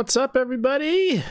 What's 0.00 0.16
up, 0.16 0.34
everybody? 0.34 1.22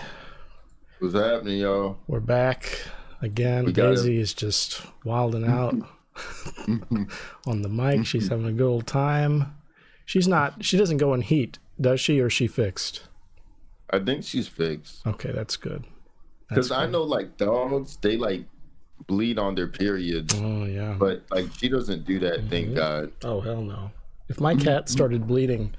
What's 0.99 1.15
happening, 1.15 1.57
y'all? 1.57 1.97
We're 2.05 2.19
back 2.19 2.83
again. 3.19 3.65
We 3.65 3.73
Daisy 3.73 4.19
is 4.21 4.35
just 4.35 4.83
wilding 5.03 5.43
out 5.43 5.73
on 7.47 7.63
the 7.63 7.67
mic. 7.67 8.05
She's 8.05 8.27
having 8.27 8.45
a 8.45 8.51
good 8.51 8.67
old 8.69 8.85
time. 8.85 9.55
She's 10.05 10.27
not. 10.27 10.63
She 10.63 10.77
doesn't 10.77 10.97
go 10.97 11.15
in 11.15 11.21
heat, 11.21 11.57
does 11.81 11.99
she? 11.99 12.19
Or 12.21 12.27
is 12.27 12.33
she 12.33 12.45
fixed? 12.45 13.07
I 13.89 13.97
think 13.97 14.23
she's 14.23 14.47
fixed. 14.47 15.01
Okay, 15.07 15.31
that's 15.31 15.57
good. 15.57 15.85
Because 16.47 16.69
I 16.69 16.85
know, 16.85 17.01
like 17.01 17.37
dogs, 17.37 17.97
they 17.97 18.17
like 18.17 18.45
bleed 19.07 19.39
on 19.39 19.55
their 19.55 19.67
periods, 19.67 20.35
Oh 20.37 20.65
yeah. 20.65 20.95
but 20.99 21.23
like 21.31 21.47
she 21.57 21.69
doesn't 21.69 22.05
do 22.05 22.19
that. 22.19 22.47
Thank 22.51 22.67
mm-hmm. 22.67 22.75
God. 22.75 23.13
Oh 23.23 23.41
hell 23.41 23.63
no! 23.63 23.89
If 24.27 24.39
my 24.39 24.53
cat 24.53 24.89
started 24.89 25.25
bleeding, 25.25 25.73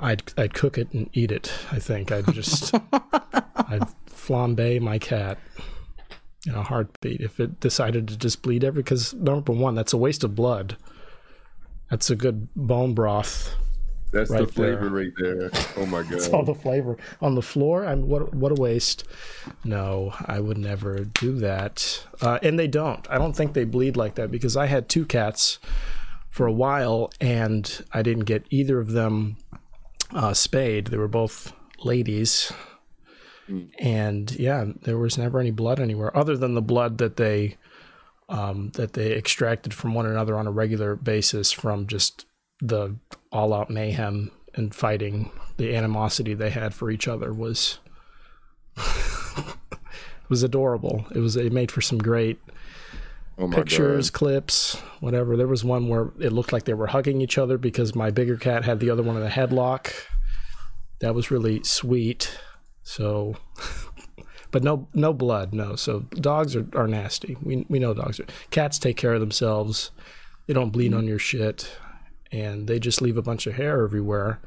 I'd 0.00 0.32
I'd 0.36 0.54
cook 0.54 0.78
it 0.78 0.92
and 0.92 1.08
eat 1.12 1.30
it. 1.30 1.52
I 1.70 1.78
think 1.78 2.10
I'd 2.10 2.32
just 2.32 2.74
I'd 2.92 3.86
flambe 4.08 4.80
my 4.80 4.98
cat 4.98 5.38
in 6.46 6.54
a 6.54 6.62
heartbeat 6.62 7.20
if 7.20 7.38
it 7.38 7.60
decided 7.60 8.08
to 8.08 8.16
just 8.16 8.42
bleed 8.42 8.64
every. 8.64 8.82
Because 8.82 9.14
number 9.14 9.52
one, 9.52 9.74
that's 9.74 9.92
a 9.92 9.98
waste 9.98 10.24
of 10.24 10.34
blood. 10.34 10.76
That's 11.90 12.10
a 12.10 12.16
good 12.16 12.48
bone 12.54 12.94
broth. 12.94 13.54
That's 14.12 14.30
Right 14.30 14.46
the 14.46 14.52
flavor 14.52 14.88
right 14.88 15.12
there. 15.18 15.50
Oh 15.76 15.86
my 15.86 16.02
God. 16.02 16.12
it's 16.14 16.28
All 16.28 16.44
the 16.44 16.54
flavor 16.54 16.96
on 17.20 17.34
the 17.34 17.42
floor. 17.42 17.84
I'm 17.84 18.08
what 18.08 18.34
what 18.34 18.50
a 18.52 18.60
waste. 18.60 19.04
No, 19.64 20.14
I 20.26 20.40
would 20.40 20.58
never 20.58 21.04
do 21.04 21.32
that. 21.38 22.04
Uh, 22.20 22.38
and 22.42 22.58
they 22.58 22.66
don't. 22.66 23.06
I 23.10 23.18
don't 23.18 23.34
think 23.34 23.52
they 23.52 23.64
bleed 23.64 23.96
like 23.96 24.16
that 24.16 24.30
because 24.30 24.56
I 24.56 24.66
had 24.66 24.88
two 24.88 25.04
cats 25.04 25.58
for 26.28 26.46
a 26.46 26.52
while 26.52 27.10
and 27.20 27.84
I 27.92 28.02
didn't 28.02 28.24
get 28.24 28.46
either 28.50 28.78
of 28.78 28.92
them 28.92 29.36
uh, 30.14 30.34
spayed. 30.34 30.88
They 30.88 30.96
were 30.96 31.08
both 31.08 31.52
ladies. 31.84 32.52
And 33.80 34.30
yeah, 34.32 34.64
there 34.82 34.98
was 34.98 35.18
never 35.18 35.40
any 35.40 35.50
blood 35.50 35.80
anywhere 35.80 36.16
other 36.16 36.36
than 36.36 36.54
the 36.54 36.62
blood 36.62 36.98
that 36.98 37.16
they 37.16 37.56
um, 38.28 38.70
that 38.74 38.92
they 38.92 39.12
extracted 39.12 39.74
from 39.74 39.92
one 39.92 40.06
another 40.06 40.36
on 40.36 40.46
a 40.46 40.52
regular 40.52 40.94
basis 40.94 41.50
from 41.50 41.88
just 41.88 42.26
the 42.60 42.94
all 43.32 43.52
out 43.52 43.68
mayhem 43.68 44.30
and 44.54 44.74
fighting. 44.74 45.32
The 45.56 45.74
animosity 45.74 46.34
they 46.34 46.50
had 46.50 46.74
for 46.74 46.90
each 46.90 47.08
other 47.08 47.32
was 47.32 47.80
was 50.28 50.42
adorable. 50.42 51.06
It 51.12 51.18
was 51.18 51.34
it 51.36 51.52
made 51.52 51.72
for 51.72 51.80
some 51.80 51.98
great 51.98 52.38
Oh 53.40 53.48
pictures, 53.48 54.10
clips, 54.10 54.74
whatever. 55.00 55.34
There 55.34 55.46
was 55.46 55.64
one 55.64 55.88
where 55.88 56.10
it 56.18 56.30
looked 56.30 56.52
like 56.52 56.64
they 56.64 56.74
were 56.74 56.88
hugging 56.88 57.22
each 57.22 57.38
other 57.38 57.56
because 57.56 57.94
my 57.94 58.10
bigger 58.10 58.36
cat 58.36 58.64
had 58.64 58.80
the 58.80 58.90
other 58.90 59.02
one 59.02 59.16
in 59.16 59.22
a 59.22 59.30
headlock. 59.30 59.94
That 61.00 61.14
was 61.14 61.30
really 61.30 61.64
sweet. 61.64 62.38
So, 62.82 63.36
but 64.50 64.62
no, 64.62 64.88
no 64.92 65.14
blood, 65.14 65.54
no. 65.54 65.74
So 65.74 66.00
dogs 66.16 66.54
are, 66.54 66.66
are 66.74 66.86
nasty. 66.86 67.38
We 67.42 67.64
we 67.70 67.78
know 67.78 67.94
dogs 67.94 68.20
are. 68.20 68.26
Cats 68.50 68.78
take 68.78 68.98
care 68.98 69.14
of 69.14 69.20
themselves. 69.20 69.90
They 70.46 70.52
don't 70.52 70.70
bleed 70.70 70.92
on 70.92 71.06
your 71.06 71.18
shit, 71.18 71.70
and 72.30 72.68
they 72.68 72.78
just 72.78 73.00
leave 73.00 73.16
a 73.16 73.22
bunch 73.22 73.46
of 73.46 73.54
hair 73.54 73.82
everywhere. 73.82 74.40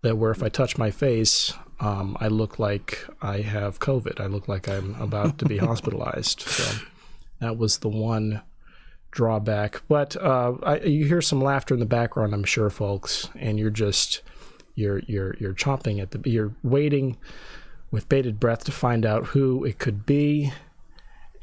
That 0.00 0.18
where 0.18 0.32
if 0.32 0.42
I 0.42 0.48
touch 0.48 0.76
my 0.76 0.90
face, 0.90 1.54
um, 1.78 2.16
I 2.18 2.26
look 2.26 2.58
like 2.58 3.06
I 3.20 3.42
have 3.42 3.78
COVID. 3.78 4.20
I 4.20 4.26
look 4.26 4.48
like 4.48 4.68
I'm 4.68 5.00
about 5.00 5.38
to 5.38 5.44
be 5.44 5.58
hospitalized. 5.68 6.40
So 6.40 6.80
that 7.42 7.58
was 7.58 7.78
the 7.78 7.88
one 7.88 8.40
drawback. 9.10 9.82
But 9.88 10.16
uh, 10.16 10.54
I, 10.62 10.78
you 10.80 11.06
hear 11.06 11.20
some 11.20 11.42
laughter 11.42 11.74
in 11.74 11.80
the 11.80 11.86
background, 11.86 12.32
I'm 12.34 12.44
sure, 12.44 12.70
folks, 12.70 13.28
and 13.38 13.58
you're 13.58 13.70
just 13.70 14.22
you're 14.74 15.00
you're 15.00 15.34
you're 15.38 15.54
chomping 15.54 16.00
at 16.00 16.12
the 16.12 16.20
you're 16.30 16.54
waiting 16.62 17.18
with 17.90 18.08
bated 18.08 18.40
breath 18.40 18.64
to 18.64 18.72
find 18.72 19.04
out 19.04 19.26
who 19.26 19.64
it 19.64 19.78
could 19.78 20.06
be. 20.06 20.52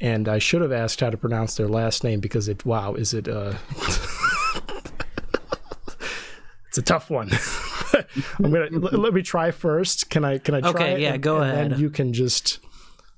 And 0.00 0.26
I 0.28 0.38
should 0.38 0.62
have 0.62 0.72
asked 0.72 1.00
how 1.00 1.10
to 1.10 1.16
pronounce 1.18 1.54
their 1.56 1.68
last 1.68 2.02
name 2.02 2.20
because 2.20 2.48
it 2.48 2.64
wow 2.64 2.94
is 2.94 3.12
it 3.14 3.28
uh 3.28 3.54
it's 6.68 6.78
a 6.78 6.82
tough 6.82 7.10
one. 7.10 7.30
I'm 8.38 8.50
gonna 8.50 8.68
let, 8.70 8.94
let 8.94 9.12
me 9.14 9.22
try 9.22 9.50
first. 9.50 10.08
Can 10.10 10.24
I 10.24 10.38
can 10.38 10.54
I 10.54 10.60
try 10.60 10.70
Okay, 10.70 11.02
yeah, 11.02 11.14
And- 11.14 11.22
go 11.22 11.40
and 11.42 11.72
ahead. 11.72 11.78
you 11.80 11.90
can 11.90 12.12
just 12.12 12.58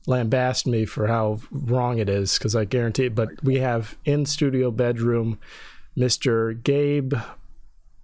lambast 0.07 0.67
me 0.67 0.85
for 0.85 1.07
how 1.07 1.41
wrong 1.51 1.99
it 1.99 2.09
is 2.09 2.39
because 2.39 2.55
I 2.57 2.65
guarantee 2.65 3.07
it. 3.07 3.15
But 3.15 3.43
we 3.43 3.57
have 3.59 3.97
in 4.05 4.27
studio 4.27 4.71
bedroom 4.71 5.39
Mr. 5.97 6.61
Gabe 6.63 7.15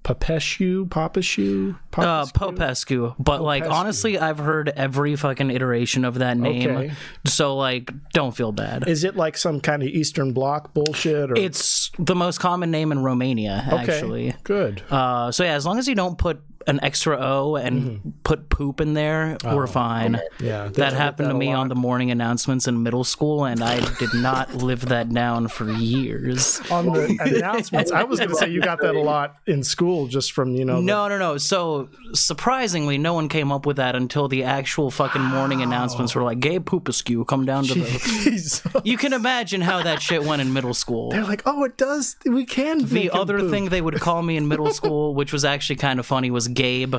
Papescu, 0.05 0.89
Papescu, 0.89 1.77
Uh, 1.99 2.25
Popescu, 2.33 3.15
but 3.19 3.43
like 3.43 3.65
honestly, 3.67 4.19
I've 4.19 4.39
heard 4.39 4.71
every 4.71 5.17
fucking 5.17 5.51
iteration 5.51 6.05
of 6.07 6.15
that 6.21 6.39
name, 6.39 6.71
Okay. 6.71 6.93
so 7.27 7.57
like, 7.57 7.93
don't 8.15 8.35
feel 8.35 8.53
bad. 8.53 8.89
Is 8.89 9.05
it 9.05 9.17
like 9.17 9.37
some 9.37 9.61
kind 9.61 9.83
of 9.83 9.89
Eastern 9.89 10.33
Bloc 10.33 10.73
bullshit? 10.73 11.33
Or 11.33 11.37
It's 11.37 11.91
the 11.99 12.15
most 12.15 12.39
common 12.39 12.71
name 12.71 12.91
in 12.91 13.01
Romania, 13.01 13.65
okay, 13.71 13.77
actually. 13.83 14.35
good. 14.45 14.83
Uh, 14.89 15.31
so 15.31 15.45
yeah, 15.45 15.53
as 15.55 15.67
long 15.67 15.79
as 15.79 15.87
you 15.87 15.95
don't 15.95 16.17
put 16.17 16.41
an 16.69 16.79
extra 16.83 17.17
O 17.21 17.57
and 17.57 18.13
put 18.23 18.49
poop 18.51 18.81
in 18.81 18.95
there, 18.95 19.37
we're 19.45 19.67
fine. 19.67 20.21
Yeah, 20.39 20.69
That 20.69 20.93
happened 20.93 21.31
to 21.31 21.35
me 21.35 21.53
on 21.53 21.69
the 21.69 21.75
morning 21.75 22.11
announcements 22.11 22.69
in 22.69 22.83
middle 22.83 23.05
school, 23.05 23.45
and 23.47 23.63
I 23.63 23.81
did 23.99 24.15
not 24.15 24.55
live 24.63 24.83
that 24.87 25.09
down 25.13 25.49
for 25.49 25.69
years. 25.73 26.61
on 26.71 26.87
the 26.87 27.17
announcements. 27.37 27.91
I 27.91 28.05
was 28.05 28.19
going 28.21 28.31
to 28.31 28.37
say 28.37 28.51
you 28.51 28.61
got 28.61 28.81
that 28.83 28.95
a 28.95 29.01
lot 29.01 29.37
in 29.47 29.63
school, 29.65 30.07
just 30.07 30.33
from 30.33 30.55
you 30.55 30.65
know. 30.65 30.77
the- 30.77 30.83
No, 30.83 31.09
no, 31.09 31.19
no. 31.19 31.39
So 31.39 31.89
surprisingly, 32.13 32.99
no 32.99 33.15
one 33.15 33.29
came 33.29 33.51
up 33.51 33.65
with 33.67 33.77
that 33.79 33.97
until 33.97 34.29
the 34.29 34.45
actual 34.45 34.91
fucking 34.91 35.23
morning 35.23 35.63
announcements 35.63 36.15
were 36.15 36.23
like, 36.23 36.41
"Gay 36.41 36.59
Poopaskew, 36.61 37.25
come 37.27 37.45
down 37.47 37.65
to 37.65 37.75
the." 37.75 38.83
You 38.85 38.97
can 38.97 39.13
imagine 39.13 39.61
how 39.61 39.83
that 39.83 40.01
shit 40.03 40.23
went 40.25 40.43
in 40.43 40.53
middle 40.53 40.75
school. 40.75 41.11
They're 41.11 41.25
like, 41.25 41.43
oh, 41.47 41.65
it 41.65 41.77
does. 41.77 42.17
We 42.27 42.45
can. 42.45 42.79
The 42.85 42.95
make 42.95 43.05
him 43.05 43.21
other 43.21 43.39
poop." 43.41 43.51
thing 43.51 43.65
they 43.71 43.81
would 43.81 43.95
call 44.01 44.23
me 44.23 44.37
in 44.37 44.47
middle 44.49 44.73
school, 44.73 45.15
which 45.15 45.33
was 45.33 45.45
actually 45.45 45.77
kind 45.77 45.99
of 45.99 46.07
funny, 46.07 46.31
was 46.31 46.49
Gabe 46.59 46.97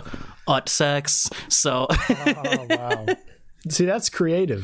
Utsex. 0.48 1.30
So 1.52 1.88
Oh 2.10 2.66
wow. 2.70 3.06
See, 3.68 3.86
that's 3.86 4.10
creative. 4.10 4.64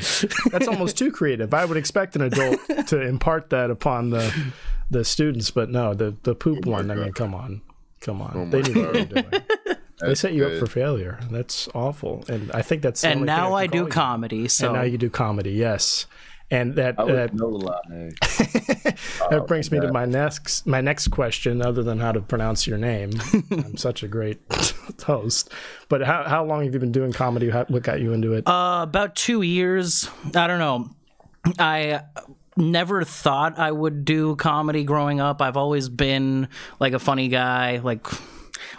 That's 0.51 0.67
almost 0.69 0.97
too 0.97 1.11
creative. 1.11 1.53
I 1.53 1.65
would 1.65 1.75
expect 1.77 2.15
an 2.15 2.21
adult 2.21 2.59
to 2.87 3.01
impart 3.01 3.49
that 3.49 3.69
upon 3.69 4.09
the 4.09 4.33
the 4.89 5.03
students, 5.03 5.51
but 5.51 5.69
no, 5.69 5.93
the 5.93 6.15
the 6.23 6.33
poop 6.33 6.65
one. 6.65 6.89
I 6.89 6.95
mean, 6.95 7.11
come 7.11 7.35
on, 7.35 7.61
come 7.99 8.21
on. 8.21 8.49
they 8.51 8.61
knew 8.61 8.81
what 8.85 8.93
they 8.93 8.99
were 9.01 9.21
doing. 9.21 9.43
They 10.01 10.15
set 10.15 10.33
you 10.33 10.45
up 10.45 10.57
for 10.59 10.65
failure. 10.67 11.19
That's 11.31 11.67
awful. 11.73 12.23
And 12.27 12.51
I 12.53 12.61
think 12.61 12.81
that's. 12.81 13.01
The 13.01 13.09
and 13.09 13.21
only 13.21 13.27
thing 13.27 13.35
now 13.37 13.53
I 13.53 13.67
can 13.67 13.71
do 13.71 13.77
call 13.79 13.87
you. 13.87 13.91
comedy. 13.91 14.47
So 14.47 14.67
And 14.67 14.75
now 14.75 14.83
you 14.83 14.97
do 14.97 15.09
comedy. 15.09 15.51
Yes. 15.51 16.05
And 16.51 16.75
that 16.75 16.99
I 16.99 17.05
that 17.11 17.33
no 17.33 17.47
lie. 17.47 17.79
that 19.29 19.45
brings 19.47 19.71
me 19.71 19.79
to 19.79 19.91
my 19.91 20.05
next 20.05 20.67
my 20.67 20.79
next 20.79 21.07
question 21.07 21.61
other 21.61 21.81
than 21.81 21.99
how 21.99 22.11
to 22.11 22.21
pronounce 22.21 22.67
your 22.67 22.77
name 22.77 23.11
i'm 23.51 23.77
such 23.77 24.03
a 24.03 24.07
great 24.07 24.39
host 25.03 25.49
but 25.89 26.01
how, 26.03 26.23
how 26.23 26.45
long 26.45 26.63
have 26.63 26.73
you 26.73 26.79
been 26.79 26.91
doing 26.91 27.11
comedy 27.11 27.49
how, 27.49 27.65
what 27.65 27.81
got 27.81 27.99
you 27.99 28.13
into 28.13 28.33
it 28.33 28.47
Uh, 28.47 28.81
about 28.83 29.15
two 29.15 29.41
years. 29.41 30.07
I 30.35 30.45
don't 30.47 30.59
know. 30.59 30.91
I 31.57 32.01
never 32.57 33.03
thought 33.03 33.57
I 33.59 33.71
would 33.71 34.05
do 34.05 34.35
comedy 34.35 34.83
growing 34.83 35.19
up. 35.19 35.41
I've 35.41 35.57
always 35.57 35.89
been 35.89 36.47
like 36.79 36.93
a 36.93 36.99
funny 36.99 37.27
guy, 37.27 37.77
like 37.77 38.05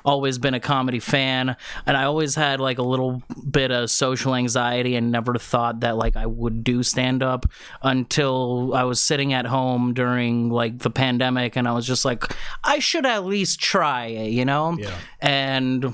always 0.06 0.38
been 0.38 0.54
a 0.54 0.60
comedy 0.60 1.00
fan 1.00 1.54
and 1.84 1.96
i 1.96 2.04
always 2.04 2.34
had 2.34 2.60
like 2.60 2.78
a 2.78 2.82
little 2.82 3.22
bit 3.50 3.70
of 3.70 3.90
social 3.90 4.34
anxiety 4.34 4.94
and 4.96 5.10
never 5.10 5.34
thought 5.34 5.80
that 5.80 5.96
like 5.96 6.16
i 6.16 6.24
would 6.24 6.62
do 6.64 6.82
stand 6.82 7.22
up 7.22 7.44
until 7.82 8.72
i 8.74 8.82
was 8.84 9.00
sitting 9.00 9.32
at 9.32 9.44
home 9.46 9.92
during 9.92 10.48
like 10.48 10.78
the 10.78 10.90
pandemic 10.90 11.56
and 11.56 11.66
i 11.68 11.72
was 11.72 11.86
just 11.86 12.04
like 12.04 12.24
i 12.64 12.78
should 12.78 13.04
at 13.04 13.24
least 13.24 13.60
try 13.60 14.06
it 14.06 14.30
you 14.30 14.44
know 14.44 14.76
Yeah. 14.78 14.94
and 15.20 15.92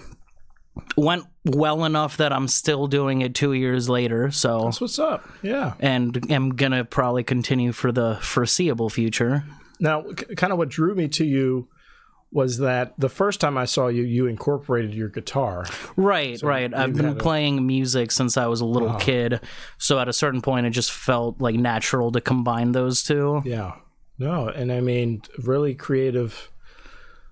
went 0.97 1.25
well 1.45 1.85
enough 1.85 2.17
that 2.17 2.33
I'm 2.33 2.49
still 2.49 2.87
doing 2.87 3.21
it 3.21 3.35
two 3.35 3.53
years 3.53 3.89
later. 3.91 4.31
So, 4.31 4.65
that's 4.65 4.81
what's 4.81 4.99
up 4.99 5.29
yeah 5.43 5.75
and 5.81 6.25
I'm 6.31 6.51
gonna 6.57 6.85
probably 6.85 7.25
continue 7.25 7.73
for 7.73 7.93
the 7.93 8.19
foreseeable 8.23 8.89
future. 8.89 9.45
now 9.81 10.03
c- 10.19 10.35
kind 10.37 10.53
of 10.53 10.59
what 10.59 10.69
drew 10.71 10.95
me 10.95 11.09
to 11.09 11.25
you 11.27 11.69
was 12.33 12.59
that 12.59 12.95
the 12.99 13.09
first 13.09 13.41
time 13.41 13.59
i 13.59 13.65
saw 13.65 13.89
you 13.89 14.03
you 14.03 14.27
incorporated 14.27 14.95
your 14.95 15.09
guitar 15.09 15.65
Right, 15.97 16.41
right. 16.43 16.73
I've 16.75 16.95
been 16.95 17.05
had 17.07 17.17
a- 17.19 17.21
playing 17.21 17.67
music 17.67 18.11
since 18.11 18.37
I 18.37 18.47
was 18.47 18.61
a 18.61 18.65
little 18.65 18.95
kid, 18.95 19.41
so 19.79 19.99
at 19.99 20.09
a 20.09 20.13
certain 20.13 20.41
point, 20.41 20.67
it 20.67 20.71
just 20.71 20.91
felt 20.91 21.41
like 21.41 21.55
natural 21.57 22.11
to 22.13 22.21
combine 22.21 22.73
those 22.73 23.03
two. 23.03 23.43
yeah 23.45 23.73
no 24.19 24.49
and 24.49 24.71
i 24.73 24.81
mean 24.81 25.23
really 25.43 25.75
creative 25.75 26.51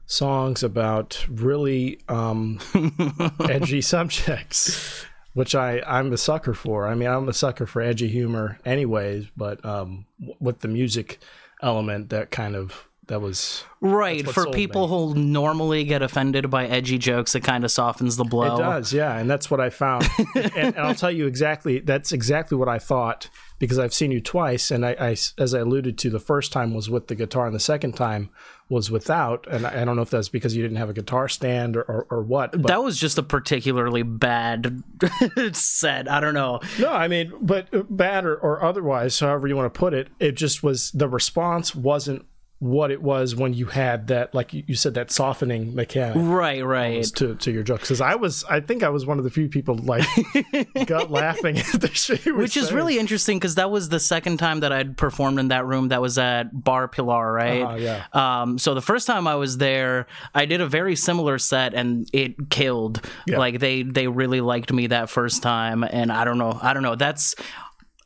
songs 0.06 0.62
about 0.62 1.25
really 1.31 2.00
um 2.08 2.58
edgy 3.49 3.81
subjects 3.81 5.05
which 5.35 5.55
i 5.55 5.81
i'm 5.87 6.12
a 6.12 6.17
sucker 6.17 6.55
for 6.55 6.88
i 6.88 6.94
mean 6.94 7.08
i'm 7.08 7.29
a 7.29 7.32
sucker 7.32 7.67
for 7.67 7.81
edgy 7.81 8.08
humor 8.08 8.58
anyways 8.64 9.26
but 9.37 9.64
um 9.64 10.05
with 10.41 10.61
the 10.61 10.69
music 10.69 11.20
element 11.62 12.08
that 12.11 12.31
kind 12.31 12.56
of 12.56 12.88
that 13.10 13.20
was 13.20 13.64
Right. 13.82 14.28
For 14.28 14.46
people 14.50 14.88
who 14.88 15.18
normally 15.18 15.84
get 15.84 16.02
offended 16.02 16.50
by 16.50 16.66
edgy 16.66 16.98
jokes, 16.98 17.34
it 17.34 17.40
kind 17.40 17.64
of 17.64 17.70
softens 17.70 18.16
the 18.18 18.24
blow. 18.24 18.56
It 18.56 18.58
does, 18.58 18.92
yeah, 18.92 19.16
and 19.16 19.28
that's 19.28 19.50
what 19.50 19.58
I 19.58 19.70
found. 19.70 20.06
and, 20.34 20.54
and 20.54 20.78
I'll 20.78 20.94
tell 20.94 21.10
you 21.10 21.26
exactly. 21.26 21.80
That's 21.80 22.12
exactly 22.12 22.58
what 22.58 22.68
I 22.68 22.78
thought 22.78 23.30
because 23.58 23.78
I've 23.78 23.94
seen 23.94 24.10
you 24.10 24.20
twice, 24.20 24.70
and 24.70 24.84
I, 24.84 24.96
I, 25.00 25.16
as 25.38 25.54
I 25.54 25.60
alluded 25.60 25.96
to, 25.98 26.10
the 26.10 26.20
first 26.20 26.52
time 26.52 26.74
was 26.74 26.90
with 26.90 27.08
the 27.08 27.14
guitar, 27.14 27.46
and 27.46 27.54
the 27.54 27.60
second 27.60 27.92
time 27.92 28.28
was 28.68 28.90
without. 28.90 29.46
And 29.50 29.66
I, 29.66 29.80
I 29.80 29.84
don't 29.86 29.96
know 29.96 30.02
if 30.02 30.10
that's 30.10 30.28
because 30.28 30.54
you 30.54 30.62
didn't 30.62 30.76
have 30.76 30.90
a 30.90 30.94
guitar 30.94 31.26
stand 31.28 31.74
or, 31.74 31.82
or, 31.82 32.06
or 32.10 32.22
what. 32.22 32.52
But 32.52 32.66
That 32.66 32.84
was 32.84 32.98
just 32.98 33.16
a 33.16 33.22
particularly 33.22 34.02
bad 34.02 34.82
set. 35.52 36.10
I 36.10 36.20
don't 36.20 36.34
know. 36.34 36.60
no, 36.78 36.92
I 36.92 37.08
mean, 37.08 37.32
but 37.40 37.72
uh, 37.74 37.82
bad 37.88 38.26
or, 38.26 38.36
or 38.36 38.62
otherwise, 38.62 39.18
however 39.18 39.48
you 39.48 39.56
want 39.56 39.72
to 39.72 39.78
put 39.78 39.94
it, 39.94 40.08
it 40.18 40.32
just 40.32 40.62
was 40.62 40.90
the 40.90 41.08
response 41.08 41.74
wasn't 41.74 42.26
what 42.60 42.90
it 42.90 43.02
was 43.02 43.34
when 43.34 43.54
you 43.54 43.64
had 43.64 44.08
that, 44.08 44.34
like 44.34 44.52
you 44.52 44.74
said, 44.74 44.92
that 44.92 45.10
softening 45.10 45.74
mechanic. 45.74 46.14
Right, 46.18 46.64
right. 46.64 47.02
to, 47.16 47.34
to 47.34 47.50
your 47.50 47.62
jokes 47.62 47.84
because 47.84 48.02
I 48.02 48.16
was 48.16 48.44
I 48.44 48.60
think 48.60 48.82
I 48.82 48.90
was 48.90 49.06
one 49.06 49.16
of 49.16 49.24
the 49.24 49.30
few 49.30 49.48
people 49.48 49.76
like 49.76 50.04
got 50.86 51.10
laughing 51.10 51.56
at 51.58 51.80
the 51.80 51.88
shit 51.88 52.26
Which 52.36 52.58
is 52.58 52.70
really 52.70 52.98
interesting 52.98 53.38
because 53.38 53.54
that 53.54 53.70
was 53.70 53.88
the 53.88 53.98
second 53.98 54.36
time 54.36 54.60
that 54.60 54.72
I'd 54.72 54.98
performed 54.98 55.38
in 55.38 55.48
that 55.48 55.64
room. 55.64 55.88
That 55.88 56.02
was 56.02 56.18
at 56.18 56.48
Bar 56.52 56.88
Pilar, 56.88 57.32
right? 57.32 57.62
Uh, 57.62 57.76
yeah. 57.76 58.04
Um, 58.12 58.58
so 58.58 58.74
the 58.74 58.82
first 58.82 59.06
time 59.06 59.26
I 59.26 59.36
was 59.36 59.56
there, 59.56 60.06
I 60.34 60.44
did 60.44 60.60
a 60.60 60.66
very 60.66 60.96
similar 60.96 61.38
set 61.38 61.72
and 61.72 62.10
it 62.12 62.50
killed. 62.50 63.00
Like 63.26 63.58
they 63.58 63.84
they 63.84 64.06
really 64.06 64.42
liked 64.42 64.70
me 64.70 64.88
that 64.88 65.08
first 65.08 65.42
time, 65.42 65.82
and 65.82 66.12
I 66.12 66.24
don't 66.24 66.36
know, 66.36 66.58
I 66.60 66.74
don't 66.74 66.82
know. 66.82 66.94
That's 66.94 67.34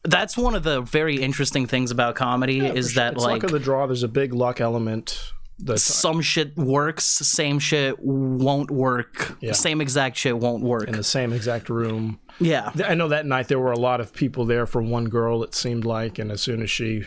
that's 0.04 0.36
one 0.36 0.54
of 0.54 0.62
the 0.62 0.80
very 0.82 1.16
interesting 1.16 1.66
things 1.66 1.90
about 1.90 2.14
comedy 2.14 2.60
is 2.64 2.94
that 2.94 3.14
it's 3.14 3.22
like 3.22 3.42
luck 3.42 3.44
of 3.44 3.50
the 3.52 3.58
draw. 3.58 3.86
There's 3.86 4.02
a 4.02 4.08
big 4.08 4.32
luck 4.32 4.60
element. 4.60 5.32
That 5.60 5.78
some 5.78 6.20
shit 6.20 6.56
works, 6.56 7.04
same 7.04 7.60
shit 7.60 7.98
won't 8.00 8.72
work, 8.72 9.36
same 9.52 9.80
exact 9.80 10.16
shit 10.16 10.36
won't 10.36 10.64
work. 10.64 10.88
in 10.88 10.96
the 10.96 11.04
same 11.04 11.32
exact 11.32 11.68
room. 11.70 12.18
yeah. 12.40 12.72
I 12.84 12.94
know 12.94 13.06
that 13.08 13.24
night 13.24 13.46
there 13.46 13.60
were 13.60 13.70
a 13.70 13.78
lot 13.78 14.00
of 14.00 14.12
people 14.12 14.46
there 14.46 14.66
for 14.66 14.82
one 14.82 15.04
girl. 15.08 15.44
It 15.44 15.54
seemed 15.54 15.84
like, 15.84 16.18
and 16.18 16.32
as 16.32 16.40
soon 16.40 16.60
as 16.60 16.70
she 16.72 17.04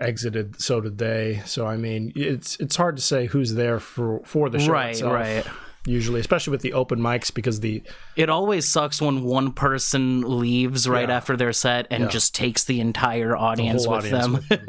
exited, 0.00 0.60
so 0.60 0.80
did 0.80 0.98
they. 0.98 1.42
So 1.46 1.66
I 1.66 1.76
mean, 1.76 2.12
it's 2.14 2.56
it's 2.60 2.76
hard 2.76 2.96
to 2.96 3.02
say 3.02 3.26
who's 3.26 3.54
there 3.54 3.80
for 3.80 4.20
for 4.24 4.48
the 4.48 4.60
show 4.60 4.72
Right, 4.72 4.90
itself, 4.90 5.12
right. 5.12 5.46
Usually, 5.86 6.20
especially 6.20 6.50
with 6.50 6.60
the 6.62 6.72
open 6.74 6.98
mics, 7.00 7.32
because 7.32 7.60
the 7.60 7.82
It 8.16 8.28
always 8.28 8.68
sucks 8.68 9.00
when 9.00 9.22
one 9.22 9.52
person 9.52 10.38
leaves 10.40 10.88
right 10.88 11.08
Yeah. 11.08 11.16
after 11.16 11.36
their 11.36 11.52
set 11.52 11.86
and 11.90 12.10
just 12.10 12.34
takes 12.34 12.64
the 12.64 12.80
entire 12.80 13.36
audience 13.36 13.84
whole 13.84 13.96
with 13.96 14.12
audience 14.12 14.24
them. 14.24 14.32
with 14.34 14.48
them, 14.48 14.64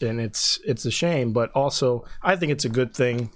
yeah, 0.00 0.08
and 0.08 0.20
it's 0.20 0.58
it's 0.66 0.84
a 0.84 0.90
shame, 0.90 1.32
but 1.32 1.50
also 1.52 2.04
I 2.22 2.34
think 2.36 2.50
it's 2.52 2.64
a 2.64 2.68
good 2.70 2.94
thing, 2.94 3.30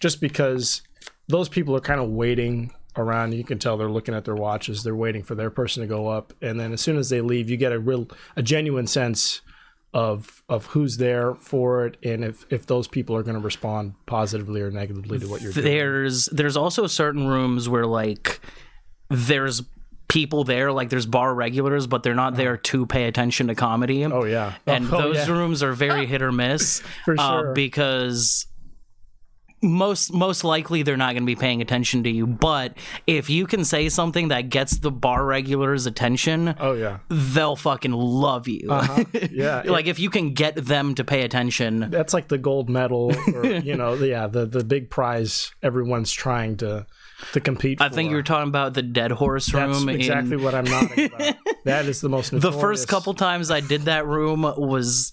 just 0.00 0.20
because 0.20 0.82
those 1.28 1.48
people 1.48 1.76
are 1.76 1.80
kind 1.80 2.00
of 2.00 2.08
waiting 2.10 2.72
around. 2.96 3.32
You 3.34 3.44
can 3.44 3.58
tell 3.58 3.76
they're 3.76 3.90
looking 3.90 4.14
at 4.14 4.24
their 4.24 4.34
watches. 4.34 4.82
They're 4.82 4.94
waiting 4.96 5.22
for 5.22 5.34
their 5.34 5.50
person 5.50 5.82
to 5.82 5.86
go 5.86 6.08
up, 6.08 6.32
and 6.40 6.58
then 6.58 6.72
as 6.72 6.80
soon 6.80 6.96
as 6.96 7.10
they 7.10 7.20
leave, 7.20 7.50
you 7.50 7.56
get 7.56 7.72
a 7.72 7.78
real 7.78 8.08
a 8.36 8.42
genuine 8.42 8.86
sense 8.86 9.40
of 9.94 10.42
of 10.48 10.66
who's 10.66 10.96
there 10.96 11.34
for 11.34 11.86
it, 11.86 11.96
and 12.02 12.24
if 12.24 12.46
if 12.50 12.66
those 12.66 12.88
people 12.88 13.14
are 13.16 13.22
going 13.22 13.36
to 13.36 13.40
respond 13.42 13.94
positively 14.06 14.60
or 14.62 14.70
negatively 14.70 15.18
to 15.18 15.28
what 15.28 15.42
you're 15.42 15.52
doing. 15.52 15.64
there's 15.66 16.26
there's 16.26 16.56
also 16.56 16.86
certain 16.86 17.26
rooms 17.26 17.68
where 17.68 17.86
like 17.86 18.40
there's 19.10 19.62
people 20.08 20.44
there 20.44 20.72
like 20.72 20.90
there's 20.90 21.06
bar 21.06 21.34
regulars 21.34 21.86
but 21.86 22.02
they're 22.02 22.14
not 22.14 22.34
there 22.34 22.58
to 22.58 22.84
pay 22.84 23.04
attention 23.04 23.46
to 23.46 23.54
comedy 23.54 24.04
Oh 24.04 24.24
yeah, 24.24 24.54
and 24.66 24.86
oh, 24.92 24.98
those 25.00 25.16
yeah. 25.16 25.32
rooms 25.32 25.62
are 25.62 25.72
very 25.72 26.04
hit 26.12 26.20
or 26.20 26.32
miss 26.32 26.80
For 27.04 27.14
uh, 27.18 27.40
sure. 27.40 27.52
because 27.54 28.46
most 29.62 30.12
most 30.12 30.44
likely 30.44 30.82
they're 30.82 30.96
not 30.96 31.12
going 31.12 31.22
to 31.22 31.26
be 31.26 31.36
paying 31.36 31.62
attention 31.62 32.02
to 32.02 32.10
you 32.10 32.26
but 32.26 32.76
if 33.06 33.30
you 33.30 33.46
can 33.46 33.64
say 33.64 33.88
something 33.88 34.28
that 34.28 34.48
gets 34.48 34.78
the 34.78 34.90
bar 34.90 35.24
regulars 35.24 35.86
attention 35.86 36.54
Oh 36.58 36.72
yeah, 36.72 36.98
they'll 37.08 37.56
fucking 37.56 37.92
love 37.92 38.48
you. 38.48 38.68
Uh-huh. 38.70 39.04
Yeah. 39.30 39.62
like 39.66 39.86
if 39.86 39.98
you 39.98 40.10
can 40.10 40.34
get 40.34 40.56
them 40.56 40.94
to 40.96 41.04
pay 41.04 41.22
attention. 41.22 41.88
That's 41.90 42.12
like 42.12 42.28
the 42.28 42.38
gold 42.38 42.68
medal 42.68 43.14
or 43.34 43.46
you 43.46 43.76
know 43.76 43.94
yeah 43.94 44.26
the 44.26 44.46
the 44.46 44.64
big 44.64 44.90
prize 44.90 45.52
everyone's 45.62 46.12
trying 46.12 46.56
to 46.58 46.86
to 47.32 47.40
compete 47.40 47.78
for. 47.78 47.84
i 47.84 47.88
think 47.88 48.10
you 48.10 48.16
were 48.16 48.22
talking 48.24 48.48
about 48.48 48.74
the 48.74 48.82
dead 48.82 49.12
horse 49.12 49.46
that's 49.46 49.78
room 49.78 49.88
exactly 49.88 50.34
in 50.36 50.42
what 50.42 50.54
i'm 50.56 50.64
nodding 50.64 51.04
about. 51.06 51.36
That 51.64 51.86
is 51.86 52.00
the 52.00 52.08
most 52.08 52.32
the 52.38 52.50
first 52.52 52.88
couple 52.88 53.14
times 53.14 53.48
i 53.50 53.60
did 53.60 53.82
that 53.82 54.06
room 54.06 54.42
was 54.42 55.12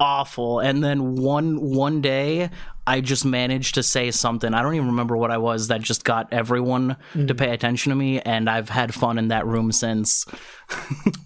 awful 0.00 0.58
and 0.60 0.82
then 0.82 1.14
one 1.16 1.60
one 1.60 2.00
day 2.00 2.50
i 2.94 3.00
just 3.00 3.24
managed 3.24 3.74
to 3.74 3.82
say 3.82 4.10
something. 4.10 4.54
I 4.54 4.62
don't 4.62 4.74
even 4.74 4.88
remember 4.88 5.16
what 5.16 5.30
i 5.30 5.38
was 5.38 5.68
that 5.68 5.80
just 5.82 6.04
got 6.04 6.32
everyone 6.32 6.96
Mm. 7.14 7.28
to 7.28 7.34
pay 7.34 7.50
attention 7.52 7.90
to 7.90 7.96
me 7.96 8.20
and 8.20 8.48
i've 8.48 8.68
had 8.70 8.94
fun 8.94 9.18
in 9.18 9.28
that 9.28 9.46
room 9.46 9.72
since. 9.72 10.24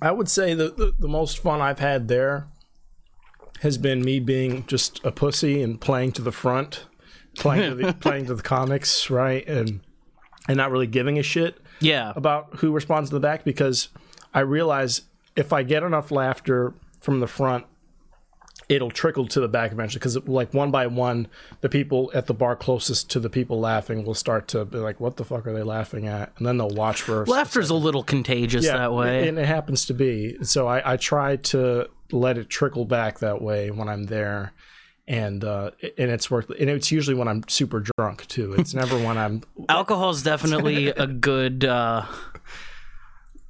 I 0.00 0.10
would 0.10 0.28
say 0.28 0.54
the, 0.54 0.68
the 0.70 0.92
the 0.98 1.08
most 1.08 1.38
fun 1.38 1.60
i've 1.60 1.78
had 1.78 2.08
there 2.08 2.48
has 3.60 3.78
been 3.78 4.02
me 4.04 4.18
being 4.20 4.64
just 4.66 5.00
a 5.04 5.12
pussy 5.12 5.62
and 5.62 5.80
playing 5.80 6.12
to 6.12 6.22
the 6.22 6.32
front 6.32 6.86
playing 7.36 7.70
to 7.70 7.74
the 7.76 7.92
playing 8.06 8.26
to 8.26 8.34
the 8.34 8.42
comics 8.42 9.08
right 9.10 9.46
and 9.46 9.80
and 10.48 10.56
not 10.56 10.70
really 10.72 10.88
giving 10.88 11.18
a 11.18 11.22
shit 11.22 11.58
yeah. 11.80 12.12
about 12.16 12.56
who 12.58 12.72
responds 12.72 13.10
to 13.10 13.14
the 13.14 13.20
back 13.20 13.44
because 13.44 13.88
I 14.34 14.40
realize 14.40 15.02
if 15.36 15.52
I 15.52 15.62
get 15.62 15.82
enough 15.82 16.10
laughter 16.10 16.74
from 17.00 17.20
the 17.20 17.26
front, 17.26 17.64
it'll 18.72 18.90
trickle 18.90 19.26
to 19.28 19.40
the 19.40 19.48
back 19.48 19.72
eventually. 19.72 19.98
Because 19.98 20.16
like 20.26 20.52
one 20.54 20.70
by 20.70 20.86
one, 20.86 21.28
the 21.60 21.68
people 21.68 22.10
at 22.14 22.26
the 22.26 22.34
bar 22.34 22.56
closest 22.56 23.10
to 23.10 23.20
the 23.20 23.30
people 23.30 23.60
laughing 23.60 24.04
will 24.04 24.14
start 24.14 24.48
to 24.48 24.64
be 24.64 24.78
like, 24.78 25.00
"What 25.00 25.16
the 25.16 25.24
fuck 25.24 25.46
are 25.46 25.52
they 25.52 25.62
laughing 25.62 26.06
at?" 26.06 26.32
And 26.38 26.46
then 26.46 26.58
they'll 26.58 26.68
watch 26.68 27.02
for 27.02 27.26
laughter's 27.26 27.70
a 27.70 27.74
little 27.74 28.02
contagious 28.02 28.66
that 28.66 28.92
way 28.92 29.28
and 29.28 29.38
it 29.38 29.46
happens 29.46 29.86
to 29.86 29.94
be. 29.94 30.42
So 30.42 30.66
I, 30.66 30.94
I 30.94 30.96
try 30.96 31.36
to 31.36 31.88
let 32.10 32.38
it 32.38 32.48
trickle 32.48 32.84
back 32.84 33.18
that 33.20 33.42
way 33.42 33.70
when 33.70 33.88
I'm 33.88 34.04
there. 34.04 34.52
And 35.08 35.44
uh, 35.44 35.72
and 35.98 36.10
it's 36.10 36.30
worth 36.30 36.48
and 36.50 36.70
it's 36.70 36.92
usually 36.92 37.16
when 37.16 37.26
I'm 37.26 37.42
super 37.48 37.82
drunk 37.96 38.26
too. 38.28 38.54
It's 38.54 38.72
never 38.72 38.96
when 38.96 39.18
I'm 39.18 39.42
alcohol's 39.68 40.22
definitely 40.22 40.88
a 40.96 41.08
good 41.08 41.64
uh 41.64 42.06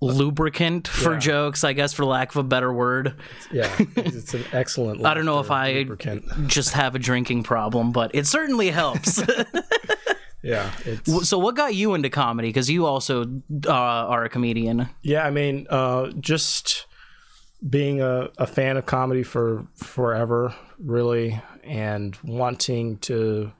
lubricant 0.03 0.89
for 0.89 1.13
Yeah. 1.15 1.19
jokes 1.19 1.65
i 1.65 1.73
guess 1.73 1.93
for 1.93 2.05
lack 2.05 2.31
of 2.31 2.37
a 2.37 2.43
better 2.43 2.73
word 2.73 3.15
yeah. 3.53 3.71
It's 3.97 4.35
an 4.35 4.45
excellent. 4.53 5.05
i 5.07 5.15
don't 5.15 5.25
know 5.25 5.39
if 5.41 5.51
i 5.51 5.73
lubricant. 5.73 6.25
just 6.49 6.73
have 6.73 6.95
a 6.95 6.99
drinking 6.99 7.43
problem 7.45 7.93
but 7.93 8.11
it 8.15 8.27
certainly 8.27 8.71
helps 8.71 9.23
Yeah, 10.45 10.73
it's 10.85 11.29
so 11.29 11.39
what 11.39 11.55
got 11.55 11.77
you 11.77 11.95
into 11.95 12.11
comedy 12.11 12.49
because 12.49 12.69
you 12.69 12.85
also 12.85 13.23
uh, 13.65 13.71
are 13.71 14.25
a 14.25 14.29
comedian 14.29 14.89
yeah. 15.03 15.25
I 15.25 15.31
mean, 15.31 15.69
uh, 15.71 16.11
just 16.19 16.87
being 17.71 18.01
a, 18.03 18.29
a 18.39 18.47
fan 18.49 18.77
of 18.77 18.85
comedy 18.85 19.23
for 19.23 19.69
forever, 19.77 20.53
really, 20.81 21.41
and 21.63 22.19
wanting 22.25 22.99
to 23.03 23.53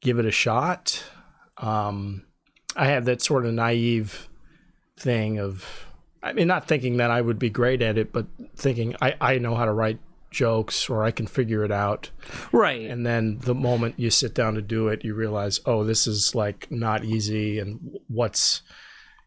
give 0.00 0.18
it 0.18 0.24
a 0.24 0.30
shot. 0.30 1.04
Um, 1.58 2.24
I 2.74 2.86
had 2.86 3.04
that 3.04 3.20
sort 3.20 3.44
of 3.44 3.52
naive 3.52 4.26
thing 4.96 5.38
of, 5.38 5.86
I 6.22 6.32
mean, 6.32 6.46
not 6.46 6.66
thinking 6.66 6.96
that 6.98 7.10
I 7.10 7.20
would 7.20 7.38
be 7.38 7.50
great 7.50 7.82
at 7.82 7.98
it, 7.98 8.12
but 8.12 8.26
thinking 8.56 8.96
I, 9.00 9.14
I 9.20 9.38
know 9.38 9.54
how 9.54 9.64
to 9.64 9.72
write 9.72 9.98
jokes 10.30 10.90
or 10.90 11.02
I 11.02 11.10
can 11.12 11.26
figure 11.26 11.64
it 11.64 11.72
out. 11.72 12.10
right 12.52 12.82
And 12.90 13.06
then 13.06 13.38
the 13.40 13.54
moment 13.54 13.94
you 13.96 14.10
sit 14.10 14.34
down 14.34 14.54
to 14.54 14.62
do 14.62 14.88
it, 14.88 15.04
you 15.04 15.14
realize, 15.14 15.60
oh, 15.66 15.84
this 15.84 16.06
is 16.06 16.34
like 16.34 16.70
not 16.70 17.04
easy, 17.04 17.58
and 17.58 17.98
what's 18.08 18.62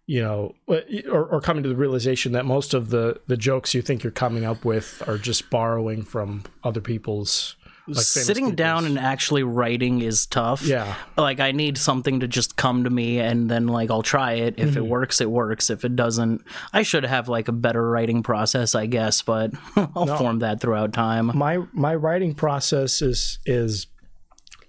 you 0.06 0.24
know, 0.24 0.56
or, 0.68 1.26
or 1.26 1.40
coming 1.40 1.62
to 1.62 1.70
the 1.70 1.76
realization 1.76 2.32
that 2.32 2.44
most 2.44 2.74
of 2.74 2.90
the 2.90 3.22
the 3.28 3.38
jokes 3.38 3.76
you 3.76 3.82
think 3.84 4.04
you're 4.04 4.12
coming 4.12 4.44
up 4.44 4.66
with 4.66 5.04
are 5.08 5.20
just 5.20 5.52
borrowing 5.52 6.04
from 6.04 6.44
other 6.64 6.82
people's. 6.82 7.56
Like 7.89 8.05
sitting 8.05 8.55
down 8.55 8.86
and 8.86 8.98
actually 8.98 9.43
writing 9.43 10.01
is 10.01 10.25
tough. 10.25 10.62
Yeah, 10.62 10.96
like 11.17 11.39
i 11.39 11.51
need 11.51 11.77
something 11.77 12.19
to 12.22 12.27
just 12.27 12.55
come 12.55 12.84
to 12.84 12.89
me 12.89 13.19
and 13.19 13.50
then 13.50 13.67
like 13.67 13.91
i'll 13.91 14.03
try 14.03 14.34
it. 14.34 14.55
If 14.58 14.75
it 14.75 14.79
mm-hmm. 14.79 14.89
works 14.89 15.22
it 15.22 15.29
works. 15.29 15.69
If 15.69 15.86
it 15.86 15.96
doesn't 15.96 16.43
i 16.74 16.84
should 16.84 17.05
have 17.05 17.29
like 17.29 17.48
a 17.48 17.53
better 17.53 17.89
writing 17.89 18.24
process 18.24 18.75
i 18.75 18.86
guess 18.86 19.22
but 19.22 19.51
i'll 19.75 20.17
form 20.17 20.39
that 20.39 20.62
throughout 20.62 20.93
time. 20.93 21.31
My 21.36 21.60
my 21.74 21.96
writing 21.96 22.34
process 22.36 23.01
is 23.01 23.39
is 23.46 23.88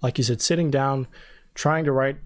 like 0.02 0.18
you 0.18 0.24
said, 0.24 0.40
sitting 0.40 0.70
down, 0.70 1.06
trying 1.54 1.84
to 1.84 1.92
write 1.92 2.16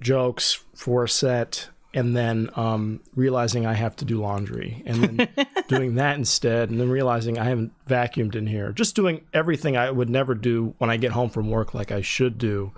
jokes 0.00 0.64
for 0.74 1.04
a 1.04 1.08
set, 1.08 1.68
and 1.94 2.16
then 2.16 2.50
um, 2.54 3.00
realizing 3.14 3.66
I 3.66 3.72
have 3.74 3.96
to 3.96 4.04
do 4.04 4.20
laundry, 4.20 4.82
and 4.86 5.02
then 5.02 5.28
doing 5.68 5.94
that 5.96 6.16
instead, 6.16 6.70
and 6.70 6.80
then 6.80 6.90
realizing 6.90 7.38
I 7.38 7.44
haven't 7.44 7.72
vacuumed 7.86 8.34
in 8.34 8.46
here. 8.46 8.72
Just 8.72 8.94
doing 8.94 9.22
everything 9.32 9.76
I 9.76 9.90
would 9.90 10.10
never 10.10 10.34
do 10.34 10.74
when 10.78 10.90
I 10.90 10.96
get 10.96 11.12
home 11.12 11.30
from 11.30 11.50
work, 11.50 11.74
like 11.74 11.90
I 11.90 12.02
should 12.02 12.38
do. 12.38 12.72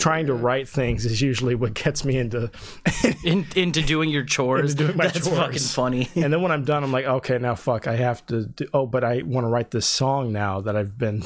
Trying 0.00 0.26
to 0.26 0.34
write 0.34 0.68
things 0.68 1.04
is 1.04 1.22
usually 1.22 1.54
what 1.54 1.74
gets 1.74 2.04
me 2.04 2.16
into. 2.16 2.50
In, 3.24 3.46
into 3.54 3.82
doing 3.82 4.10
your 4.10 4.24
chores 4.24 4.72
Into 4.72 4.86
doing 4.86 4.96
my 4.96 5.06
that's 5.06 5.28
chores. 5.28 5.38
fucking 5.38 5.58
funny 5.60 6.08
and 6.16 6.32
then 6.32 6.42
when 6.42 6.50
I'm 6.50 6.64
done, 6.64 6.82
I'm 6.82 6.90
like, 6.90 7.04
okay, 7.04 7.38
now 7.38 7.54
fuck, 7.54 7.86
I 7.86 7.94
have 7.94 8.26
to. 8.26 8.46
Do, 8.46 8.66
oh, 8.74 8.84
but 8.86 9.04
I 9.04 9.22
want 9.22 9.44
to 9.44 9.48
write 9.48 9.70
this 9.70 9.86
song 9.86 10.32
now 10.32 10.60
that 10.62 10.74
I've 10.74 10.98
been 10.98 11.22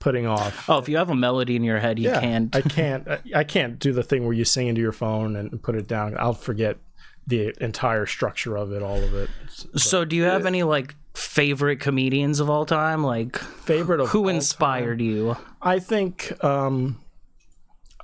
putting 0.00 0.26
off. 0.26 0.68
Oh, 0.68 0.78
if 0.78 0.88
you 0.88 0.96
have 0.96 1.10
a 1.10 1.14
melody 1.14 1.54
in 1.54 1.62
your 1.62 1.78
head, 1.78 1.98
you 1.98 2.08
Yeah, 2.08 2.20
can't. 2.20 2.56
I 2.56 2.60
can't. 2.62 3.06
I- 3.34 3.44
can't 3.44 3.78
do 3.78 3.92
the 3.92 4.02
thing 4.02 4.24
where 4.24 4.32
you 4.32 4.44
sing 4.44 4.66
into 4.66 4.80
your 4.80 4.92
phone 4.92 5.36
and 5.36 5.62
put 5.62 5.76
it 5.76 5.86
down. 5.86 6.16
I'll 6.18 6.32
forget 6.32 6.78
the 7.26 7.54
entire 7.60 8.06
structure 8.06 8.56
of 8.56 8.72
it, 8.72 8.82
all 8.82 8.96
of 9.00 9.14
it. 9.14 9.30
so, 9.76 10.04
do 10.04 10.16
you 10.16 10.24
have 10.24 10.46
any 10.46 10.62
like 10.64 10.96
favorite 11.14 11.78
comedians 11.80 12.40
of 12.40 12.50
all 12.50 12.64
time? 12.66 13.04
Like, 13.04 13.36
Favorite 13.38 14.00
of 14.00 14.08
who 14.08 14.28
inspired 14.28 15.00
you? 15.00 15.36
I 15.62 15.78
think 15.78 16.32
um, 16.42 16.98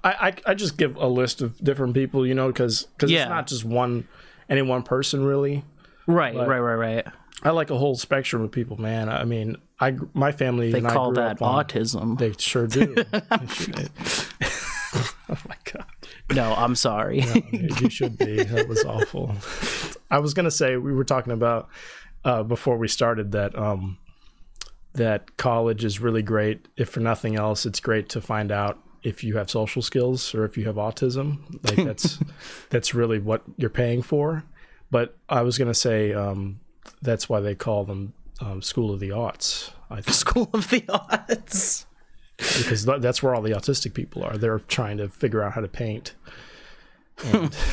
I, 0.04 0.10
I 0.46 0.50
I 0.50 0.54
just 0.54 0.76
give 0.76 0.96
a 0.96 1.06
list 1.08 1.40
of 1.42 1.56
different 1.64 1.94
people, 1.94 2.26
you 2.26 2.34
know, 2.34 2.48
because 2.48 2.86
Yeah. 3.04 3.22
it's 3.22 3.28
not 3.30 3.46
just 3.46 3.64
one 3.64 4.06
any 4.48 4.62
one 4.62 4.82
person 4.82 5.24
really. 5.24 5.64
Right, 6.06 6.36
right, 6.36 6.60
right, 6.60 6.74
right. 6.74 7.06
I 7.42 7.50
like 7.50 7.70
a 7.70 7.76
whole 7.78 7.94
spectrum 7.96 8.42
of 8.42 8.50
people, 8.50 8.80
man. 8.80 9.08
I 9.08 9.24
mean, 9.24 9.56
I 9.78 9.96
my 10.14 10.32
family 10.32 10.72
They 10.72 10.78
and 10.78 10.88
call 10.88 11.12
that 11.12 11.32
up 11.32 11.42
on, 11.42 11.64
autism. 11.64 12.18
They 12.18 12.32
sure 12.38 12.66
do. 12.66 12.94
Oh 15.28 15.36
my 15.48 15.56
god. 15.64 15.84
no, 16.34 16.54
I'm 16.54 16.76
sorry. 16.76 17.20
you 17.52 17.90
should 17.90 18.16
be. 18.16 18.44
That 18.44 18.68
was 18.68 18.84
awful. 18.84 19.34
I 20.10 20.20
was 20.20 20.34
gonna 20.34 20.52
say 20.52 20.76
we 20.76 20.92
were 20.92 21.04
talking 21.04 21.32
about 21.32 21.68
uh, 22.24 22.44
before 22.44 22.76
we 22.78 22.86
started 22.88 23.32
that 23.32 23.58
um, 23.58 23.98
that 24.94 25.36
college 25.36 25.84
is 25.84 26.00
really 26.00 26.22
great. 26.22 26.68
If 26.76 26.90
for 26.90 27.00
nothing 27.00 27.36
else, 27.36 27.66
it's 27.66 27.80
great 27.80 28.08
to 28.10 28.20
find 28.20 28.52
out 28.52 28.78
if 29.02 29.24
you 29.24 29.36
have 29.36 29.50
social 29.50 29.82
skills 29.82 30.32
or 30.34 30.44
if 30.44 30.56
you 30.56 30.64
have 30.66 30.76
autism. 30.76 31.38
Like 31.64 31.84
that's 31.86 32.18
that's 32.70 32.94
really 32.94 33.18
what 33.18 33.42
you're 33.56 33.68
paying 33.68 34.02
for. 34.02 34.44
But 34.92 35.16
I 35.28 35.42
was 35.42 35.58
gonna 35.58 35.74
say 35.74 36.12
um, 36.14 36.60
that's 37.02 37.28
why 37.28 37.40
they 37.40 37.54
call 37.54 37.84
them 37.84 38.12
um, 38.40 38.62
School 38.62 38.92
of 38.92 39.00
the 39.00 39.12
Arts. 39.12 39.72
I 39.90 40.00
think, 40.00 40.08
School 40.14 40.50
of 40.52 40.70
the 40.70 40.84
Arts. 40.88 41.86
because 42.36 42.84
th- 42.84 43.00
that's 43.00 43.22
where 43.22 43.34
all 43.34 43.42
the 43.42 43.52
autistic 43.52 43.94
people 43.94 44.22
are. 44.22 44.36
They're 44.36 44.58
trying 44.58 44.98
to 44.98 45.08
figure 45.08 45.42
out 45.42 45.52
how 45.52 45.60
to 45.60 45.68
paint. 45.68 46.14
And 47.24 47.56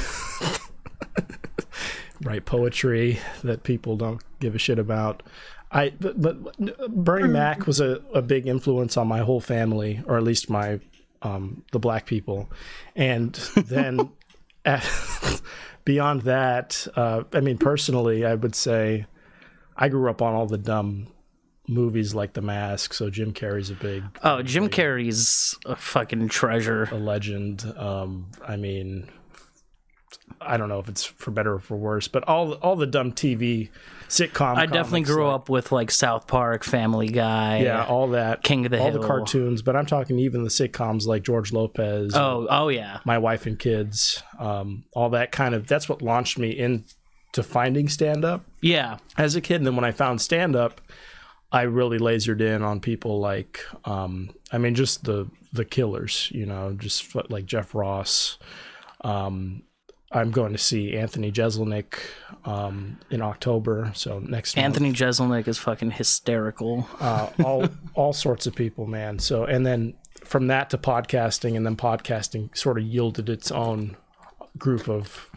write 2.24 2.46
poetry 2.46 3.20
that 3.44 3.64
people 3.64 3.98
don't 3.98 4.22
give 4.40 4.56
a 4.56 4.60
shit 4.60 4.80
about. 4.80 5.24
I 5.72 5.92
but, 6.00 6.22
but 6.22 6.58
Bernie 6.90 7.28
Mac 7.28 7.66
was 7.66 7.82
a, 7.82 8.02
a 8.14 8.22
big 8.22 8.48
influence 8.48 8.96
on 8.96 9.08
my 9.08 9.20
whole 9.20 9.42
family, 9.42 10.02
or 10.06 10.18
at 10.18 10.24
least 10.24 10.50
my 10.50 10.80
um, 11.22 11.64
the 11.72 11.80
black 11.80 12.06
people, 12.06 12.50
and 12.96 13.34
then 13.56 14.12
at, 14.66 14.84
beyond 15.86 16.22
that, 16.24 16.88
uh, 16.96 17.24
I 17.34 17.40
mean 17.40 17.58
personally, 17.58 18.26
I 18.26 18.36
would 18.36 18.56
say 18.56 19.06
I 19.76 19.90
grew 19.90 20.10
up 20.10 20.22
on 20.22 20.34
all 20.34 20.46
the 20.48 20.58
dumb 20.58 21.08
movies 21.68 22.14
like 22.14 22.34
The 22.34 22.42
Mask, 22.42 22.94
so 22.94 23.10
Jim 23.10 23.34
Carrey's 23.34 23.70
a 23.70 23.76
big 23.76 24.04
Oh, 24.24 24.42
Jim 24.42 24.68
Carrey's 24.70 25.58
a 25.66 25.76
fucking 25.76 26.28
treasure. 26.30 26.84
a 26.92 26.96
legend. 26.96 27.66
Um, 27.78 28.28
I 28.46 28.58
mean, 28.58 29.10
I 30.42 30.58
don't 30.58 30.70
know 30.70 30.80
if 30.80 30.90
it's 30.90 31.04
for 31.04 31.32
better 31.32 31.54
or 31.56 31.60
for 31.60 31.76
worse, 31.78 32.08
but 32.08 32.24
all 32.28 32.54
all 32.56 32.76
the 32.76 32.88
dumb 32.88 33.12
TV 33.12 33.70
sitcom. 34.10 34.56
I 34.58 34.66
definitely 34.66 35.02
grew 35.02 35.26
like- 35.26 35.36
up 35.36 35.50
with 35.50 35.72
like 35.72 35.90
South 35.92 36.28
Park, 36.28 36.64
Family 36.64 37.08
Guy. 37.08 37.62
Yeah, 37.64 37.86
all 37.86 38.10
that 38.10 38.44
King 38.44 38.66
of 38.66 38.72
the 38.72 38.80
all 38.80 38.92
Hill. 38.92 39.02
the 39.02 39.08
cartoons, 39.08 39.62
but 39.62 39.76
I'm 39.76 39.86
talking 39.86 40.20
even 40.20 40.44
the 40.44 40.50
sitcoms 40.50 41.06
like 41.06 41.24
George 41.24 41.52
Lopez. 41.54 42.14
Oh, 42.16 42.48
oh 42.50 42.68
yeah. 42.70 43.00
My 43.06 43.18
Wife 43.18 43.46
and 43.46 43.58
Kids, 43.58 44.22
um, 44.40 44.84
all 44.94 45.10
that 45.12 45.32
kind 45.32 45.56
of. 45.56 45.68
That's 45.68 45.88
what 45.90 46.02
launched 46.02 46.38
me 46.38 46.52
into 46.52 47.42
finding 47.44 47.90
stand 47.90 48.24
up 48.24 48.46
Yeah. 48.62 48.98
as 49.18 49.36
a 49.36 49.42
kid. 49.42 49.56
And 49.56 49.66
then 49.68 49.76
when 49.76 49.86
I 49.86 49.92
found 49.92 50.22
stand 50.22 50.56
up, 50.56 50.80
I 51.52 51.64
really 51.64 52.00
lasered 52.00 52.42
in 52.42 52.62
on 52.64 52.80
people 52.80 53.20
like, 53.20 53.60
um, 53.86 54.32
I 54.52 54.58
mean, 54.58 54.76
just 54.76 55.04
the 55.06 55.28
the 55.52 55.66
killers, 55.66 56.30
you 56.32 56.48
know, 56.48 56.74
just 56.78 57.16
like 57.30 57.46
Jeff 57.46 57.76
Ross. 57.76 58.40
Um, 59.02 59.62
I'm 60.14 60.32
going 60.32 60.52
to 60.52 60.60
see 60.60 60.96
Anthony 60.96 61.32
Jeselnik 61.32 61.96
um, 62.46 63.00
in 63.10 63.22
October, 63.22 63.92
so 63.96 64.20
next 64.20 64.56
month. 64.56 64.66
Anthony 64.66 64.94
Jeselnik 64.94 65.48
is 65.48 65.58
fucking 65.58 65.92
hysterical. 65.92 66.88
uh, 67.00 67.30
all 67.44 67.68
all 67.96 68.14
sorts 68.14 68.46
of 68.46 68.56
people, 68.56 68.86
man. 68.86 69.20
So 69.20 69.46
and 69.46 69.66
then 69.66 69.96
from 70.24 70.48
that 70.48 70.70
to 70.70 70.78
podcasting, 70.78 71.58
and 71.58 71.66
then 71.66 71.76
podcasting 71.76 72.56
sort 72.56 72.78
of 72.78 72.84
yielded 72.84 73.28
its 73.28 73.52
own 73.52 73.98
group 74.58 74.88
of 74.88 75.30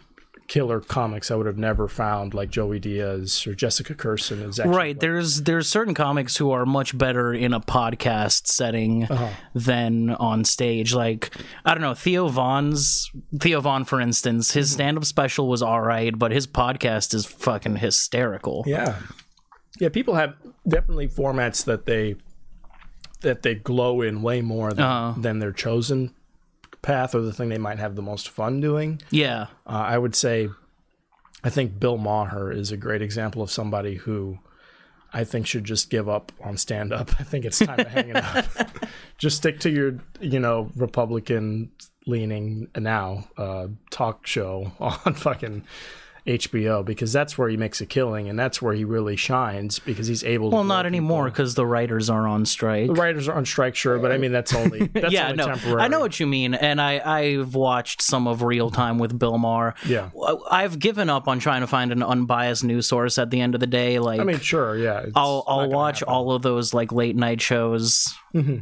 killer 0.49 0.81
comics 0.81 1.31
I 1.31 1.35
would 1.35 1.47
have 1.47 1.59
never 1.59 1.89
found, 1.89 2.35
like 2.35 2.51
Joey 2.51 2.79
Diaz 2.79 3.47
or 3.47 3.55
Jessica 3.55 3.95
Kirson. 3.95 4.41
Is 4.49 4.61
actually 4.61 4.77
Right. 4.77 4.99
There's 5.01 5.43
there's 5.43 5.69
certain 5.69 5.95
comics 5.95 6.37
who 6.37 6.51
are 6.51 6.65
much 6.67 6.97
better 6.97 7.33
in 7.35 7.53
a 7.53 7.61
podcast 7.61 8.47
setting 8.47 9.05
Uh-huh. 9.05 9.29
than 9.55 10.11
on 10.11 10.45
stage. 10.45 10.95
Like 10.95 11.35
I 11.65 11.73
don't 11.75 11.81
know, 11.83 11.95
Theo 11.95 12.29
Von's 12.29 13.11
Theo 13.41 13.61
Von, 13.61 13.85
for 13.85 14.01
instance, 14.01 14.53
his 14.53 14.71
stand 14.71 14.97
up 14.97 15.05
special 15.05 15.49
was 15.49 15.63
alright, 15.63 16.19
but 16.19 16.31
his 16.33 16.47
podcast 16.47 17.13
is 17.15 17.27
fucking 17.27 17.77
hysterical. 17.77 18.65
Yeah, 18.67 18.97
yeah. 19.81 19.89
People 19.89 20.15
have 20.15 20.35
definitely 20.69 21.09
formats 21.09 21.65
that 21.65 21.87
they 21.87 22.17
that 23.23 23.43
they 23.43 23.55
glow 23.55 24.03
in 24.03 24.23
way 24.23 24.43
more 24.43 24.73
than, 24.73 24.85
Uh-huh. 24.85 25.21
than 25.21 25.39
their 25.39 25.53
chosen 25.53 26.15
path 26.87 27.17
or 27.17 27.21
the 27.21 27.33
thing 27.33 27.49
they 27.49 27.59
might 27.59 27.81
have 27.81 27.97
the 27.97 28.03
most 28.03 28.29
fun 28.29 28.61
doing. 28.61 29.03
Yeah. 29.11 29.49
Uh, 29.67 29.85
I 29.89 29.99
would 29.99 30.15
say, 30.15 30.49
I 31.43 31.51
think 31.51 31.81
Bill 31.81 31.99
Maher 31.99 32.53
is 32.53 32.71
a 32.71 32.77
great 32.77 33.03
example 33.03 33.43
of 33.43 33.51
somebody 33.51 33.97
who 33.97 34.39
I 35.13 35.25
think 35.25 35.49
should 35.49 35.65
just 35.65 35.91
give 35.91 36.09
up 36.09 36.31
on 36.41 36.57
stand 36.57 36.93
up. 36.93 37.11
I 37.19 37.25
think 37.25 37.45
it's 37.45 37.59
time 37.59 37.79
to 37.79 37.89
hang 37.89 38.11
it 38.11 38.17
up. 38.17 38.47
just 39.19 39.39
stick 39.39 39.59
to 39.61 39.71
your, 39.71 39.99
you 40.21 40.39
know, 40.39 40.71
Republican 40.77 41.73
leaning 42.07 42.69
now 42.79 43.27
uh, 43.37 43.67
talk 43.91 44.25
show 44.27 44.71
on 44.81 45.15
fucking 45.15 45.65
HBO 46.27 46.85
because 46.85 47.13
that's 47.13 47.39
where 47.39 47.49
he 47.49 47.57
makes 47.57 47.81
a 47.81 47.87
killing 47.87 48.29
and 48.29 48.39
that's 48.39 48.61
where 48.61 48.75
he 48.75 48.85
really 48.85 49.17
shines 49.17 49.79
because 49.79 50.07
he's 50.07 50.25
able. 50.25 50.51
to 50.51 50.57
Well, 50.57 50.65
not 50.65 50.87
anymore 50.87 51.27
because 51.27 51.55
the 51.55 51.67
writers 51.67 52.11
are 52.11 52.27
on 52.27 52.45
strike. 52.47 52.89
The 52.89 52.95
writers 52.95 53.29
are 53.29 53.35
on 53.35 53.45
strike, 53.45 53.77
sure, 53.77 53.99
but 53.99 54.13
I 54.13 54.19
mean 54.19 54.33
that's 54.33 54.55
only 54.55 54.87
that's 54.93 55.13
yeah, 55.13 55.27
only 55.27 55.37
no, 55.37 55.47
temporary. 55.47 55.83
I 55.83 55.89
know 55.89 56.01
what 56.01 56.19
you 56.19 56.27
mean, 56.27 56.55
and 56.55 56.81
I 56.81 57.01
I've 57.05 57.55
watched 57.55 58.03
some 58.03 58.27
of 58.27 58.43
Real 58.43 58.71
Time 58.71 58.99
with 58.99 59.19
Bill 59.19 59.39
Maher. 59.39 59.75
Yeah. 59.87 60.11
I've 60.51 60.79
given 60.79 61.09
up 61.09 61.29
on 61.29 61.39
trying 61.39 61.61
to 61.61 61.67
find 61.67 61.93
an 61.93 62.03
unbiased 62.03 62.65
news 62.65 62.87
source 62.87 63.19
at 63.19 63.31
the 63.31 63.41
end 63.41 63.55
of 63.55 63.61
the 63.61 63.67
day. 63.67 63.99
Like, 63.99 64.21
I 64.21 64.25
mean, 64.25 64.41
sure, 64.41 64.77
yeah. 64.77 65.07
I'll 65.15 65.45
I'll 65.47 65.71
watch 65.71 66.01
happen. 66.01 66.13
Mm-hmm. 66.13 66.27
all 66.27 66.33
of 66.33 66.43
those 66.43 66.75
like 66.75 66.93
late 66.93 67.17
night 67.17 67.41
shows 67.41 68.15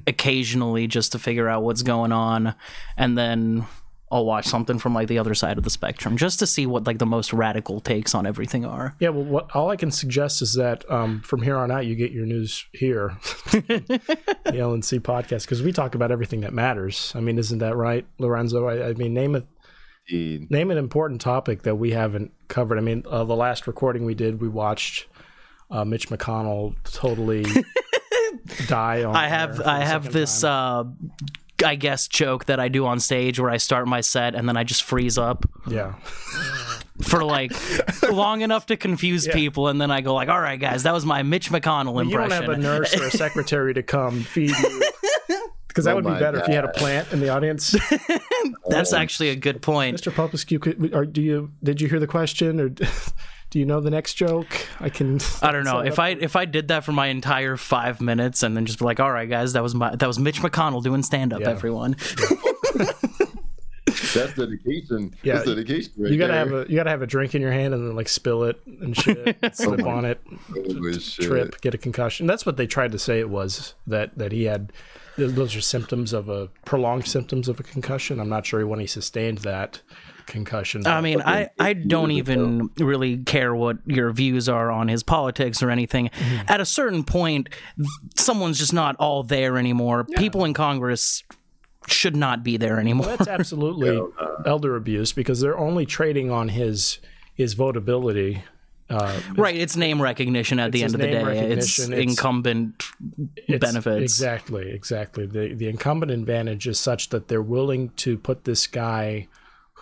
occasionally 0.07 0.87
just 0.87 1.13
to 1.13 1.19
figure 1.19 1.49
out 1.49 1.63
what's 1.63 1.83
going 1.83 2.13
on, 2.13 2.55
and 2.97 3.17
then 3.19 3.67
I'll 4.15 4.25
watch 4.25 4.47
something 4.47 4.79
from 4.79 4.95
like 4.95 5.09
the 5.09 5.19
other 5.19 5.35
side 5.35 5.59
of 5.59 5.65
the 5.65 5.71
spectrum 5.71 6.17
just 6.17 6.39
to 6.39 6.47
see 6.47 6.67
what 6.67 6.87
like 6.87 6.99
the 6.99 7.07
most 7.07 7.33
radical 7.33 7.81
takes 7.81 8.15
on 8.15 8.27
everything 8.27 8.65
are. 8.65 8.95
Yeah, 9.01 9.09
well, 9.09 9.25
what, 9.25 9.57
all 9.57 9.71
I 9.71 9.77
can 9.77 9.91
suggest 9.91 10.41
is 10.41 10.55
that 10.55 10.89
um, 10.89 11.21
from 11.23 11.43
here 11.43 11.57
on 11.57 11.73
out, 11.73 11.85
you 11.85 11.97
get 11.97 12.13
your 12.13 12.25
news 12.25 12.65
here, 12.73 13.17
the 13.51 14.55
L&C 14.57 15.01
podcast, 15.01 15.43
because 15.43 15.65
we 15.65 15.73
talk 15.73 15.97
about 15.97 16.13
everything 16.13 16.43
that 16.43 16.53
matters. 16.53 17.13
I 17.17 17.21
mean, 17.21 17.39
isn't 17.39 17.59
that 17.59 17.75
right, 17.75 18.07
Lorenzo? 18.19 18.69
I, 18.69 18.91
I 18.91 18.93
mean, 18.93 19.15
name 19.15 19.35
it. 19.35 19.49
Indeed. 20.09 20.49
Name 20.49 20.71
an 20.71 20.79
important 20.79 21.21
topic 21.21 21.63
that 21.63 21.75
we 21.75 21.91
haven't 21.91 22.31
covered. 22.47 22.79
I 22.79 22.83
mean, 22.83 23.03
uh, 23.11 23.25
the 23.25 23.35
last 23.35 23.67
recording 23.67 24.05
we 24.05 24.15
did, 24.15 24.41
we 24.41 24.49
watched 24.49 25.09
uh, 25.73 25.85
Mitch 25.85 26.09
McConnell 26.09 26.77
totally 26.85 27.47
die 28.69 29.03
on. 29.03 29.17
I 29.17 29.27
have 29.27 29.61
I 29.61 29.81
have 29.81 30.13
this 30.13 30.45
uh 30.45 30.85
I 31.65 31.75
guess 31.75 32.09
joke 32.09 32.47
that 32.47 32.61
I 32.61 32.69
do 32.69 32.87
on 32.87 33.01
stage 33.01 33.41
where 33.41 33.51
I 33.51 33.57
start 33.57 33.89
my 33.89 34.01
set 34.01 34.35
and 34.35 34.49
then 34.49 34.57
I 34.57 34.65
just 34.65 34.83
freeze 34.83 35.19
up 35.19 35.45
yeah, 35.67 35.95
for 37.03 37.25
like 37.25 37.53
long 38.11 38.43
enough 38.43 38.67
to 38.67 38.77
confuse 38.77 39.27
people 39.27 39.69
and 39.69 39.81
then 39.81 39.91
I 39.91 40.01
go 40.01 40.15
like, 40.15 40.29
"All 40.29 40.41
right, 40.41 40.61
guys, 40.61 40.85
that 40.85 40.93
was 40.93 41.05
my 41.05 41.23
Mitch 41.23 41.51
McConnell 41.51 42.01
impression." 42.01 42.09
you 42.11 42.17
don't 42.17 42.25
impression." 42.25 42.51
have 42.51 42.59
a 42.59 42.63
nurse 42.63 43.01
or 43.01 43.05
a 43.05 43.11
secretary 43.25 43.75
to 43.75 43.83
come 43.83 44.21
feed 44.21 44.51
you. 44.57 44.83
Because 45.75 45.87
that 45.87 45.93
Oh 45.93 45.97
would 45.97 46.05
be 46.05 46.11
my 46.11 46.21
better 46.21 46.39
if 46.39 46.47
you 46.47 46.55
had 46.55 46.65
a 46.65 46.69
plant 46.69 47.13
in 47.13 47.19
the 47.19 47.31
audience. 47.31 47.73
That's 48.69 48.93
oh. 48.93 48.97
actually 48.97 49.31
a 49.31 49.35
good 49.35 49.61
point. 49.61 50.01
Mr. 50.01 50.15
Popescu, 50.15 50.61
could, 50.61 50.95
or 50.95 51.05
do 51.05 51.21
you 51.21 51.51
did 51.65 51.81
you 51.81 51.89
hear 51.89 51.99
the 51.99 52.07
question 52.07 52.61
or 52.61 52.69
do 53.55 53.61
you 53.61 53.67
know 53.67 53.79
the 53.79 53.89
next 53.89 54.15
joke? 54.15 54.49
I 54.81 54.89
can. 54.89 55.21
I 55.41 55.53
don't 55.53 55.63
know 55.63 55.79
if 55.85 56.01
I 56.01 56.09
if 56.09 56.35
I 56.35 56.45
did 56.45 56.67
that 56.69 56.83
for 56.83 56.91
my 56.91 57.07
entire 57.07 57.57
five 57.57 58.01
minutes 58.01 58.43
and 58.43 58.57
then 58.57 58.67
just 58.67 58.81
be 58.81 58.85
like, 58.85 58.99
"All 58.99 59.13
right, 59.13 59.31
guys, 59.31 59.53
that 59.53 59.63
was 59.63 59.77
my 59.77 59.95
that 59.95 60.09
was 60.09 60.19
Mitch 60.19 60.41
McConnell 60.41 60.83
doing 60.83 61.05
stand 61.05 61.33
up." 61.33 61.41
Yeah. 61.41 61.51
Everyone, 61.51 61.95
That's 63.87 64.35
dedication. 64.35 65.15
Yeah, 65.23 65.35
That's 65.35 65.47
dedication. 65.47 65.93
Right 65.99 66.11
you 66.11 66.19
gotta 66.19 66.33
there. 66.33 66.39
have 66.41 66.53
a 66.53 66.67
you 66.69 66.75
gotta 66.75 66.91
have 66.91 67.03
a 67.03 67.07
drink 67.07 67.37
in 67.37 67.43
your 67.43 67.53
hand 67.53 67.75
and 67.75 67.87
then 67.87 67.95
like 67.95 68.09
spill 68.09 68.43
it 68.43 68.61
and 68.67 68.97
shit, 68.97 69.37
slip 69.57 69.87
on 69.87 70.05
it, 70.05 70.21
Oh, 70.57 70.91
shit. 70.99 71.27
trip, 71.27 71.61
get 71.61 71.75
a 71.75 71.79
concussion. 71.79 72.27
That's 72.27 72.45
what 72.45 72.57
they 72.57 72.67
tried 72.67 72.91
to 72.91 72.99
say 72.99 73.21
it 73.21 73.31
was 73.31 73.75
that 73.87 74.19
that 74.19 74.33
he 74.33 74.45
had. 74.45 74.73
Those 75.17 75.55
are 75.55 75.61
symptoms 75.61 76.13
of 76.13 76.29
a 76.29 76.49
prolonged 76.65 77.07
symptoms 77.07 77.49
of 77.49 77.61
a 77.61 77.63
concussion. 77.63 78.19
I'm 78.19 78.29
not 78.29 78.47
sure 78.47 78.67
when 78.67 78.81
he 78.81 78.87
sustained 78.89 79.39
that 79.39 79.81
concussion. 80.27 80.87
I 80.87 81.01
mean, 81.01 81.21
I, 81.23 81.51
I 81.59 81.73
don't 81.73 82.11
even 82.13 82.71
really 82.79 83.19
care 83.19 83.55
what 83.55 83.79
your 83.87 84.11
views 84.13 84.49
are 84.49 84.71
on 84.71 84.89
his 84.89 85.03
politics 85.03 85.63
or 85.63 85.71
anything. 85.71 86.09
Mm-hmm. 86.09 86.45
At 86.49 86.61
a 86.61 86.65
certain 86.67 87.05
point, 87.05 87.49
someone's 88.17 88.59
just 88.59 88.73
not 88.73 88.97
all 88.97 89.23
there 89.23 89.59
anymore. 89.59 90.05
People 90.05 90.45
in 90.45 90.55
Congress 90.55 91.23
should 91.87 92.17
not 92.17 92.43
be 92.43 92.57
there 92.57 92.81
anymore. 92.81 93.07
that's 93.07 93.29
absolutely 93.29 94.01
elder 94.47 94.77
abuse 94.77 95.13
because 95.13 95.41
they're 95.41 95.59
only 95.59 95.85
trading 95.87 96.31
on 96.31 96.49
his 96.49 96.99
his 97.35 97.55
votability. 97.55 98.43
Uh, 98.91 99.19
right, 99.37 99.57
it's 99.57 99.77
name 99.77 100.01
recognition 100.01 100.61
at 100.61 100.71
the 100.71 100.83
end 100.83 100.95
of 100.95 101.01
the 101.01 101.07
day. 101.07 101.51
It's 101.51 101.79
it's- 101.79 101.99
incumbent 101.99 102.85
it's- 103.37 103.59
benefits. 103.59 104.03
Exactly, 104.03 104.71
exactly. 104.71 105.27
The 105.27 105.55
the 105.55 105.69
incumbent 105.69 106.13
advantage 106.13 106.67
is 106.69 106.79
such 106.79 107.09
that 107.09 107.29
they're 107.29 107.43
willing 107.43 107.91
to 107.97 108.19
put 108.19 108.45
this 108.45 108.67
guy 108.67 109.27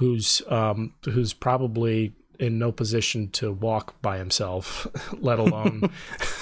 who's 0.02 0.42
um 0.48 0.92
who's 1.04 1.32
probably 1.32 2.12
in 2.40 2.58
no 2.58 2.72
position 2.72 3.28
to 3.30 3.52
walk 3.52 4.02
by 4.02 4.18
himself, 4.18 4.88
let 5.20 5.38
alone 5.38 5.90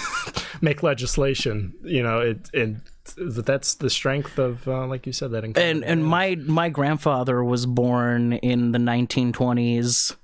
make 0.62 0.82
legislation. 0.82 1.74
You 1.82 2.02
know, 2.02 2.20
it 2.20 2.48
and 2.54 2.80
that's 3.16 3.74
the 3.74 3.90
strength 3.90 4.38
of, 4.38 4.66
uh, 4.66 4.86
like 4.86 5.06
you 5.06 5.12
said, 5.12 5.32
that 5.32 5.44
and 5.44 5.84
and 5.84 6.04
my 6.04 6.36
my 6.36 6.70
grandfather 6.70 7.44
was 7.44 7.66
born 7.66 8.32
in 8.32 8.72
the 8.72 8.78
1920s. 8.78 10.16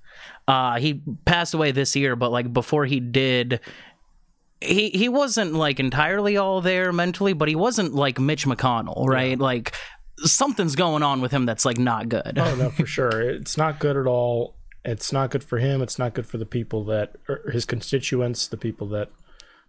Uh, 0.49 0.79
he 0.79 1.03
passed 1.27 1.53
away 1.53 1.73
this 1.73 1.95
year, 1.95 2.17
but 2.17 2.33
like 2.33 2.53
before 2.53 2.87
he 2.87 2.99
did, 3.01 3.61
he 4.63 4.89
he 4.91 5.11
wasn't 5.11 5.53
like 5.53 5.79
entirely 5.79 6.39
all 6.39 6.63
there 6.63 6.91
mentally, 6.91 7.35
but 7.35 7.49
he 7.49 7.57
wasn't 7.57 7.95
like 7.95 8.19
Mitch 8.19 8.47
McConnell, 8.47 9.07
right? 9.07 9.39
Like 9.39 9.75
something's 10.25 10.77
going 10.77 11.03
on 11.03 11.21
with 11.21 11.33
him 11.33 11.47
that's 11.47 11.65
like 11.65 11.79
not 11.79 12.09
good. 12.09 12.39
Oh 12.39 12.55
no, 12.57 12.71
for 12.71 12.87
sure. 12.87 13.21
It's 13.21 13.57
not 13.57 13.79
good 13.79 13.97
at 13.97 14.07
all. 14.07 14.57
It's 14.85 15.13
not 15.13 15.31
good 15.31 15.43
for 15.43 15.59
him. 15.59 15.83
It's 15.83 15.99
not 15.99 16.15
good 16.15 16.27
for 16.27 16.39
the 16.39 16.47
people 16.47 16.85
that 16.85 17.17
his 17.51 17.65
constituents, 17.65 18.47
the 18.47 18.57
people 18.57 18.87
that 18.89 19.11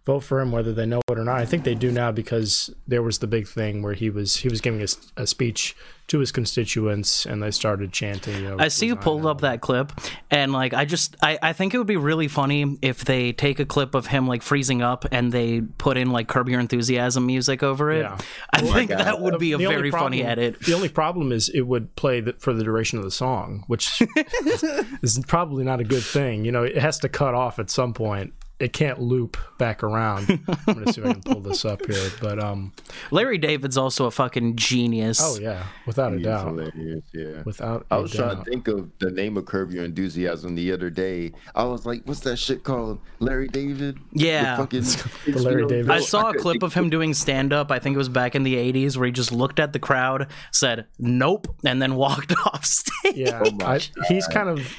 vote 0.08 0.20
for 0.20 0.40
him, 0.40 0.50
whether 0.50 0.72
they 0.72 0.86
know 0.86 1.02
it 1.06 1.18
or 1.18 1.24
not. 1.24 1.36
I 1.36 1.44
think 1.44 1.64
they 1.64 1.74
do 1.74 1.92
now 1.92 2.10
because 2.10 2.70
there 2.86 3.02
was 3.02 3.18
the 3.18 3.26
big 3.26 3.46
thing 3.46 3.82
where 3.82 3.92
he 3.92 4.08
was 4.08 4.36
he 4.36 4.48
was 4.48 4.62
giving 4.62 4.84
a 5.18 5.26
speech 5.26 5.76
to 6.06 6.18
his 6.18 6.32
constituents, 6.32 7.26
and 7.26 7.42
they 7.42 7.50
started 7.50 7.92
chanting. 7.92 8.36
You 8.36 8.48
know, 8.48 8.56
I 8.58 8.68
see 8.68 8.86
you 8.86 8.96
pulled 8.96 9.26
up 9.26 9.42
that 9.42 9.60
clip, 9.60 9.92
and 10.30 10.50
like 10.50 10.72
I 10.72 10.86
just 10.86 11.14
I, 11.22 11.38
I 11.42 11.52
think 11.52 11.74
it 11.74 11.78
would 11.78 11.86
be 11.86 11.98
really 11.98 12.26
funny 12.26 12.78
if 12.80 13.04
they 13.04 13.32
take 13.32 13.60
a 13.60 13.66
clip 13.66 13.94
of 13.94 14.06
him 14.06 14.26
like 14.26 14.40
freezing 14.40 14.80
up 14.80 15.04
and 15.12 15.30
they 15.30 15.60
put 15.60 15.98
in 15.98 16.10
like 16.10 16.26
Curb 16.26 16.48
Your 16.48 16.60
Enthusiasm 16.60 17.26
music 17.26 17.62
over 17.62 17.92
it. 17.92 18.00
Yeah. 18.00 18.16
I 18.50 18.62
oh 18.62 18.72
think 18.72 18.88
that 18.88 19.20
would 19.20 19.38
be 19.38 19.52
a 19.52 19.58
The 19.58 19.66
only 19.66 19.76
very 19.76 19.90
funny 19.90 20.24
edit. 20.24 20.58
The 20.60 20.72
only 20.72 20.88
problem 20.88 21.32
is 21.32 21.50
it 21.50 21.66
would 21.66 21.94
play 21.96 22.22
the, 22.22 22.32
for 22.38 22.54
the 22.54 22.64
duration 22.64 22.98
of 22.98 23.04
the 23.04 23.10
song, 23.10 23.64
which 23.66 24.02
is 25.02 25.20
probably 25.26 25.64
not 25.64 25.80
a 25.80 25.84
good 25.84 26.02
thing. 26.02 26.46
You 26.46 26.52
know, 26.52 26.62
it 26.62 26.78
has 26.78 26.98
to 27.00 27.10
cut 27.10 27.34
off 27.34 27.58
at 27.58 27.68
some 27.68 27.92
point. 27.92 28.32
It 28.60 28.72
can't 28.72 29.00
loop 29.00 29.36
back 29.56 29.84
around. 29.84 30.28
I'm 30.66 30.74
gonna 30.74 30.92
see 30.92 31.00
if 31.00 31.06
I 31.06 31.12
can 31.12 31.22
pull 31.22 31.40
this 31.40 31.64
up 31.64 31.86
here, 31.86 32.10
but 32.20 32.42
um, 32.42 32.72
Larry 33.12 33.38
David's 33.38 33.76
also 33.76 34.06
a 34.06 34.10
fucking 34.10 34.56
genius. 34.56 35.20
oh 35.22 35.38
yeah, 35.40 35.64
without 35.86 36.12
a 36.12 36.18
doubt, 36.18 36.48
hilarious, 36.48 37.04
yeah. 37.12 37.42
without. 37.44 37.86
I 37.90 37.98
was 37.98 38.12
trying 38.12 38.36
doubt. 38.36 38.44
to 38.44 38.50
think 38.50 38.66
of 38.66 38.90
the 38.98 39.12
name 39.12 39.36
of 39.36 39.46
Curb 39.46 39.70
Your 39.70 39.84
Enthusiasm 39.84 40.56
the 40.56 40.72
other 40.72 40.90
day. 40.90 41.32
I 41.54 41.64
was 41.64 41.86
like, 41.86 42.02
"What's 42.04 42.20
that 42.20 42.36
shit 42.36 42.64
called?" 42.64 42.98
Larry 43.20 43.48
David. 43.48 43.98
Yeah. 44.12 44.56
The 44.58 44.62
fucking 44.62 45.32
The 45.32 45.42
Larry 45.42 45.64
HBO 45.64 45.68
David. 45.68 45.90
I 45.90 46.00
saw 46.00 46.30
a 46.30 46.34
clip 46.34 46.62
of 46.62 46.74
him 46.74 46.90
doing 46.90 47.14
stand 47.14 47.52
up. 47.52 47.70
I 47.70 47.78
think 47.78 47.94
it 47.94 47.98
was 47.98 48.08
back 48.08 48.34
in 48.34 48.42
the 48.42 48.54
80s 48.54 48.96
where 48.96 49.06
he 49.06 49.12
just 49.12 49.32
looked 49.32 49.60
at 49.60 49.72
the 49.72 49.78
crowd, 49.78 50.28
said, 50.52 50.86
nope, 50.98 51.46
and 51.64 51.80
then 51.80 51.94
walked 51.96 52.32
off 52.46 52.64
stage. 52.64 53.16
Yeah, 53.16 53.40
Oh 53.44 53.50
my 53.52 53.76
I, 53.76 53.80
he's 54.08 54.26
kind 54.26 54.48
of 54.48 54.74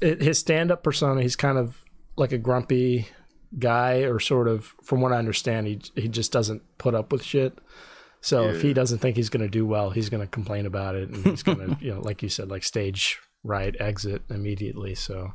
his 0.00 0.38
stand-up 0.38 0.82
persona. 0.82 1.22
He's 1.22 1.36
kind 1.36 1.56
of 1.58 1.83
like 2.16 2.32
a 2.32 2.38
grumpy 2.38 3.08
guy, 3.58 4.00
or 4.00 4.18
sort 4.20 4.48
of, 4.48 4.74
from 4.82 5.00
what 5.00 5.12
I 5.12 5.18
understand, 5.18 5.66
he 5.66 5.80
he 5.94 6.08
just 6.08 6.32
doesn't 6.32 6.62
put 6.78 6.94
up 6.94 7.12
with 7.12 7.22
shit. 7.22 7.58
So 8.20 8.48
if 8.48 8.62
he 8.62 8.72
doesn't 8.72 8.98
think 8.98 9.16
he's 9.16 9.28
going 9.28 9.42
to 9.42 9.50
do 9.50 9.66
well, 9.66 9.90
he's 9.90 10.08
going 10.08 10.22
to 10.22 10.26
complain 10.26 10.64
about 10.64 10.94
it, 10.94 11.10
and 11.10 11.24
he's 11.24 11.42
going 11.42 11.58
to, 11.76 11.76
you 11.84 11.94
know, 11.94 12.00
like 12.00 12.22
you 12.22 12.30
said, 12.30 12.48
like 12.48 12.64
stage 12.64 13.18
right, 13.42 13.76
exit 13.78 14.22
immediately. 14.30 14.94
So, 14.94 15.34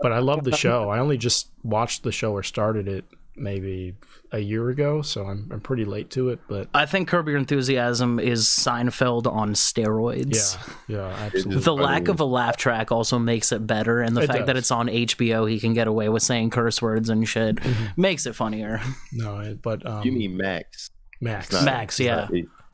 but 0.00 0.12
I 0.12 0.20
love 0.20 0.44
the 0.44 0.56
show. 0.56 0.88
I 0.88 0.98
only 1.00 1.18
just 1.18 1.50
watched 1.62 2.02
the 2.02 2.12
show 2.12 2.32
or 2.32 2.42
started 2.42 2.88
it 2.88 3.04
maybe 3.40 3.94
a 4.32 4.38
year 4.38 4.68
ago, 4.68 5.02
so 5.02 5.24
I'm 5.26 5.48
I'm 5.50 5.60
pretty 5.60 5.84
late 5.84 6.10
to 6.10 6.28
it. 6.28 6.38
But 6.48 6.68
I 6.74 6.86
think 6.86 7.08
Curb 7.08 7.26
Your 7.28 7.36
Enthusiasm 7.38 8.20
is 8.20 8.44
Seinfeld 8.46 9.26
on 9.26 9.54
steroids. 9.54 10.56
yeah, 10.88 10.96
yeah, 10.98 11.06
absolutely. 11.26 11.62
The 11.62 11.74
lack 11.74 12.08
of 12.08 12.20
a 12.20 12.24
laugh 12.24 12.56
track 12.56 12.92
also 12.92 13.18
makes 13.18 13.50
it 13.52 13.66
better, 13.66 14.00
and 14.00 14.16
the 14.16 14.22
It 14.22 14.26
fact 14.28 14.46
that 14.46 14.56
it's 14.56 14.70
on 14.70 14.86
HBO, 14.88 15.50
he 15.50 15.58
can 15.58 15.72
get 15.74 15.86
away 15.88 16.08
with 16.08 16.22
saying 16.22 16.50
curse 16.50 16.80
words 16.80 17.08
and 17.10 17.26
shit, 17.28 17.56
Mm-hmm. 17.56 18.00
makes 18.00 18.26
it 18.26 18.34
funnier. 18.34 18.80
No, 19.12 19.56
but 19.62 19.84
um, 19.86 20.04
You 20.04 20.12
mean 20.12 20.36
Max? 20.36 20.90
Max? 21.20 21.52
Not- 21.52 21.64
Max, 21.64 21.98
yeah. 22.00 22.28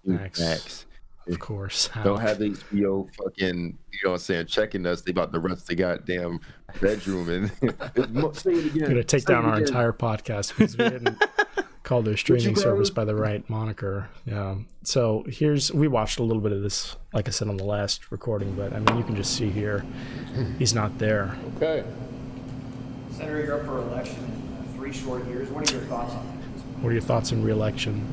Max. 0.04 0.38
Max. 0.40 0.85
Of 1.28 1.40
course. 1.40 1.88
Don't 2.04 2.20
have 2.20 2.38
HBO 2.38 3.08
fucking, 3.14 3.78
you 3.92 3.98
know 4.04 4.10
what 4.10 4.12
I'm 4.12 4.18
saying, 4.18 4.46
checking 4.46 4.86
us. 4.86 5.02
They 5.02 5.10
about 5.10 5.32
to 5.32 5.40
rest 5.40 5.66
the 5.66 5.74
goddamn 5.74 6.40
bedroom 6.80 7.28
and 7.28 7.50
say 8.36 8.52
it 8.52 8.66
again. 8.66 8.82
We're 8.82 8.88
gonna 8.88 9.04
take 9.04 9.22
say 9.22 9.32
down 9.32 9.44
our 9.44 9.54
again. 9.54 9.66
entire 9.68 9.92
podcast 9.92 10.56
because 10.56 10.76
we 10.78 10.88
didn't 10.88 11.20
call 11.82 12.02
their 12.02 12.16
streaming 12.16 12.54
service 12.54 12.90
by 12.90 13.04
the 13.04 13.14
right 13.16 13.48
moniker. 13.50 14.08
Yeah. 14.24 14.56
So 14.84 15.24
here's 15.28 15.72
we 15.72 15.88
watched 15.88 16.18
a 16.20 16.22
little 16.22 16.42
bit 16.42 16.52
of 16.52 16.62
this, 16.62 16.96
like 17.12 17.26
I 17.26 17.30
said 17.32 17.48
on 17.48 17.56
the 17.56 17.64
last 17.64 18.12
recording, 18.12 18.54
but 18.54 18.72
I 18.72 18.78
mean 18.78 18.96
you 18.96 19.04
can 19.04 19.16
just 19.16 19.36
see 19.36 19.50
here, 19.50 19.84
he's 20.58 20.74
not 20.74 20.96
there. 20.98 21.36
Okay. 21.56 21.84
Senator, 23.10 23.44
you're 23.44 23.58
up 23.58 23.66
for 23.66 23.78
election 23.78 24.16
in 24.24 24.74
three 24.76 24.92
short 24.92 25.26
years. 25.26 25.48
What 25.48 25.68
are 25.70 25.74
your 25.74 25.84
thoughts 25.86 26.12
on 26.12 26.26
that? 26.26 26.82
What 26.82 26.90
are 26.90 26.92
your 26.92 27.02
thoughts 27.02 27.32
on 27.32 27.42
re-election? 27.42 28.06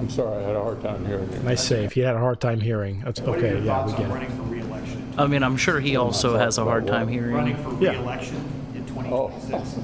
I'm 0.00 0.10
sorry, 0.10 0.42
I 0.44 0.46
had 0.48 0.56
a 0.56 0.62
hard 0.62 0.82
time 0.82 1.04
hearing 1.06 1.30
you. 1.32 1.38
Nice 1.40 1.62
save. 1.62 1.92
He 1.92 2.00
had 2.00 2.16
a 2.16 2.18
hard 2.18 2.40
time 2.40 2.60
hearing. 2.60 3.00
That's 3.00 3.20
What 3.20 3.28
are 3.30 3.38
okay. 3.38 3.48
your 3.50 3.58
Yeah, 3.58 3.84
we 3.84 3.92
thoughts 3.92 3.92
get 3.92 4.00
on 4.00 4.10
it. 4.10 4.14
running 4.14 4.30
for 4.36 4.42
re-election? 4.44 5.14
I 5.18 5.26
mean, 5.26 5.42
I'm 5.42 5.56
sure 5.56 5.78
he 5.80 5.96
also 5.96 6.38
has 6.38 6.56
a 6.58 6.64
hard 6.64 6.86
time 6.86 7.06
Running 7.08 7.54
hearing. 7.56 7.56
for 7.78 7.84
Yeah. 7.84 7.90
re-election 7.92 8.36
in 8.74 8.82
Oh, 9.12 9.28
2026. 9.28 9.78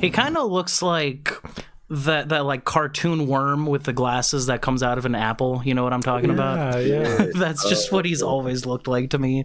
He 0.00 0.10
kind 0.10 0.36
of 0.36 0.50
looks 0.50 0.82
like 0.82 1.32
that 1.88 2.28
that 2.28 2.44
like 2.44 2.64
cartoon 2.64 3.26
worm 3.26 3.66
with 3.66 3.82
the 3.84 3.92
glasses 3.92 4.46
that 4.46 4.60
comes 4.60 4.82
out 4.82 4.96
of 4.98 5.06
an 5.06 5.14
apple. 5.14 5.60
You 5.64 5.74
know 5.74 5.82
what 5.84 5.92
I'm 5.92 6.02
talking 6.02 6.30
about? 6.30 6.82
Yeah, 6.84 7.00
yeah. 7.18 7.26
That's 7.34 7.68
just 7.68 7.90
what 7.92 8.04
he's 8.04 8.22
always 8.22 8.64
looked 8.66 8.86
like 8.88 9.10
to 9.10 9.18
me. 9.18 9.44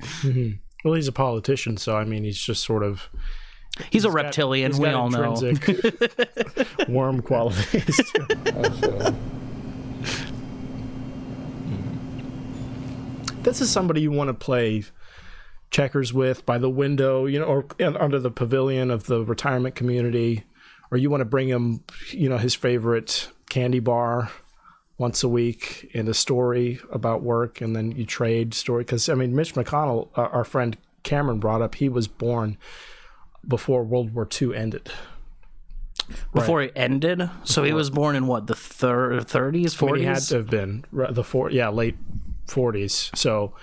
Well, 0.83 0.93
he's 0.93 1.07
a 1.07 1.11
politician, 1.11 1.77
so 1.77 1.95
I 1.97 2.03
mean, 2.05 2.23
he's 2.23 2.37
just 2.39 2.63
sort 2.63 2.83
of 2.83 3.09
He's 3.89 4.05
a 4.05 4.07
got- 4.09 4.15
reptilian. 4.15 4.71
he's 4.71 4.79
we 4.79 4.85
got 4.89 4.93
all 4.95 5.09
know. 5.09 5.33
intrinsic 5.33 6.87
worm 6.87 7.21
qualities. 7.21 7.99
That's, 8.43 8.83
uh, 8.83 9.13
this 13.45 13.61
is 13.61 13.71
somebody 13.71 14.01
you 14.01 14.11
want 14.11 14.27
to 14.27 14.33
play 14.33 14.83
checkers 15.71 16.13
with 16.13 16.45
by 16.45 16.57
the 16.57 16.69
window, 16.69 17.25
you 17.25 17.39
know, 17.39 17.45
or 17.45 17.65
under 17.79 18.19
the 18.19 18.31
pavilion 18.31 18.91
of 18.91 19.05
the 19.05 19.23
retirement 19.23 19.75
community, 19.75 20.43
or 20.91 20.97
you 20.97 21.09
want 21.09 21.21
to 21.21 21.25
bring 21.25 21.47
him, 21.47 21.83
you 22.11 22.27
know, 22.27 22.37
his 22.37 22.55
favorite 22.55 23.29
candy 23.49 23.79
bar 23.79 24.31
once 24.97 25.23
a 25.23 25.29
week 25.29 25.89
and 25.93 26.07
a 26.07 26.13
story 26.13 26.79
about 26.91 27.21
work, 27.21 27.61
and 27.61 27.75
then 27.75 27.91
you 27.91 28.05
trade 28.05 28.53
story. 28.53 28.83
Because 28.83 29.07
I 29.09 29.15
mean, 29.15 29.35
Mitch 29.35 29.53
McConnell, 29.53 30.09
our 30.15 30.43
friend 30.43 30.77
Cameron 31.03 31.39
brought 31.39 31.61
up, 31.61 31.75
he 31.75 31.89
was 31.89 32.07
born 32.07 32.57
before 33.47 33.83
World 33.83 34.13
War 34.13 34.27
II 34.41 34.55
ended. 34.55 34.89
Before 36.33 36.61
it 36.61 36.73
ended, 36.75 37.29
so 37.43 37.63
he 37.63 37.73
was 37.73 37.89
born 37.89 38.15
in 38.15 38.27
what 38.27 38.47
the 38.47 38.55
thir- 38.55 39.19
30s, 39.19 39.81
I 39.81 39.85
mean, 39.85 39.95
he 39.95 40.03
had 40.03 40.21
to 40.23 40.35
have 40.35 40.49
been 40.49 40.85
the 40.91 41.23
four, 41.23 41.49
yeah, 41.51 41.69
late 41.69 41.95
forties. 42.47 43.09
So 43.15 43.53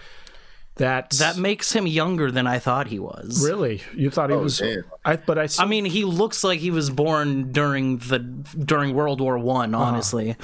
that's 0.75 1.19
That 1.19 1.37
makes 1.37 1.73
him 1.73 1.87
younger 1.87 2.31
than 2.31 2.47
I 2.47 2.59
thought 2.59 2.87
he 2.89 2.99
was. 2.99 3.45
really 3.47 3.83
you 3.95 4.11
thought 4.11 4.31
he 4.31 4.37
was. 4.37 4.59
damn. 4.59 4.85
I 5.05 5.17
but 5.17 5.39
I. 5.39 5.49
I 5.59 5.67
mean, 5.67 5.85
he 5.85 6.05
looks 6.05 6.43
like 6.43 6.61
he 6.61 6.71
was 6.71 6.89
born 6.91 7.53
during 7.53 7.99
the 7.99 8.19
during 8.19 8.95
World 8.95 9.21
War 9.21 9.39
One. 9.39 9.75
Uh-huh. 9.75 9.85
Honestly, 9.85 10.37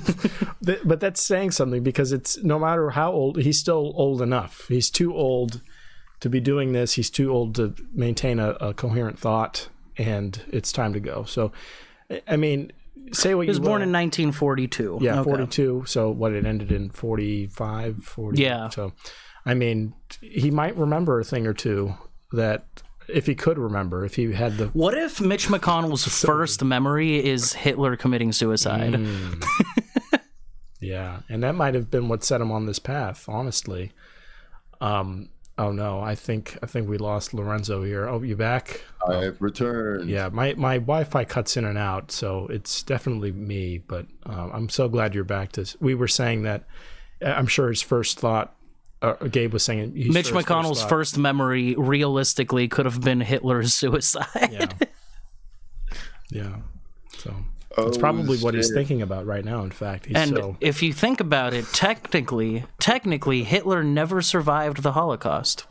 but 0.84 1.00
that's 1.00 1.22
saying 1.22 1.52
something 1.52 1.82
because 1.82 2.12
it's 2.12 2.36
no 2.42 2.58
matter 2.58 2.90
how 2.90 3.12
old 3.12 3.38
he's 3.38 3.58
still 3.58 3.92
old 3.96 4.20
enough. 4.22 4.66
He's 4.68 4.90
too 4.90 5.14
old 5.14 5.60
to 6.20 6.28
be 6.28 6.40
doing 6.40 6.72
this. 6.72 6.94
He's 6.94 7.10
too 7.10 7.32
old 7.32 7.54
to 7.56 7.74
maintain 7.92 8.38
a, 8.38 8.50
a 8.60 8.74
coherent 8.74 9.18
thought, 9.18 9.68
and 9.98 10.40
it's 10.48 10.72
time 10.72 10.92
to 10.92 11.00
go. 11.00 11.24
So, 11.24 11.52
I- 12.28 12.36
mean, 12.36 12.72
say 13.12 13.34
what 13.34 13.42
he 13.42 13.48
was 13.48 13.58
you 13.58 13.62
born 13.64 13.80
will. 13.80 13.88
in 13.88 13.92
1942. 13.92 14.98
yeah 15.00 15.20
Okay. 15.20 15.30
42. 15.30 15.84
So 15.86 16.10
what 16.10 16.32
it 16.32 16.44
ended 16.46 16.70
in 16.72 16.90
45, 16.90 18.04
40. 18.04 18.40
Yeah. 18.42 18.68
So, 18.68 18.92
I 19.44 19.54
mean, 19.54 19.94
he 20.20 20.50
might 20.50 20.76
remember 20.76 21.18
a 21.20 21.24
thing 21.24 21.46
or 21.46 21.54
two 21.54 21.94
that 22.32 22.64
if 23.08 23.26
he 23.26 23.34
could 23.34 23.58
remember, 23.58 24.04
if 24.04 24.14
he 24.16 24.32
had 24.32 24.56
the 24.56 24.68
What 24.68 24.96
if 24.96 25.20
Mitch 25.20 25.48
McConnell's 25.48 26.06
first 26.06 26.62
memory 26.62 27.24
is 27.24 27.52
Hitler 27.52 27.96
committing 27.96 28.32
suicide? 28.32 28.92
Mm. 28.92 29.44
yeah, 30.80 31.20
and 31.28 31.42
that 31.42 31.54
might 31.54 31.74
have 31.74 31.90
been 31.90 32.08
what 32.08 32.24
set 32.24 32.40
him 32.40 32.50
on 32.50 32.66
this 32.66 32.78
path. 32.78 33.24
Honestly, 33.28 33.92
um, 34.80 35.28
oh 35.58 35.72
no, 35.72 36.00
I 36.00 36.14
think 36.14 36.58
I 36.62 36.66
think 36.66 36.88
we 36.88 36.98
lost 36.98 37.34
Lorenzo 37.34 37.82
here. 37.82 38.08
Oh, 38.08 38.22
you 38.22 38.36
back? 38.36 38.82
I've 39.08 39.40
returned. 39.40 40.08
Yeah, 40.08 40.28
my 40.30 40.54
my 40.54 40.78
Wi-Fi 40.78 41.24
cuts 41.24 41.56
in 41.56 41.64
and 41.64 41.78
out, 41.78 42.10
so 42.12 42.46
it's 42.48 42.82
definitely 42.82 43.32
me. 43.32 43.78
But 43.78 44.06
um, 44.26 44.50
I'm 44.52 44.68
so 44.68 44.88
glad 44.88 45.14
you're 45.14 45.24
back. 45.24 45.52
To 45.52 45.66
we 45.80 45.94
were 45.94 46.08
saying 46.08 46.42
that. 46.42 46.64
uh, 47.24 47.26
I'm 47.26 47.46
sure 47.46 47.68
his 47.68 47.82
first 47.82 48.18
thought. 48.20 48.54
Uh, 49.00 49.14
Gabe 49.26 49.52
was 49.52 49.64
saying 49.64 49.96
he's 49.96 50.14
Mitch 50.14 50.28
sure 50.28 50.40
McConnell's 50.40 50.80
thought- 50.80 50.88
first 50.88 51.18
memory 51.18 51.74
realistically 51.76 52.68
could 52.68 52.86
have 52.86 53.00
been 53.00 53.20
Hitler's 53.20 53.74
suicide. 53.74 54.28
Yeah. 54.52 54.68
yeah. 56.30 56.56
So 57.18 57.34
Oh, 57.78 57.88
it's 57.88 57.96
probably 57.96 58.36
what 58.38 58.52
he's 58.54 58.70
thinking 58.70 59.00
about 59.00 59.24
right 59.24 59.44
now. 59.44 59.62
In 59.62 59.70
fact, 59.70 60.04
he's 60.04 60.14
And 60.14 60.30
so 60.36 60.56
if 60.60 60.82
you 60.82 60.92
think 60.92 61.20
about 61.20 61.54
it, 61.54 61.64
technically, 61.72 62.64
technically, 62.78 63.44
Hitler 63.44 63.82
never 63.82 64.20
survived 64.20 64.82
the 64.82 64.92
Holocaust. 64.92 65.64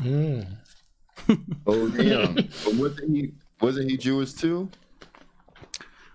Oh 1.68 1.90
damn! 1.98 2.36
but 2.36 2.76
wasn't 2.76 3.16
he? 3.16 3.32
Wasn't 3.62 3.90
he 3.90 3.98
Jewish 3.98 4.34
too? 4.34 4.70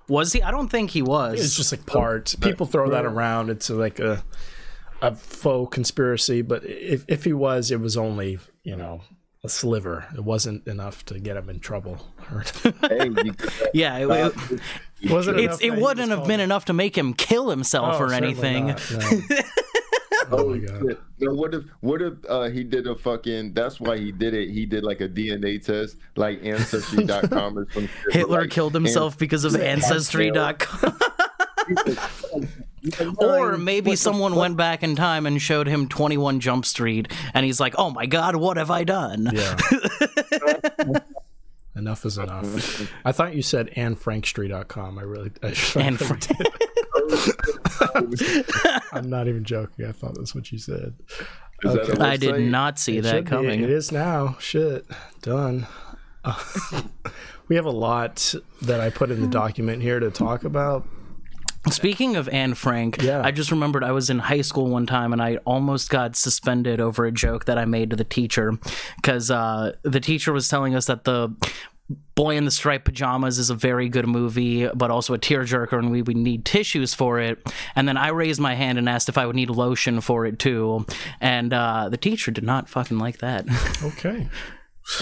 Was 0.08 0.32
he? 0.32 0.42
I 0.42 0.50
don't 0.50 0.68
think 0.68 0.90
he 0.90 1.02
was. 1.02 1.40
it's 1.40 1.56
just 1.56 1.72
like 1.72 1.86
part. 1.86 2.34
People 2.40 2.66
throw 2.66 2.90
that 2.90 3.04
around. 3.04 3.50
It's 3.50 3.70
like 3.70 3.98
a 3.98 4.22
a 5.02 5.14
faux 5.14 5.74
conspiracy, 5.74 6.42
but 6.42 6.64
if 6.64 7.04
if 7.08 7.24
he 7.24 7.32
was, 7.32 7.70
it 7.70 7.80
was 7.80 7.96
only 7.96 8.38
you 8.62 8.76
know 8.76 9.02
a 9.46 9.48
sliver. 9.48 10.06
It 10.14 10.24
wasn't 10.24 10.66
enough 10.66 11.04
to 11.06 11.18
get 11.18 11.36
him 11.36 11.48
in 11.48 11.60
trouble. 11.60 11.98
Hey, 12.82 13.10
yeah, 13.72 13.98
it, 13.98 14.34
it, 15.00 15.10
wasn't 15.10 15.38
it's, 15.38 15.60
it 15.60 15.70
wouldn't 15.70 16.10
have 16.10 16.26
been 16.26 16.40
enough 16.40 16.66
to 16.66 16.72
make 16.72 16.96
him 16.96 17.14
kill 17.14 17.50
himself 17.50 17.96
oh, 18.00 18.04
or 18.04 18.12
anything. 18.12 18.70
oh, 20.32 20.50
my 20.50 20.58
God. 20.58 20.82
shit. 20.88 21.00
No, 21.18 21.32
what 21.34 21.54
if 21.54 21.64
what 21.80 22.02
if 22.02 22.12
uh, 22.28 22.44
he 22.50 22.62
did 22.64 22.86
a 22.86 22.94
fucking? 22.94 23.54
That's 23.54 23.80
why 23.80 23.96
he 23.98 24.12
did 24.12 24.34
it. 24.34 24.50
He 24.50 24.66
did 24.66 24.84
like 24.84 25.00
a 25.00 25.08
DNA 25.08 25.64
test, 25.64 25.96
like 26.16 26.44
Ancestry.com 26.44 27.58
or 27.58 27.66
some 27.72 27.86
shit. 27.86 28.12
Hitler 28.12 28.42
Like, 28.42 28.50
killed 28.50 28.74
himself 28.74 29.16
because 29.16 29.44
of 29.44 29.56
Ancestry.com. 29.56 30.98
and- 31.88 31.98
Or 33.18 33.56
maybe 33.56 33.96
someone 33.96 34.36
went 34.36 34.56
back 34.56 34.84
in 34.84 34.94
time 34.94 35.26
and 35.26 35.42
showed 35.42 35.66
him 35.66 35.88
21 35.88 36.38
Jump 36.38 36.64
Street, 36.64 37.10
and 37.34 37.44
he's 37.44 37.58
like, 37.58 37.74
oh 37.78 37.90
my 37.90 38.06
god, 38.06 38.36
what 38.36 38.56
have 38.58 38.70
I 38.70 38.84
done? 38.84 39.28
Yeah. 39.32 39.56
enough 41.76 42.04
is 42.06 42.16
enough. 42.16 42.92
I 43.04 43.10
thought 43.12 43.34
you 43.34 43.42
said 43.42 43.70
AnneFrankStreet.com. 43.76 44.98
I 44.98 45.02
really. 45.02 45.32
I 45.42 45.48
And 45.76 45.98
I'm 48.92 49.08
not 49.08 49.28
even 49.28 49.44
joking. 49.44 49.86
I 49.86 49.92
thought 49.92 50.14
that's 50.16 50.34
what 50.34 50.50
you 50.52 50.58
said. 50.58 50.94
Is 51.64 51.72
that 51.74 51.98
a 51.98 52.04
I 52.04 52.16
did 52.16 52.34
website? 52.34 52.48
not 52.50 52.78
see 52.78 52.98
It 52.98 53.02
that 53.02 53.10
should 53.10 53.24
be. 53.24 53.30
coming. 53.30 53.62
It 53.62 53.70
is 53.70 53.90
now. 53.92 54.36
Shit. 54.40 54.86
Done. 55.22 55.66
Uh, 56.24 56.40
we 57.48 57.56
have 57.56 57.64
a 57.66 57.70
lot 57.70 58.34
that 58.62 58.80
I 58.80 58.90
put 58.90 59.10
in 59.10 59.20
the 59.20 59.28
document 59.28 59.82
here 59.82 60.00
to 60.00 60.10
talk 60.10 60.44
about. 60.44 60.86
Speaking 61.70 62.14
of 62.14 62.28
Anne 62.28 62.54
Frank, 62.54 63.02
Yeah. 63.02 63.22
I 63.24 63.32
just 63.32 63.50
remembered 63.50 63.82
I 63.82 63.90
was 63.90 64.08
in 64.08 64.20
high 64.20 64.42
school 64.42 64.68
one 64.68 64.86
time 64.86 65.12
and 65.12 65.20
I 65.20 65.36
almost 65.38 65.90
got 65.90 66.14
suspended 66.14 66.80
over 66.80 67.06
a 67.06 67.10
joke 67.12 67.46
that 67.46 67.58
I 67.58 67.64
made 67.64 67.90
to 67.90 67.96
the 67.96 68.04
teacher 68.04 68.56
because 68.96 69.32
uh, 69.32 69.72
the 69.82 69.98
teacher 69.98 70.32
was 70.32 70.48
telling 70.48 70.76
us 70.76 70.86
that 70.86 71.02
the 71.04 71.34
Boy 72.16 72.36
in 72.36 72.44
the 72.44 72.50
Striped 72.50 72.84
Pajamas 72.84 73.38
is 73.38 73.50
a 73.50 73.54
very 73.54 73.88
good 73.88 74.08
movie, 74.08 74.66
but 74.68 74.90
also 74.90 75.14
a 75.14 75.18
tearjerker, 75.18 75.78
and 75.78 75.90
we 75.90 76.02
would 76.02 76.16
need 76.16 76.44
tissues 76.44 76.94
for 76.94 77.20
it. 77.20 77.38
And 77.76 77.86
then 77.86 77.96
I 77.96 78.08
raised 78.08 78.40
my 78.40 78.54
hand 78.54 78.78
and 78.78 78.88
asked 78.88 79.08
if 79.08 79.16
I 79.18 79.26
would 79.26 79.36
need 79.36 79.50
lotion 79.50 80.00
for 80.00 80.26
it 80.26 80.38
too. 80.40 80.84
And 81.20 81.52
uh, 81.52 81.88
the 81.88 81.96
teacher 81.96 82.30
did 82.32 82.42
not 82.44 82.68
fucking 82.68 82.98
like 82.98 83.18
that. 83.18 83.46
Okay. 83.84 84.28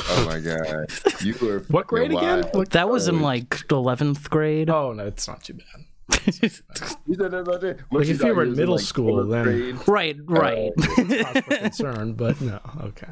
Oh 0.09 0.25
my 0.27 0.41
god! 0.41 0.91
You 1.23 1.35
were 1.43 1.59
What 1.69 1.87
grade 1.87 2.11
fucking 2.11 2.27
again? 2.29 2.51
What- 2.53 2.71
that 2.71 2.89
was 2.89 3.07
in 3.07 3.21
like 3.21 3.51
11th 3.69 4.31
grade. 4.31 4.71
oh, 4.71 4.93
no, 4.93 5.07
it's 5.07 5.29
not 5.29 5.45
too 5.45 5.55
bad. 5.55 6.21
You 6.27 6.49
said 6.51 7.31
that 7.31 7.35
about 7.35 7.63
Like, 7.63 8.09
if 8.09 8.23
you 8.23 8.35
were 8.35 8.45
in 8.45 8.57
middle 8.57 8.77
like, 8.77 8.85
school, 8.85 9.25
then- 9.27 9.45
grade? 9.45 9.77
Right, 9.89 10.17
right. 10.25 10.73
Cause 10.77 10.97
for 10.97 11.43
concern, 11.43 12.13
but 12.15 12.41
no. 12.41 12.61
Okay. 12.83 13.09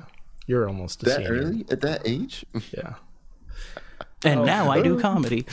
You're 0.46 0.66
almost 0.66 1.02
a 1.02 1.06
that 1.06 1.16
senior. 1.18 1.32
early 1.32 1.64
at 1.70 1.80
that 1.82 2.02
age? 2.06 2.44
Yeah. 2.72 2.94
And 4.24 4.44
now 4.44 4.70
I 4.70 4.82
do 4.82 4.98
comedy. 5.00 5.46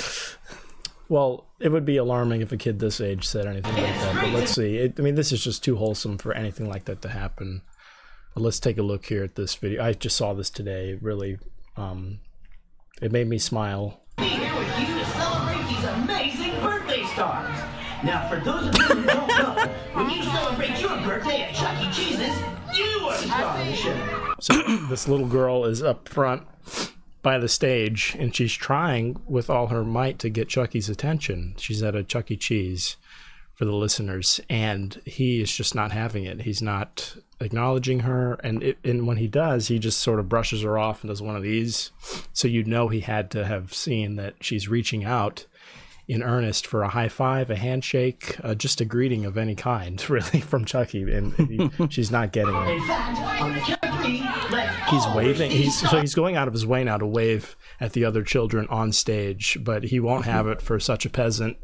Well, 1.10 1.48
it 1.60 1.70
would 1.70 1.86
be 1.86 1.98
alarming 1.98 2.42
if 2.42 2.52
a 2.52 2.58
kid 2.58 2.80
this 2.80 3.02
age 3.02 3.28
said 3.28 3.48
anything 3.48 3.74
like 3.74 3.96
that. 3.96 4.22
But 4.22 4.30
let's 4.32 4.52
see. 4.52 4.78
It, 4.78 4.96
I 5.00 5.02
mean, 5.02 5.16
this 5.16 5.32
is 5.32 5.44
just 5.44 5.64
too 5.64 5.76
wholesome 5.76 6.20
for 6.20 6.34
anything 6.34 6.70
like 6.70 6.86
that 6.86 7.02
to 7.02 7.10
happen. 7.10 7.64
But 8.36 8.44
let's 8.44 8.60
take 8.60 8.78
a 8.78 8.84
look 8.84 9.08
here 9.08 9.24
at 9.24 9.36
this 9.36 9.56
video. 9.56 9.84
I 9.84 9.94
just 9.94 10.16
saw 10.16 10.34
this 10.34 10.52
today. 10.52 10.92
It 10.92 11.02
really, 11.02 11.40
um, 11.76 12.20
it 13.02 13.12
made 13.12 13.28
me 13.28 13.40
smile. 13.40 14.02
here 14.20 14.56
with 14.56 14.80
you 14.80 15.00
to 15.00 15.06
celebrate 15.06 15.68
these 15.68 15.84
amazing 15.84 16.62
birthday 16.62 17.04
stars. 17.08 17.58
Now, 18.04 18.30
for 18.30 18.40
those 18.40 18.68
of 18.68 18.76
you 18.76 18.84
who 18.84 19.06
don't 19.08 19.28
know, 19.30 19.68
when 19.94 20.10
you 20.12 20.24
celebrate 20.24 20.80
your 20.80 20.96
birthday 21.02 21.42
at 21.42 21.56
Chuck 21.56 21.76
E. 21.82 21.92
Cheese's, 21.92 22.40
you 22.78 23.08
are 23.08 23.18
the 23.18 23.28
star 23.28 23.58
of 23.58 23.66
the 23.66 23.74
show. 23.74 24.36
So 24.40 24.54
this 24.88 25.08
little 25.08 25.28
girl 25.28 25.66
is 25.66 25.82
up 25.82 26.08
front 26.08 26.44
by 27.22 27.38
the 27.38 27.50
stage, 27.50 28.16
and 28.18 28.36
she's 28.36 28.54
trying 28.54 29.20
with 29.28 29.50
all 29.50 29.68
her 29.68 29.84
might 29.84 30.20
to 30.20 30.30
get 30.30 30.50
Chucky's 30.50 30.90
attention. 30.90 31.56
She's 31.58 31.84
at 31.84 31.96
a 31.96 32.04
Chuck 32.04 32.32
E. 32.32 32.38
Cheese 32.38 32.98
for 33.54 33.66
the 33.66 33.76
listeners, 33.76 34.40
and 34.50 35.02
he 35.06 35.42
is 35.42 35.54
just 35.54 35.76
not 35.76 35.92
having 35.92 36.24
it. 36.24 36.44
He's 36.44 36.62
not 36.62 37.18
acknowledging 37.42 38.02
her, 38.02 38.36
and 38.36 38.64
it, 38.64 38.78
and 38.86 39.06
when 39.06 39.18
he 39.18 39.28
does, 39.28 39.68
he 39.68 39.80
just 39.80 40.00
sort 40.00 40.20
of 40.20 40.30
brushes 40.30 40.62
her 40.62 40.78
off 40.78 41.04
and 41.04 41.10
does 41.10 41.22
one 41.22 41.36
of 41.36 41.44
these. 41.44 41.92
So 42.32 42.48
you 42.48 42.64
know 42.64 42.88
he 42.88 43.02
had 43.02 43.30
to 43.32 43.46
have 43.46 43.74
seen 43.74 44.16
that 44.16 44.36
she's 44.40 44.70
reaching 44.70 45.04
out 45.04 45.46
in 46.10 46.22
earnest 46.24 46.66
for 46.68 46.82
a 46.84 46.90
high 46.90 47.08
five, 47.08 47.50
a 47.50 47.56
handshake, 47.56 48.36
uh, 48.44 48.56
just 48.56 48.82
a 48.82 48.86
greeting 48.86 49.26
of 49.26 49.38
any 49.38 49.54
kind, 49.56 50.10
really, 50.10 50.42
from 50.42 50.66
Chucky, 50.66 51.04
and 51.14 51.34
he, 51.36 51.70
she's 51.90 52.10
not 52.12 52.34
getting 52.34 52.54
it. 52.56 52.68
In 52.70 52.82
fact, 52.88 53.42
on 53.42 53.54
the 53.54 53.60
count 53.62 53.86
of 53.86 54.02
three, 54.02 54.22
let's 54.52 54.90
he's 54.90 55.06
waving. 55.16 55.52
He's 55.52 55.80
so 55.90 56.02
he's 56.02 56.16
going 56.16 56.36
out 56.36 56.48
of 56.48 56.54
his 56.54 56.66
way 56.66 56.84
now 56.84 56.98
to 56.98 57.06
wave 57.06 57.56
at 57.80 57.94
the 57.94 58.04
other 58.04 58.24
children 58.24 58.68
on 58.70 58.92
stage 58.92 59.58
but 59.62 59.84
he 59.86 60.00
won't 60.02 60.26
have 60.26 60.48
it 60.48 60.62
for 60.62 60.80
such 60.82 61.06
a 61.06 61.10
peasant 61.10 61.56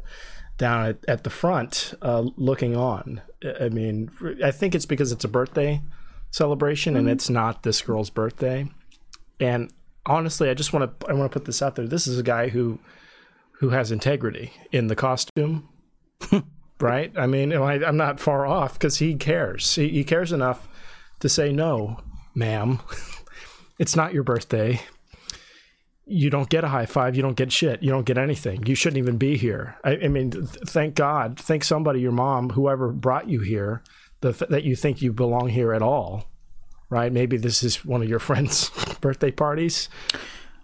down 0.56 0.86
at, 0.86 0.96
at 1.06 1.24
the 1.24 1.30
front 1.30 1.92
uh, 2.00 2.24
looking 2.36 2.74
on. 2.76 3.20
I- 3.44 3.64
i 3.66 3.68
mean 3.68 4.10
i 4.42 4.50
think 4.50 4.74
it's 4.74 4.86
because 4.86 5.12
it's 5.12 5.24
a 5.24 5.28
birthday 5.28 5.82
celebration 6.30 6.96
and 6.96 7.06
it's 7.08 7.28
not 7.28 7.62
this 7.64 7.82
girl's 7.82 8.08
birthday. 8.10 8.66
And 9.40 9.70
honestly 10.06 10.48
i 10.48 10.54
just 10.54 10.72
want 10.72 11.00
to 11.00 11.06
i 11.08 11.12
want 11.12 11.30
to 11.30 11.38
put 11.38 11.44
this 11.46 11.60
out 11.60 11.74
there. 11.74 11.86
This 11.86 12.06
is 12.06 12.18
a 12.18 12.22
guy 12.22 12.48
who 12.48 12.78
who 13.58 13.70
has 13.70 13.90
integrity 13.90 14.52
in 14.72 14.86
the 14.86 14.96
costume 14.96 15.68
right 16.80 17.12
i 17.16 17.26
mean 17.26 17.52
I, 17.52 17.84
i'm 17.84 17.96
not 17.96 18.20
far 18.20 18.46
off 18.46 18.74
because 18.74 18.98
he 18.98 19.14
cares 19.14 19.74
he, 19.74 19.88
he 19.88 20.04
cares 20.04 20.32
enough 20.32 20.68
to 21.20 21.28
say 21.28 21.52
no 21.52 21.98
ma'am 22.34 22.80
it's 23.78 23.96
not 23.96 24.14
your 24.14 24.22
birthday. 24.22 24.80
You 26.06 26.30
don't 26.30 26.48
get 26.48 26.64
a 26.64 26.68
high 26.68 26.86
five. 26.86 27.16
You 27.16 27.22
don't 27.22 27.36
get 27.36 27.50
shit. 27.50 27.82
You 27.82 27.90
don't 27.90 28.06
get 28.06 28.18
anything. 28.18 28.64
You 28.66 28.74
shouldn't 28.74 28.98
even 28.98 29.16
be 29.16 29.36
here. 29.36 29.76
I, 29.84 29.96
I 30.04 30.08
mean, 30.08 30.30
th- 30.30 30.46
thank 30.66 30.94
God. 30.94 31.38
Thank 31.38 31.64
somebody, 31.64 32.00
your 32.00 32.12
mom, 32.12 32.50
whoever 32.50 32.92
brought 32.92 33.28
you 33.28 33.40
here, 33.40 33.82
the, 34.20 34.32
that 34.48 34.64
you 34.64 34.76
think 34.76 35.02
you 35.02 35.12
belong 35.12 35.48
here 35.48 35.72
at 35.72 35.82
all. 35.82 36.26
Right? 36.88 37.12
Maybe 37.12 37.36
this 37.36 37.64
is 37.64 37.84
one 37.84 38.02
of 38.02 38.08
your 38.08 38.18
friends' 38.20 38.70
birthday 39.00 39.32
parties. 39.32 39.88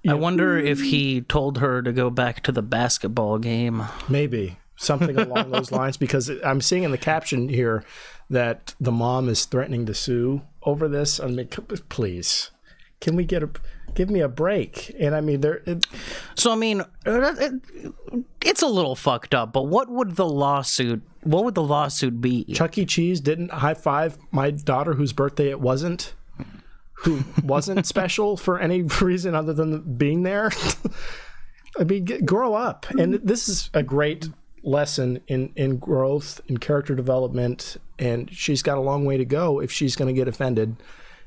I 0.08 0.14
wonder 0.14 0.58
if 0.58 0.80
he 0.80 1.20
told 1.22 1.58
her 1.58 1.80
to 1.82 1.92
go 1.92 2.10
back 2.10 2.42
to 2.44 2.52
the 2.52 2.62
basketball 2.62 3.38
game. 3.38 3.84
Maybe 4.08 4.56
something 4.76 5.16
along 5.16 5.50
those 5.50 5.70
lines 5.72 5.96
because 5.96 6.28
I'm 6.44 6.60
seeing 6.60 6.82
in 6.82 6.90
the 6.90 6.98
caption 6.98 7.48
here 7.48 7.84
that 8.30 8.74
the 8.80 8.90
mom 8.92 9.28
is 9.28 9.44
threatening 9.44 9.86
to 9.86 9.94
sue 9.94 10.42
over 10.64 10.88
this. 10.88 11.20
I 11.20 11.26
mean, 11.26 11.46
please, 11.88 12.50
can 13.00 13.14
we 13.14 13.24
get 13.24 13.42
a 13.42 13.50
give 13.94 14.10
me 14.10 14.20
a 14.20 14.28
break? 14.28 14.94
And 14.98 15.14
I 15.14 15.20
mean, 15.20 15.40
there. 15.40 15.62
It, 15.66 15.86
So 16.34 16.50
I 16.52 16.56
mean, 16.56 16.80
uh, 17.06 17.34
it- 17.38 17.62
it's 18.40 18.62
a 18.62 18.66
little 18.66 18.96
fucked 18.96 19.34
up. 19.34 19.52
But 19.52 19.68
what 19.68 19.88
would 19.88 20.16
the 20.16 20.26
lawsuit? 20.26 21.02
What 21.22 21.44
would 21.44 21.54
the 21.54 21.62
lawsuit 21.62 22.20
be? 22.20 22.44
Chuck 22.52 22.76
E. 22.76 22.84
Cheese 22.84 23.20
didn't 23.20 23.52
high 23.52 23.74
five 23.74 24.18
my 24.32 24.50
daughter 24.50 24.94
whose 24.94 25.12
birthday 25.12 25.50
it 25.50 25.60
wasn't, 25.60 26.14
who 27.02 27.22
wasn't 27.42 27.86
special 27.94 28.36
for 28.36 28.58
any 28.58 28.82
reason 28.82 29.34
other 29.34 29.52
than 29.52 29.96
being 29.96 30.22
there. 30.22 30.50
I 31.78 31.84
mean, 31.84 32.04
get, 32.04 32.26
grow 32.26 32.54
up. 32.54 32.86
And 32.90 33.14
this 33.14 33.48
is 33.48 33.70
a 33.74 33.82
great 33.82 34.28
lesson 34.62 35.20
in, 35.26 35.52
in 35.56 35.78
growth, 35.78 36.40
in 36.48 36.58
character 36.58 36.94
development. 36.94 37.76
And 37.98 38.32
she's 38.32 38.62
got 38.62 38.78
a 38.78 38.80
long 38.80 39.04
way 39.04 39.16
to 39.16 39.24
go 39.24 39.60
if 39.60 39.72
she's 39.72 39.96
going 39.96 40.08
to 40.08 40.18
get 40.18 40.28
offended 40.28 40.76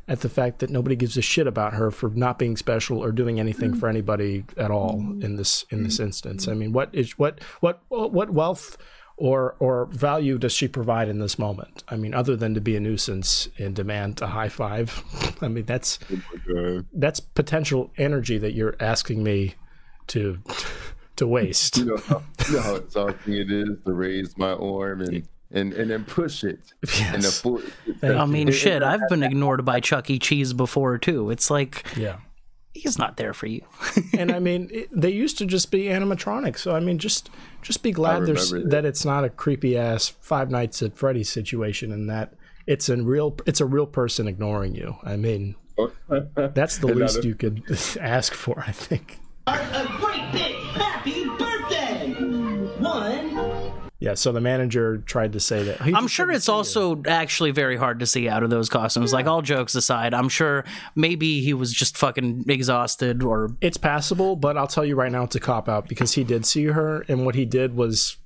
at 0.08 0.22
the 0.22 0.30
fact 0.30 0.60
that 0.60 0.70
nobody 0.70 0.96
gives 0.96 1.18
a 1.18 1.22
shit 1.22 1.48
about 1.48 1.74
her 1.74 1.90
for 1.90 2.10
not 2.10 2.38
being 2.38 2.56
special 2.56 3.04
or 3.04 3.12
doing 3.12 3.40
anything 3.40 3.72
mm. 3.72 3.80
for 3.80 3.90
anybody 3.90 4.46
at 4.56 4.70
all 4.70 5.00
in 5.22 5.36
this 5.36 5.66
in 5.72 5.84
this 5.84 5.98
mm. 5.98 6.06
instance. 6.06 6.48
I 6.48 6.54
mean, 6.54 6.74
what 6.74 6.90
is 6.94 7.18
what 7.18 7.40
what 7.60 7.82
what 7.90 8.30
wealth 8.30 8.78
or 9.18 9.56
or 9.60 9.86
value 9.88 10.38
does 10.38 10.52
she 10.52 10.68
provide 10.68 11.08
in 11.08 11.20
this 11.20 11.40
moment? 11.40 11.84
I 11.88 11.96
mean, 11.96 12.14
other 12.14 12.36
than 12.36 12.54
to 12.54 12.62
be 12.62 12.76
a 12.76 12.80
nuisance 12.80 13.48
and 13.58 13.76
demand 13.76 14.22
a 14.22 14.28
high 14.28 14.50
five. 14.50 15.04
I 15.42 15.48
mean, 15.48 15.66
that's 15.66 16.00
oh 16.12 16.22
Okay. 16.50 16.86
that's 16.94 17.20
potential 17.20 17.92
energy 17.98 18.38
that 18.38 18.54
you're 18.54 18.76
asking 18.80 19.24
me 19.24 19.56
to 20.08 20.40
to 21.16 21.28
waste. 21.28 21.78
You 21.78 21.86
know, 21.86 21.98
how, 21.98 22.24
you 22.48 22.56
know 22.56 22.62
how 22.62 22.76
exhausting 22.76 23.34
it 23.36 23.52
is 23.52 23.70
to 23.86 23.94
raise 23.94 24.38
my 24.38 24.52
arm 24.52 25.02
and 25.02 25.28
and, 25.52 25.74
and 25.74 25.90
then 25.92 26.04
push 26.04 26.44
it. 26.44 26.60
And 27.04 27.24
the 27.24 27.72
Yes. 28.02 28.12
I 28.20 28.26
mean, 28.26 28.52
shit, 28.52 28.84
I've 28.84 29.08
been 29.10 29.24
ignored 29.24 29.64
by 29.64 29.80
Chuck 29.80 30.10
E. 30.10 30.20
Cheese 30.20 30.52
before 30.54 30.98
too. 30.98 31.30
It's 31.30 31.50
like 31.50 31.86
Yeah. 31.96 32.18
He's 32.76 33.00
not 33.00 33.18
there 33.18 33.34
for 33.34 33.48
you. 33.48 33.62
and 34.18 34.32
I 34.32 34.40
mean, 34.40 34.70
it, 34.72 34.90
they 34.92 35.10
used 35.10 35.38
to 35.40 35.46
just 35.46 35.72
be 35.72 35.86
animatronic. 35.86 36.58
So 36.58 36.76
I 36.76 36.80
mean, 36.80 37.00
just 37.00 37.30
just 37.62 37.82
be 37.82 37.92
glad 37.92 38.26
there's 38.26 38.52
remember 38.52 38.70
that. 38.70 38.84
that. 38.84 38.88
it's 38.88 39.06
not 39.06 39.24
a 39.24 39.30
creepy 39.30 39.78
ass 39.78 40.10
Five 40.10 40.52
Nights 40.52 40.84
at 40.84 40.96
Freddy's 40.96 41.30
situation, 41.30 41.92
and 41.92 42.10
that 42.10 42.34
it's 42.68 42.90
a 42.90 42.98
real 42.98 43.38
it's 43.46 43.62
a 43.62 43.66
real 43.66 43.88
person 43.88 44.28
ignoring 44.28 44.76
you. 44.76 44.98
I 45.04 45.16
mean, 45.16 45.56
that's 46.36 46.78
the 46.78 46.88
least 46.88 47.24
you 47.24 47.36
could 47.36 47.64
ask 48.00 48.34
for, 48.34 48.64
I 48.68 48.72
think. 48.72 49.20
A 49.48 49.88
great 50.00 50.32
big 50.32 50.55
Yeah. 54.00 54.14
So 54.16 54.32
the 54.32 54.42
manager 54.42 54.98
tried 55.00 55.34
to 55.34 55.40
say 55.40 55.64
that. 55.64 55.82
I'm 55.82 56.08
sure 56.08 56.32
it's 56.32 56.50
also 56.50 57.02
actually 57.08 57.52
very 57.52 57.78
hard 57.78 58.00
to 58.00 58.06
see 58.06 58.28
out 58.28 58.44
of 58.44 58.50
those 58.50 58.70
costumes. 58.70 59.14
Like 59.14 59.26
all 59.26 59.42
jokes 59.42 59.74
aside, 59.76 60.14
I'm 60.14 60.30
sure 60.30 60.66
maybe 60.96 61.42
he 61.42 61.54
was 61.54 61.72
just 61.72 61.98
fucking 61.98 62.46
exhausted 62.50 63.24
or 63.24 63.52
It's 63.62 63.78
passable, 63.78 64.36
but 64.36 64.58
I'll 64.58 64.68
tell 64.68 64.86
you 64.86 64.96
right 64.96 65.12
now, 65.12 65.24
it's 65.24 65.36
a 65.36 65.40
cop 65.40 65.70
out 65.70 65.88
because 65.88 66.14
he 66.14 66.24
did 66.24 66.46
see 66.46 66.66
her, 66.66 67.06
and 67.08 67.26
what 67.26 67.36
he 67.36 67.46
did 67.46 67.76
was 67.76 68.18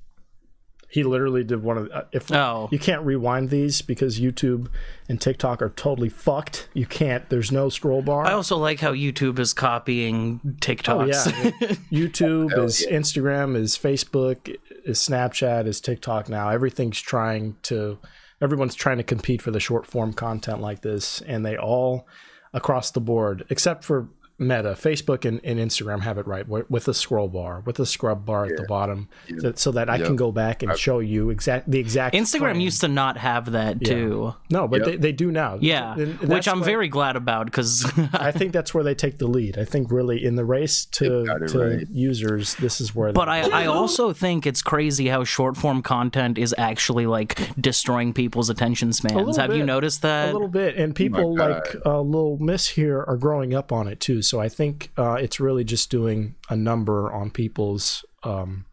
he 0.90 1.04
literally 1.04 1.44
did 1.44 1.62
one 1.62 1.78
of 1.78 1.84
the, 1.88 1.94
uh, 1.96 2.04
if 2.12 2.32
Oh. 2.32 2.68
you 2.72 2.78
can't 2.78 3.02
rewind 3.04 3.48
these 3.50 3.80
because 3.80 4.18
YouTube 4.18 4.66
and 5.08 5.20
TikTok 5.20 5.62
are 5.62 5.68
totally 5.70 6.08
fucked. 6.08 6.68
You 6.74 6.84
can't. 6.86 7.28
There's 7.30 7.52
no 7.52 7.68
scroll 7.68 8.02
bar. 8.02 8.26
I 8.26 8.32
also 8.32 8.56
like 8.56 8.80
how 8.80 8.92
YouTube 8.92 9.38
is 9.38 9.52
copying 9.52 10.40
Oh 10.44 10.48
TikToks. 10.60 11.52
yeah, 11.60 11.68
YouTube 11.92 12.58
is 12.62 12.84
Instagram 12.90 13.56
is 13.56 13.78
Facebook 13.78 14.54
is 14.84 14.98
Snapchat 14.98 15.66
is 15.66 15.80
TikTok 15.80 16.28
now. 16.28 16.48
Everything's 16.48 17.00
trying 17.00 17.56
to 17.62 17.98
everyone's 18.42 18.74
trying 18.74 18.96
to 18.96 19.04
compete 19.04 19.42
for 19.42 19.50
the 19.50 19.60
short 19.60 19.86
form 19.86 20.12
content 20.12 20.60
like 20.60 20.80
this, 20.82 21.20
and 21.22 21.44
they 21.46 21.56
all 21.56 22.06
across 22.52 22.90
the 22.90 23.00
board, 23.00 23.44
except 23.48 23.84
for 23.84 24.08
Meta, 24.40 24.70
Facebook 24.76 25.24
and, 25.24 25.40
and 25.44 25.58
Instagram 25.60 26.00
have 26.00 26.16
it 26.18 26.26
right 26.26 26.48
with 26.48 26.88
a 26.88 26.94
scroll 26.94 27.28
bar, 27.28 27.62
with 27.66 27.78
a 27.78 27.84
scrub 27.86 28.24
bar 28.24 28.46
at 28.46 28.56
the 28.56 28.64
bottom, 28.64 29.08
so, 29.38 29.52
so 29.54 29.70
that 29.72 29.88
I 29.90 29.98
can 29.98 30.16
go 30.16 30.32
back 30.32 30.62
and 30.62 30.76
show 30.78 30.98
you 30.98 31.30
exact 31.30 31.70
the 31.70 31.78
exact. 31.78 32.14
Instagram 32.16 32.40
frame. 32.52 32.60
used 32.60 32.80
to 32.80 32.88
not 32.88 33.18
have 33.18 33.52
that 33.52 33.84
too. 33.84 34.34
no, 34.50 34.66
but 34.66 34.78
Yep. 34.80 34.86
they, 34.86 34.96
they 34.96 35.12
do 35.12 35.30
now. 35.30 35.58
Yeah, 35.60 35.92
And- 35.92 36.18
and 36.20 36.28
which 36.30 36.48
I'm 36.48 36.60
why- 36.60 36.64
very 36.66 36.88
glad 36.88 37.16
about 37.16 37.46
because 37.46 37.84
I 38.14 38.32
think 38.32 38.52
that's 38.52 38.72
where 38.72 38.82
they 38.82 38.94
take 38.94 39.18
the 39.18 39.26
lead. 39.26 39.58
I 39.58 39.64
think 39.66 39.90
really 39.92 40.24
in 40.24 40.36
the 40.36 40.44
race 40.44 40.86
to, 40.86 41.26
to 41.48 41.58
right. 41.58 41.86
users, 41.90 42.54
this 42.56 42.80
is 42.80 42.94
where. 42.94 43.12
But 43.12 43.28
I, 43.28 43.64
I 43.64 43.66
also 43.66 44.12
think 44.14 44.46
it's 44.46 44.62
crazy 44.62 45.08
how 45.08 45.22
short 45.24 45.56
form 45.58 45.82
content 45.82 46.38
is 46.38 46.54
actually 46.56 47.06
like 47.06 47.38
destroying 47.60 48.14
people's 48.14 48.48
attention 48.48 48.92
spans. 48.94 49.14
little 49.16 49.36
Have 49.36 49.54
you 49.54 49.64
noticed 49.66 50.00
that? 50.02 50.30
a 50.30 50.32
little 50.32 50.48
bit 50.48 50.76
and 50.76 50.94
people 50.94 51.36
God. 51.36 51.50
like 51.50 51.76
uh, 51.86 52.00
little 52.00 52.38
miss 52.38 52.68
here 52.68 53.04
are 53.06 53.16
growing 53.18 53.52
up 53.54 53.70
on 53.70 53.86
it 53.86 54.00
too 54.00 54.22
so 54.30 54.40
i 54.40 54.48
think 54.48 54.90
uh, 54.96 55.14
it's 55.14 55.40
really 55.40 55.64
just 55.64 55.90
doing 55.90 56.34
a 56.48 56.56
number 56.56 57.12
on 57.12 57.30
people's 57.30 58.04
um, 58.22 58.64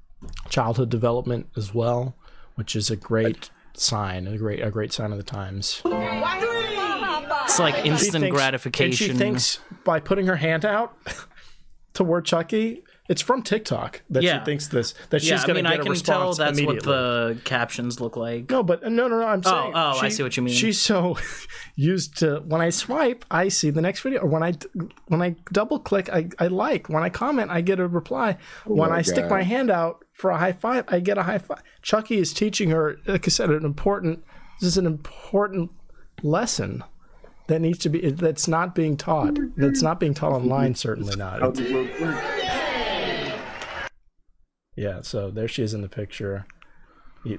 childhood 0.50 0.90
development 0.90 1.48
as 1.58 1.74
well 1.74 2.16
which 2.56 2.76
is 2.76 2.92
a 2.92 2.96
great 2.96 3.50
sign 3.76 4.28
a 4.28 4.38
great 4.38 4.62
a 4.64 4.70
great 4.70 4.94
sign 4.94 5.12
of 5.12 5.18
the 5.18 5.24
times 5.40 5.82
It's 7.50 7.60
like 7.60 7.76
She 7.78 7.90
instant 7.90 8.22
thinks- 8.24 8.36
gratification. 8.38 9.10
and 9.12 9.14
she 9.14 9.18
thinks 9.18 9.60
by 9.86 10.00
putting 10.00 10.28
her 10.28 10.36
hand 10.36 10.66
out 10.66 10.96
toward 11.94 12.26
chucky 12.26 12.84
it's 13.10 13.22
from 13.22 13.42
tiktok 13.42 14.02
that 14.10 14.24
Yeah. 14.24 14.40
she 14.40 14.46
thinks 14.46 14.68
this 14.68 14.94
that 15.10 15.22
she's 15.22 15.30
yeah, 15.30 15.42
I 15.44 15.48
going 15.48 15.64
to 15.64 15.64
mean, 15.64 15.64
get 15.64 15.72
I 15.72 15.74
a 15.74 15.78
can 15.78 15.96
tell 16.04 16.30
response 16.30 16.38
that's 16.38 16.62
what 16.62 16.84
the 16.84 17.40
captions 17.46 18.00
look 18.02 18.18
like. 18.18 18.50
No, 18.50 18.64
but 18.64 18.84
no, 18.84 19.08
no, 19.08 19.20
no. 19.20 19.26
I'm 19.26 19.42
oh, 19.46 19.50
saying. 19.50 19.72
oh, 19.76 20.00
I 20.02 20.10
see 20.10 20.24
what 20.24 20.36
you 20.38 20.44
mean. 20.44 20.54
She's 20.54 20.82
so 20.82 21.18
used 21.76 22.18
to 22.20 22.40
when 22.46 22.62
I 22.62 22.70
swipe, 22.70 23.26
I 23.32 23.48
see 23.48 23.70
the 23.70 23.82
next 23.82 24.02
video, 24.02 24.22
or 24.22 24.28
when 24.28 24.44
I 24.44 24.54
when 25.08 25.22
I 25.22 25.36
double 25.52 25.80
click, 25.80 26.10
I, 26.10 26.30
I 26.40 26.48
like. 26.48 26.90
When 26.90 27.04
I 27.04 27.10
comment, 27.10 27.50
I 27.52 27.62
get 27.62 27.80
a 27.80 27.88
reply. 27.88 28.38
when 28.66 28.90
my 28.90 28.98
I 28.98 29.02
stick 29.02 29.30
my 29.30 29.44
hand 29.44 29.70
out 29.72 30.04
for 30.14 30.32
a 30.32 30.38
high 30.38 30.54
five, 30.54 30.86
I 30.88 31.00
get 31.00 31.18
a 31.18 31.24
high 31.24 31.38
five. 31.38 31.62
Chucky 31.82 32.18
is 32.18 32.34
teaching 32.34 32.70
her, 32.72 32.98
like 33.06 33.28
I 33.28 33.30
said, 33.30 33.50
an 33.50 33.64
important. 33.66 34.24
This 34.60 34.68
is 34.68 34.78
an 34.78 34.86
important 34.86 35.72
lesson 36.24 36.84
that 37.48 37.62
needs 37.62 37.78
to 37.80 37.90
be 37.90 38.10
that's 38.12 38.48
not 38.48 38.76
being 38.76 38.98
taught. 38.98 39.38
That's 39.56 39.82
not 39.82 40.00
being 40.00 40.14
taught 40.14 40.34
online. 40.34 40.76
Certainly 40.76 41.16
not. 41.16 41.42
Yeah, 44.78 45.02
so 45.02 45.30
there 45.32 45.48
she 45.48 45.64
is 45.64 45.74
in 45.74 45.82
the 45.82 45.90
picture. 45.90 46.46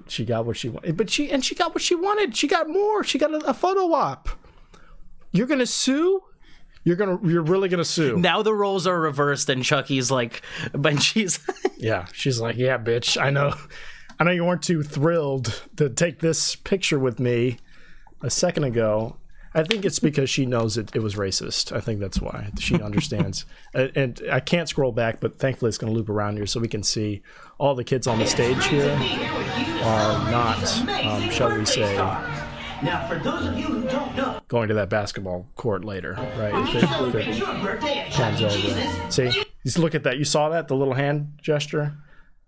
She 0.09 0.27
got 0.27 0.45
what 0.45 0.57
she 0.59 0.69
wanted, 0.69 0.89
eh, 0.91 0.93
but 0.93 1.09
she 1.09 1.31
and 1.31 1.43
she 1.43 1.55
got 1.55 1.75
what 1.75 1.81
she 1.83 1.95
wanted. 1.95 2.37
She 2.37 2.47
got 2.47 2.69
more. 2.69 3.03
She 3.05 3.17
got 3.17 3.33
a, 3.33 3.39
a 3.49 3.55
photo 3.55 3.93
op. 3.95 4.29
You're 5.33 5.47
gonna 5.47 5.65
sue? 5.65 6.23
You're 6.85 6.97
gonna? 6.97 7.19
You're 7.23 7.43
really 7.43 7.69
gonna 7.71 7.85
sue? 7.85 8.19
Now 8.19 8.43
the 8.43 8.53
roles 8.53 8.87
are 8.87 9.01
reversed, 9.01 9.49
and 9.49 9.65
Chucky's 9.65 10.11
like, 10.11 10.43
but 10.73 11.01
she's 11.03 11.39
Yeah. 11.79 12.07
She's 12.13 12.41
like, 12.41 12.57
yeah, 12.57 12.77
bitch. 12.77 13.21
I 13.21 13.31
know. 13.31 13.55
I 14.19 14.25
know 14.25 14.33
you 14.33 14.45
weren't 14.45 14.63
too 14.63 14.83
thrilled 14.83 15.63
to 15.77 15.89
take 15.89 16.19
this 16.19 16.57
picture 16.57 16.99
with 16.99 17.21
me 17.21 17.59
a 18.21 18.31
second 18.31 18.65
ago. 18.65 19.17
I 19.55 19.63
think 19.65 19.85
it's 19.85 19.99
because 19.99 20.29
she 20.29 20.45
knows 20.47 20.77
it, 20.77 20.95
it 20.95 21.03
was 21.03 21.15
racist. 21.15 21.75
I 21.75 21.81
think 21.81 22.01
that's 22.01 22.21
why 22.21 22.51
she 22.59 22.81
understands. 22.83 23.47
and, 23.75 23.91
and 23.97 24.23
I 24.31 24.41
can't 24.41 24.69
scroll 24.69 24.93
back, 24.93 25.21
but 25.21 25.39
thankfully 25.39 25.69
it's 25.71 25.79
going 25.79 25.93
to 25.93 25.97
loop 25.97 26.09
around 26.09 26.37
here 26.37 26.47
so 26.47 26.61
we 26.61 26.69
can 26.69 26.83
see 26.83 27.23
all 27.59 27.75
the 27.75 27.85
kids 27.85 28.07
on 28.07 28.19
the 28.19 28.27
stage 28.27 28.67
here 28.67 28.91
are 29.83 30.31
not, 30.31 30.79
um, 31.05 31.31
shall 31.31 31.57
we 31.57 31.65
say, 31.65 31.97
Now, 31.97 33.07
for 33.09 33.19
those 33.19 33.47
of 33.47 33.59
you 33.59 33.65
who 33.67 33.83
don't 33.89 34.15
know, 34.17 34.41
going 34.49 34.69
to 34.69 34.75
that 34.75 34.89
basketball 34.91 35.47
court 35.57 35.85
later, 35.85 36.13
right? 36.39 36.55
If 36.69 36.75
it- 36.77 36.85
if 36.85 37.15
it 37.29 37.37
your 37.39 37.55
birthday 37.55 37.99
at 38.01 38.11
Chuck 38.13 38.35
pans 38.35 38.43
over. 38.43 39.11
See, 39.11 39.45
just 39.65 39.79
look 39.79 39.95
at 39.95 40.05
that. 40.05 40.19
You 40.19 40.25
saw 40.25 40.49
that 40.51 40.69
the 40.69 40.77
little 40.77 40.95
hand 40.95 41.33
gesture. 41.43 41.95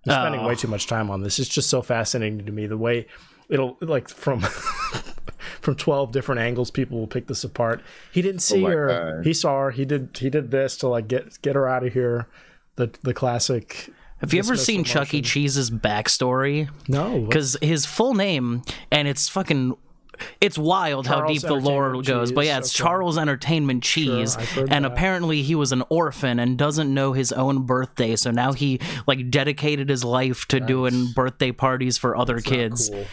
I'm 0.06 0.12
spending 0.12 0.40
Oh. 0.42 0.46
way 0.48 0.54
too 0.54 0.68
much 0.68 0.86
time 0.86 1.10
on 1.10 1.22
this. 1.22 1.38
It's 1.38 1.48
just 1.48 1.68
so 1.68 1.82
fascinating 1.82 2.46
to 2.46 2.52
me 2.52 2.66
the 2.66 2.78
way 2.78 3.06
it'll 3.48 3.76
like 3.80 4.08
from 4.08 4.40
from 5.60 5.74
twelve 5.74 6.12
different 6.12 6.40
angles. 6.40 6.70
People 6.70 6.98
will 6.98 7.06
pick 7.06 7.26
this 7.26 7.44
apart. 7.44 7.82
He 8.12 8.22
didn't 8.22 8.40
see 8.40 8.60
oh 8.60 8.68
my 8.68 8.70
her. 8.70 8.86
God. 9.16 9.26
He 9.26 9.34
saw 9.34 9.60
her. 9.60 9.70
He 9.70 9.84
did. 9.84 10.16
He 10.18 10.30
did 10.30 10.50
this 10.50 10.76
to 10.78 10.88
like 10.88 11.08
get 11.08 11.40
get 11.42 11.54
her 11.54 11.68
out 11.68 11.84
of 11.86 11.92
here. 11.92 12.26
The 12.76 12.90
the 13.02 13.14
classic. 13.14 13.90
Have 14.18 14.34
you 14.34 14.38
ever 14.40 14.52
dismiss 14.52 14.66
seen 14.66 14.84
Chuck 14.84 15.14
E. 15.14 15.22
Cheese's 15.22 15.70
backstory? 15.70 16.68
No, 16.88 17.20
Because 17.22 17.56
his 17.62 17.86
full 17.86 18.14
name, 18.14 18.62
and 18.90 19.08
it's 19.08 19.28
fucking. 19.28 19.76
It's 20.40 20.56
wild 20.58 21.06
how 21.06 21.26
deep 21.26 21.42
the 21.42 21.54
lore 21.54 21.86
Entertainment 21.94 22.06
goes, 22.06 22.32
but 22.32 22.46
yeah, 22.46 22.58
it's 22.58 22.74
okay. 22.74 22.84
Charles 22.88 23.18
Entertainment 23.18 23.82
Cheese, 23.82 24.36
I've 24.36 24.58
and 24.58 24.84
that. 24.84 24.92
apparently 24.92 25.42
he 25.42 25.54
was 25.54 25.72
an 25.72 25.82
orphan 25.88 26.38
and 26.38 26.56
doesn't 26.58 26.92
know 26.92 27.12
his 27.12 27.32
own 27.32 27.62
birthday, 27.66 28.16
so 28.16 28.30
now 28.30 28.52
he 28.52 28.80
like 29.06 29.30
dedicated 29.30 29.88
his 29.88 30.04
life 30.04 30.46
to 30.46 30.60
doing 30.60 31.12
birthday 31.14 31.52
parties 31.52 31.98
for 31.98 32.16
other 32.16 32.40
kids. 32.40 32.90
cool. 32.90 33.06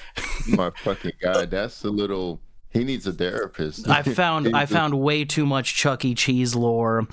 My 0.55 0.71
fucking 0.83 1.13
god, 1.21 1.51
that's 1.51 1.83
a 1.83 1.89
little. 1.89 2.41
He 2.69 2.83
needs 2.83 3.07
a 3.07 3.13
therapist. 3.13 3.87
I 3.89 4.03
found 4.03 4.47
I 4.55 4.65
found 4.65 4.99
way 4.99 5.25
too 5.25 5.45
much 5.45 5.75
Chuck 5.75 6.05
E. 6.05 6.13
Cheese 6.15 6.55
lore. 6.55 7.07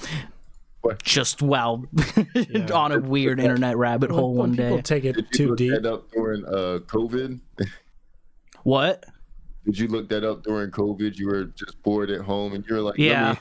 What? 0.83 1.03
Just 1.03 1.41
wow, 1.41 1.85
on 2.75 2.93
a 2.93 2.99
weird 3.01 3.41
internet 3.41 3.79
rabbit 3.79 4.11
hole 4.11 4.35
When 4.35 4.51
one 4.51 4.57
people 4.57 4.77
day. 4.77 4.83
take 4.83 5.05
it 5.07 5.15
Did 5.15 5.25
you 5.33 5.47
too 5.47 5.57
deep. 5.57 5.71
that 5.83 5.87
up 5.87 6.11
during 6.11 6.45
uh, 6.45 6.81
COVID? 6.87 7.41
What? 8.65 9.05
Did 9.65 9.79
you 9.79 9.89
look 9.89 10.09
that 10.11 10.25
up 10.25 10.43
during 10.43 10.71
COVID? 10.71 11.17
You 11.17 11.27
were 11.27 11.45
just 11.45 11.83
bored 11.83 12.11
at 12.11 12.21
home 12.21 12.53
and 12.53 12.65
you 12.69 12.75
were 12.75 12.81
like, 12.81 12.99
Yeah. 12.99 13.37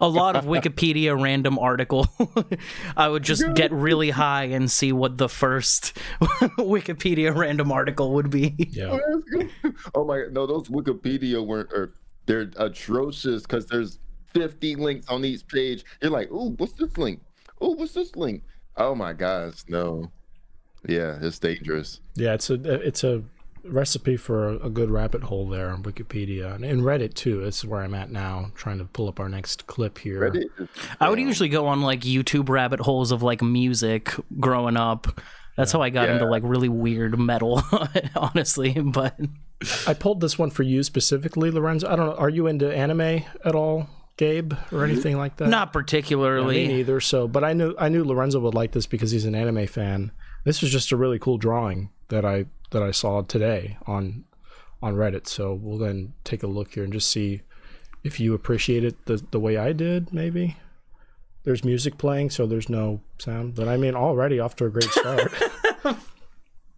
A 0.00 0.08
lot 0.08 0.36
of 0.36 0.44
Wikipedia 0.44 1.20
random 1.20 1.58
article. 1.58 2.06
I 2.96 3.08
would 3.08 3.22
just 3.24 3.54
get 3.54 3.72
really 3.72 4.10
high 4.10 4.44
and 4.44 4.70
see 4.70 4.92
what 4.92 5.18
the 5.18 5.28
first 5.28 5.96
Wikipedia 6.20 7.34
random 7.34 7.72
article 7.72 8.12
would 8.14 8.30
be. 8.30 8.54
Yeah. 8.70 8.98
oh 9.94 10.04
my 10.04 10.22
god, 10.22 10.32
no, 10.32 10.46
those 10.46 10.68
Wikipedia 10.68 11.44
weren't 11.44 11.72
or 11.72 11.94
they're 12.26 12.50
atrocious 12.56 13.42
because 13.42 13.66
there's 13.66 13.98
50 14.34 14.76
links 14.76 15.08
on 15.08 15.24
each 15.24 15.46
page. 15.48 15.84
You're 16.00 16.10
like, 16.10 16.28
oh, 16.30 16.50
what's 16.58 16.74
this 16.74 16.96
link? 16.96 17.20
Oh, 17.60 17.70
what's 17.70 17.94
this 17.94 18.14
link? 18.16 18.42
Oh 18.76 18.94
my 18.94 19.12
gosh, 19.12 19.64
no. 19.68 20.10
Yeah, 20.88 21.18
it's 21.20 21.38
dangerous. 21.38 22.00
Yeah, 22.14 22.34
it's 22.34 22.50
a 22.50 22.54
it's 22.54 23.04
a 23.04 23.22
recipe 23.64 24.16
for 24.16 24.48
a, 24.48 24.66
a 24.66 24.70
good 24.70 24.90
rabbit 24.90 25.24
hole 25.24 25.48
there 25.48 25.70
on 25.70 25.82
Wikipedia 25.82 26.54
and, 26.54 26.64
and 26.64 26.82
Reddit 26.82 27.14
too. 27.14 27.42
This 27.42 27.58
is 27.58 27.66
where 27.66 27.82
I'm 27.82 27.94
at 27.94 28.10
now, 28.10 28.50
trying 28.54 28.78
to 28.78 28.84
pull 28.84 29.08
up 29.08 29.20
our 29.20 29.28
next 29.28 29.66
clip 29.66 29.98
here. 29.98 30.20
Reddit 30.20 30.68
I 31.00 31.08
would 31.08 31.18
usually 31.18 31.48
go 31.48 31.66
on 31.66 31.82
like 31.82 32.00
YouTube 32.00 32.48
rabbit 32.48 32.80
holes 32.80 33.12
of 33.12 33.22
like 33.22 33.42
music 33.42 34.12
growing 34.40 34.76
up. 34.76 35.20
That's 35.56 35.72
how 35.72 35.82
I 35.82 35.90
got 35.90 36.08
into 36.08 36.24
like 36.24 36.42
really 36.44 36.68
weird 36.68 37.18
metal, 37.18 37.62
honestly. 38.16 38.72
But 38.72 39.18
I 39.86 39.94
pulled 39.94 40.20
this 40.20 40.38
one 40.38 40.50
for 40.50 40.62
you 40.62 40.82
specifically, 40.82 41.50
Lorenzo. 41.50 41.88
I 41.88 41.96
don't 41.96 42.06
know. 42.06 42.16
Are 42.16 42.30
you 42.30 42.46
into 42.46 42.74
anime 42.74 43.24
at 43.44 43.54
all, 43.54 43.88
Gabe, 44.16 44.52
or 44.52 44.56
mm-hmm. 44.56 44.84
anything 44.84 45.18
like 45.18 45.36
that? 45.36 45.48
not 45.48 45.68
Me 45.68 45.72
particularly. 45.72 46.66
neither. 46.68 47.00
So, 47.00 47.28
but 47.28 47.44
I 47.44 47.52
knew 47.52 47.74
I 47.78 47.90
knew 47.90 48.02
Lorenzo 48.02 48.40
would 48.40 48.54
like 48.54 48.72
this 48.72 48.86
because 48.86 49.10
he's 49.10 49.26
an 49.26 49.34
anime 49.34 49.66
fan. 49.66 50.10
This 50.44 50.62
was 50.62 50.72
just 50.72 50.90
a 50.90 50.96
really 50.96 51.18
cool 51.18 51.36
drawing 51.36 51.90
that 52.12 52.24
I 52.26 52.44
that 52.70 52.82
I 52.82 52.90
saw 52.90 53.22
today 53.22 53.78
on 53.86 54.24
on 54.82 54.94
Reddit. 54.94 55.26
So 55.26 55.54
we'll 55.54 55.78
then 55.78 56.12
take 56.24 56.42
a 56.42 56.46
look 56.46 56.74
here 56.74 56.84
and 56.84 56.92
just 56.92 57.10
see 57.10 57.40
if 58.04 58.20
you 58.20 58.34
appreciate 58.34 58.84
it 58.84 59.06
the 59.06 59.24
the 59.30 59.40
way 59.40 59.56
I 59.56 59.72
did. 59.72 60.12
Maybe 60.12 60.56
there's 61.44 61.64
music 61.64 61.96
playing, 61.96 62.28
so 62.30 62.46
there's 62.46 62.68
no 62.68 63.00
sound. 63.18 63.54
But 63.54 63.66
I 63.66 63.78
mean, 63.78 63.94
already 63.94 64.38
off 64.40 64.54
to 64.56 64.66
a 64.66 64.70
great 64.70 64.90
start. 64.90 65.32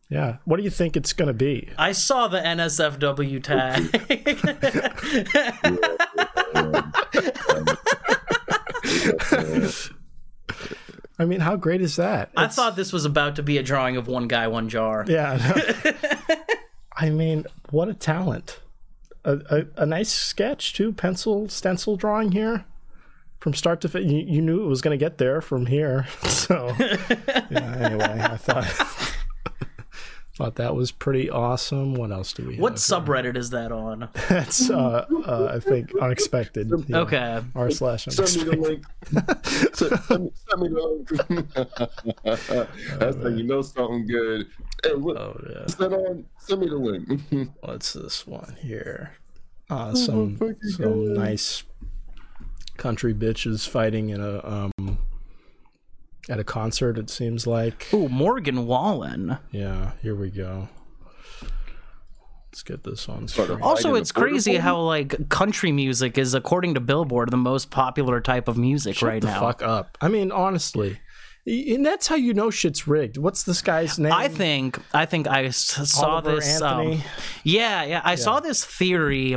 yeah. 0.09 0.37
What 0.45 0.59
do 0.59 0.63
you 0.63 0.71
think 0.71 0.97
it's 0.97 1.13
gonna 1.13 1.33
be? 1.33 1.69
I 1.77 1.91
saw 1.91 2.29
the 2.29 2.39
NSFW 2.39 3.43
tag. 3.43 3.91
I 11.19 11.25
mean, 11.25 11.41
how 11.41 11.57
great 11.57 11.81
is 11.81 11.97
that? 11.97 12.31
I 12.37 12.49
thought 12.49 12.75
this 12.77 12.93
was 12.93 13.05
about 13.05 13.37
to 13.37 13.43
be 13.43 13.59
a 13.59 13.63
drawing 13.63 13.97
of 13.97 14.09
one 14.09 14.27
guy, 14.27 14.49
one 14.49 14.69
jar. 14.69 15.05
Yeah. 15.07 15.63
I 16.97 17.11
mean, 17.11 17.47
what 17.71 17.89
a 17.89 17.95
talent. 17.95 18.61
A, 19.25 19.39
a, 19.51 19.83
a 19.83 19.87
nice 19.87 20.13
sketch, 20.13 20.75
too. 20.75 20.93
Pencil, 20.93 21.49
stencil 21.49 21.97
drawing 21.97 22.33
here 22.33 22.65
from 23.39 23.55
start 23.55 23.81
to 23.83 23.89
finish. 23.89 24.11
You, 24.11 24.19
you 24.19 24.43
knew 24.43 24.65
it 24.65 24.67
was 24.67 24.83
going 24.83 24.99
to 24.99 25.03
get 25.03 25.19
there 25.19 25.41
from 25.41 25.67
here. 25.67 26.07
So, 26.45 26.75
yeah, 26.79 27.77
anyway, 27.81 28.21
I 28.21 28.37
thought. 28.37 28.67
Thought 30.37 30.57
that 30.57 30.75
was 30.75 30.91
pretty 30.91 31.31
awesome. 31.31 31.95
What 31.95 32.11
else 32.11 32.33
do 32.33 32.45
we 32.49 32.57
What 32.59 32.73
have? 32.73 32.79
subreddit 32.81 33.37
is 33.37 33.51
that 33.51 33.71
on? 33.71 34.09
That's 34.29 34.69
uh, 34.69 35.07
uh, 35.27 35.53
I 35.55 35.61
think 35.61 35.93
unexpected. 36.01 36.73
Yeah. 36.89 36.99
Okay. 36.99 37.41
R 37.55 37.71
slash 37.71 38.07
Send 38.07 38.49
me 38.49 38.57
the 38.57 38.61
unexpected. 38.61 38.61
link. 38.61 39.47
send, 39.77 40.33
send 40.51 40.61
me, 40.61 40.69
the 40.69 41.05
link. 41.29 41.55
That's 42.99 43.17
how 43.23 43.29
you 43.29 43.45
know 43.45 43.63
something 43.63 44.07
good. 44.07 44.47
Hey, 44.83 44.95
what, 44.97 45.17
Oh 45.17 45.41
yeah. 45.51 45.67
send, 45.69 45.95
on, 45.95 46.25
send 46.39 46.61
me 46.61 46.69
the 46.69 46.77
link. 46.77 47.51
What's 47.61 47.93
this 47.93 48.27
one 48.27 48.57
here? 48.61 49.13
Uh, 49.71 49.95
some 49.95 50.39
some 50.63 51.15
nice 51.15 51.63
country 52.77 53.15
bitches 53.15 53.69
fighting 53.69 54.11
in 54.11 54.21
a 54.21 54.45
um 54.45 54.99
at 56.29 56.39
a 56.39 56.45
concert. 56.45 56.99
It 56.99 57.11
seems 57.11 57.47
like. 57.47 57.89
Oh, 57.93 58.09
Morgan 58.09 58.67
Wallen. 58.67 59.39
Yeah, 59.51 59.93
here 60.03 60.15
we 60.15 60.31
go. 60.31 60.69
Let's 62.51 62.63
get 62.63 62.85
this 62.85 63.09
on 63.09 63.27
screen. 63.27 63.61
Also, 63.63 63.97
it's 63.97 64.13
crazy 64.13 64.53
force? 64.53 64.63
how 64.63 64.81
like 64.81 65.29
country 65.29 65.73
music 65.73 66.17
is, 66.17 66.35
according 66.35 66.75
to 66.75 66.81
Billboard, 66.81 67.31
the 67.33 67.37
most 67.37 67.71
popular 67.73 68.21
type 68.21 68.47
of 68.47 68.57
music 68.57 68.95
Shut 68.97 69.09
right 69.09 69.21
the 69.21 69.27
now. 69.27 69.41
fuck 69.41 69.61
up. 69.63 69.99
I 70.01 70.07
mean, 70.07 70.31
honestly, 70.31 71.01
and 71.47 71.85
that's 71.85 72.07
how 72.07 72.15
you 72.15 72.33
know 72.33 72.51
shit's 72.51 72.87
rigged. 72.87 73.17
What's 73.17 73.43
this 73.43 73.61
guy's 73.61 73.99
name? 73.99 74.13
I 74.13 74.29
think 74.29 74.79
I 74.95 75.05
think 75.05 75.27
I 75.27 75.47
s- 75.47 75.57
saw 75.91 76.11
Oliver 76.11 76.37
this. 76.37 76.63
Um, 76.63 76.81
Anthony? 76.93 77.05
yeah, 77.43 77.83
yeah, 77.85 78.01
I 78.05 78.15
saw 78.15 78.39
this 78.39 78.65
theory, 78.65 79.35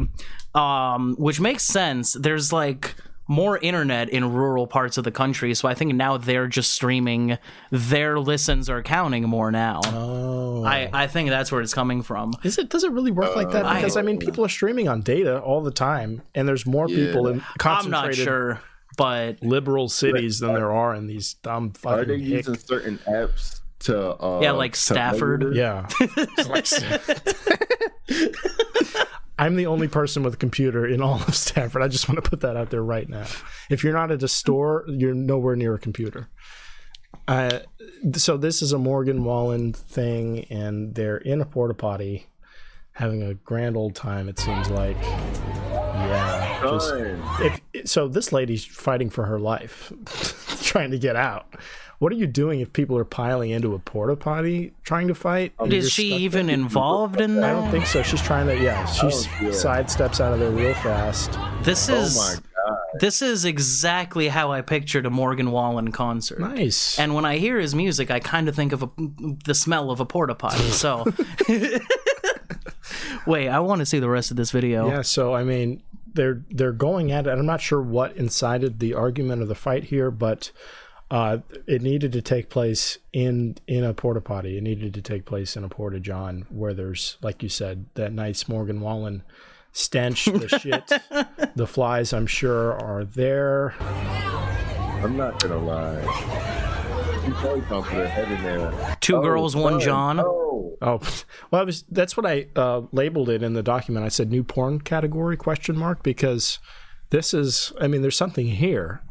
um, 0.53 1.15
which 1.17 1.39
makes 1.39 1.63
sense. 1.63 2.13
There's 2.13 2.53
like 2.53 2.93
more 3.27 3.57
internet 3.57 4.09
in 4.09 4.33
rural 4.33 4.67
parts 4.67 4.97
of 4.97 5.03
the 5.03 5.11
country, 5.11 5.53
so 5.53 5.67
I 5.67 5.73
think 5.73 5.93
now 5.95 6.17
they're 6.17 6.47
just 6.47 6.71
streaming. 6.71 7.37
Their 7.71 8.19
listens 8.19 8.69
are 8.69 8.81
counting 8.81 9.23
more 9.27 9.51
now. 9.51 9.81
Oh, 9.87 10.63
I, 10.63 10.89
I 10.93 11.07
think 11.07 11.29
that's 11.29 11.51
where 11.51 11.61
it's 11.61 11.73
coming 11.73 12.01
from. 12.01 12.33
is 12.43 12.57
it? 12.57 12.69
Does 12.69 12.83
it 12.83 12.91
really 12.91 13.11
work 13.11 13.35
like 13.35 13.51
that? 13.51 13.75
Because 13.75 13.97
I 13.97 14.01
mean, 14.01 14.19
people 14.19 14.45
are 14.45 14.49
streaming 14.49 14.87
on 14.87 15.01
data 15.01 15.39
all 15.39 15.61
the 15.61 15.71
time, 15.71 16.21
and 16.35 16.47
there's 16.47 16.65
more 16.65 16.87
people 16.87 17.27
in 17.27 17.43
I'm 17.59 17.89
not 17.89 18.13
sure, 18.15 18.61
but 18.97 19.41
liberal 19.43 19.89
cities 19.89 20.39
than 20.39 20.53
there 20.53 20.71
are 20.71 20.95
in 20.95 21.07
these 21.07 21.33
dumb 21.35 21.73
Are 21.85 22.03
they 22.05 22.13
fucking 22.13 22.19
hick 22.21 22.47
using 22.47 22.57
certain 22.57 22.97
apps 23.07 23.61
to? 23.79 24.13
Uh, 24.15 24.39
Yeah, 24.41 24.51
like 24.53 24.75
Stafford. 24.75 25.55
Yeah. 25.55 25.87
Like- 26.47 26.67
I'm 29.39 29.55
the 29.55 29.67
only 29.67 29.87
person 29.87 30.23
with 30.23 30.33
a 30.33 30.37
computer 30.37 30.85
in 30.85 31.01
all 31.01 31.21
of 31.27 31.35
Stafford. 31.35 31.81
I 31.83 31.87
just 31.87 32.09
want 32.09 32.23
to 32.23 32.27
put 32.27 32.41
that 32.41 32.57
out 32.57 32.69
there 32.69 32.83
right 32.83 33.07
now. 33.07 33.25
If 33.69 33.83
you're 33.83 33.93
not 33.93 34.11
at 34.11 34.23
a 34.23 34.27
store, 34.27 34.85
you're 34.87 35.13
nowhere 35.13 35.55
near 35.55 35.75
a 35.75 35.79
computer. 35.79 36.29
Uh, 37.27 37.59
so 38.13 38.37
this 38.37 38.61
is 38.61 38.71
a 38.71 38.77
Morgan 38.77 39.23
Wallen 39.23 39.73
thing, 39.73 40.45
and 40.49 40.95
they're 40.95 41.17
in 41.17 41.41
a 41.41 41.45
porta 41.45 41.73
potty, 41.73 42.27
having 42.93 43.21
a 43.21 43.33
grand 43.33 43.75
old 43.77 43.95
time. 43.95 44.29
It 44.29 44.39
seems 44.39 44.69
like, 44.69 44.97
yeah. 45.01 46.59
Just, 46.61 46.93
if 46.93 47.89
so, 47.89 48.07
this 48.07 48.31
lady's 48.31 48.65
fighting 48.65 49.09
for 49.09 49.25
her 49.25 49.39
life, 49.39 49.91
trying 50.63 50.91
to 50.91 50.99
get 50.99 51.15
out. 51.15 51.53
What 51.99 52.11
are 52.11 52.15
you 52.15 52.27
doing 52.27 52.59
if 52.59 52.73
people 52.73 52.95
are 52.97 53.03
piling 53.05 53.49
into 53.49 53.73
a 53.73 53.79
porta 53.79 54.15
potty 54.15 54.73
trying 54.83 55.07
to 55.07 55.15
fight? 55.15 55.53
Oh, 55.57 55.63
and 55.63 55.73
is 55.73 55.91
she 55.91 56.09
stuck 56.09 56.19
even 56.21 56.49
involved 56.49 57.19
in 57.19 57.37
that? 57.37 57.43
I 57.49 57.53
don't 57.53 57.71
think 57.71 57.87
so. 57.87 58.03
She's 58.03 58.21
trying 58.21 58.45
to, 58.47 58.55
yeah. 58.61 58.85
Oh, 58.87 59.09
she 59.09 59.27
Oh, 59.47 59.49
sidesteps 59.49 60.19
out 60.21 60.31
of 60.33 60.39
there 60.39 60.51
real 60.51 60.75
fast. 60.75 61.31
This 61.63 61.89
Oh 61.89 61.95
is 61.95 62.15
my 62.15 62.35
god! 62.35 62.77
this 62.99 63.23
is 63.23 63.45
exactly 63.45 64.27
how 64.27 64.51
I 64.51 64.61
pictured 64.61 65.07
a 65.07 65.09
Morgan 65.09 65.49
Wallen 65.51 65.91
concert. 65.91 66.39
Nice. 66.39 66.99
And 66.99 67.15
when 67.15 67.25
I 67.25 67.37
hear 67.37 67.57
his 67.59 67.73
music, 67.73 68.11
I 68.11 68.19
kind 68.19 68.47
of 68.47 68.55
think 68.55 68.73
of 68.73 68.83
a, 68.83 68.89
the 69.45 69.55
smell 69.55 69.89
of 69.89 69.99
a 69.99 70.05
porta 70.05 70.35
potty. 70.35 70.69
So, 70.69 71.03
wait, 73.25 73.49
I 73.49 73.59
want 73.59 73.79
to 73.79 73.85
see 73.85 73.99
the 73.99 74.09
rest 74.09 74.31
of 74.31 74.37
this 74.37 74.51
video. 74.51 74.87
yeah. 74.87 75.01
So 75.01 75.33
I 75.33 75.43
mean, 75.43 75.81
they're 76.13 76.43
they're 76.51 76.71
going 76.71 77.11
at 77.11 77.27
it. 77.27 77.31
I'm 77.31 77.45
not 77.45 77.61
sure 77.61 77.81
what 77.81 78.15
incited 78.15 78.79
the 78.79 78.93
argument 78.93 79.41
or 79.41 79.45
the 79.45 79.55
fight 79.55 79.85
here, 79.85 80.11
but 80.11 80.51
uh, 81.09 81.37
it 81.65 81.81
needed 81.81 82.11
to 82.13 82.21
take 82.21 82.49
place 82.49 82.97
in 83.13 83.57
in 83.67 83.83
a 83.83 83.93
porta 83.93 84.21
potty. 84.21 84.57
It 84.57 84.63
needed 84.63 84.93
to 84.93 85.01
take 85.01 85.25
place 85.25 85.55
in 85.55 85.63
a 85.63 85.69
porta 85.69 85.99
john 85.99 86.45
where 86.49 86.73
there's, 86.73 87.17
like 87.21 87.41
you 87.43 87.49
said, 87.49 87.85
that 87.95 88.11
nice 88.11 88.47
Morgan 88.47 88.81
Wallen 88.81 89.23
stench, 89.71 90.25
the 90.25 90.47
shit, 90.61 90.91
the 91.55 91.67
flies. 91.67 92.13
I'm 92.13 92.27
sure 92.27 92.73
are 92.73 93.05
there. 93.05 93.73
I'm 93.81 95.15
not 95.15 95.41
gonna 95.41 95.59
lie. 95.59 96.01
You 97.25 97.33
probably 97.33 97.61
come 97.61 97.83
to 97.83 98.07
head 98.07 98.31
in 98.31 98.43
there. 98.43 98.97
Two 99.01 99.21
girls, 99.21 99.55
one 99.55 99.73
son. 99.73 99.81
John. 99.81 100.19
Oh, 100.19 100.47
Oh, 100.81 100.99
well, 101.51 101.61
I 101.61 101.63
was, 101.63 101.83
that's 101.89 102.15
what 102.15 102.25
I 102.25 102.47
uh, 102.55 102.81
labeled 102.91 103.29
it 103.29 103.43
in 103.43 103.53
the 103.53 103.63
document. 103.63 104.05
I 104.05 104.09
said 104.09 104.29
new 104.29 104.43
porn 104.43 104.81
category 104.81 105.37
question 105.37 105.77
mark 105.77 106.03
because 106.03 106.59
this 107.09 107.33
is. 107.33 107.73
I 107.79 107.87
mean, 107.87 108.01
there's 108.01 108.17
something 108.17 108.47
here. 108.47 109.01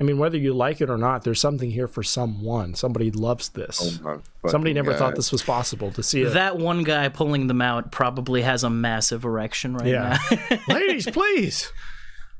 I 0.00 0.02
mean, 0.02 0.16
whether 0.16 0.38
you 0.38 0.54
like 0.54 0.80
it 0.80 0.88
or 0.88 0.96
not, 0.96 1.24
there's 1.24 1.40
something 1.40 1.70
here 1.70 1.86
for 1.86 2.02
someone. 2.02 2.74
Somebody 2.74 3.10
loves 3.10 3.50
this. 3.50 4.00
Oh 4.02 4.20
my 4.42 4.50
Somebody 4.50 4.72
fucking 4.72 4.86
never 4.86 4.94
thought 4.94 5.14
this 5.14 5.30
was 5.30 5.42
possible 5.42 5.92
to 5.92 6.02
see 6.02 6.22
it. 6.22 6.30
That 6.30 6.56
one 6.56 6.84
guy 6.84 7.10
pulling 7.10 7.48
them 7.48 7.60
out 7.60 7.92
probably 7.92 8.40
has 8.40 8.64
a 8.64 8.70
massive 8.70 9.26
erection 9.26 9.74
right 9.74 9.86
yeah, 9.86 10.18
now. 10.30 10.58
ladies, 10.74 11.06
please. 11.06 11.70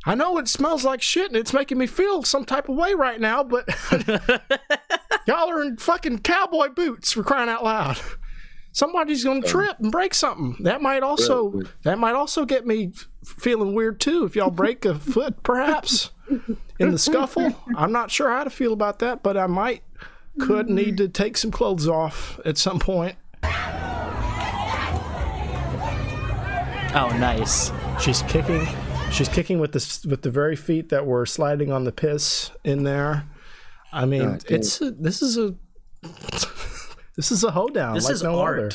I 0.07 0.15
know 0.15 0.39
it 0.39 0.49
smells 0.49 0.85
like 0.85 1.03
shit 1.03 1.27
and 1.27 1.37
it's 1.37 1.53
making 1.53 1.77
me 1.77 1.87
feel 1.87 2.23
some 2.23 2.47
type 2.47 2.71
of 2.71 2.77
way 2.77 2.95
right 2.95 3.21
now, 3.21 3.45
but 3.45 3.69
y'all 5.27 5.51
are 5.51 5.63
in 5.63 5.77
fucking 5.77 6.21
cowboy 6.21 6.71
boots 6.71 7.13
for 7.13 7.23
crying 7.23 7.51
out 7.51 7.63
loud. 7.63 8.01
Somebody's 8.73 9.25
gonna 9.25 9.41
oh. 9.45 9.49
trip 9.49 9.79
and 9.81 9.93
break 9.93 10.15
something. 10.15 10.57
That 10.65 10.81
might 10.81 11.03
also 11.03 11.61
that 11.83 11.99
might 11.99 12.15
also 12.15 12.47
get 12.47 12.67
me 12.67 12.93
feeling 13.23 13.75
weird 13.75 14.01
too. 14.01 14.25
If 14.25 14.37
y'all 14.37 14.51
break 14.51 14.87
a 14.87 14.95
foot, 14.95 15.43
perhaps 15.43 16.13
in 16.79 16.91
the 16.91 16.99
scuffle, 16.99 17.55
I'm 17.77 17.93
not 17.93 18.11
sure 18.11 18.31
how 18.31 18.45
to 18.45 18.51
feel 18.51 18.73
about 18.73 18.99
that, 19.01 19.23
but 19.23 19.37
I 19.37 19.47
might 19.47 19.83
could 20.39 20.71
need 20.71 20.97
to 20.99 21.09
take 21.09 21.37
some 21.37 21.51
clothes 21.51 21.89
off 21.89 22.39
at 22.45 22.57
some 22.57 22.79
point. 22.79 23.17
oh, 26.95 27.17
nice. 27.19 27.73
She's 28.01 28.23
kicking. 28.23 28.67
She's 29.11 29.29
kicking 29.29 29.59
with 29.59 29.73
the 29.73 30.09
with 30.09 30.23
the 30.23 30.31
very 30.31 30.57
feet 30.57 30.89
that 30.91 31.05
were 31.05 31.27
sliding 31.27 31.73
on 31.73 31.85
the 31.85 31.93
piss 31.93 32.51
in 32.65 32.85
there. 32.85 33.25
I 33.93 34.05
mean, 34.07 34.23
God 34.23 34.45
it's 34.49 34.81
a, 34.81 34.93
this 34.93 35.21
is 35.21 35.37
a 35.37 35.55
this 37.17 37.33
is 37.33 37.43
a 37.43 37.51
hodown. 37.51 37.95
This 37.95 38.05
like 38.05 38.15
is 38.15 38.23
no 38.23 38.39
art. 38.39 38.59
Other. 38.59 38.71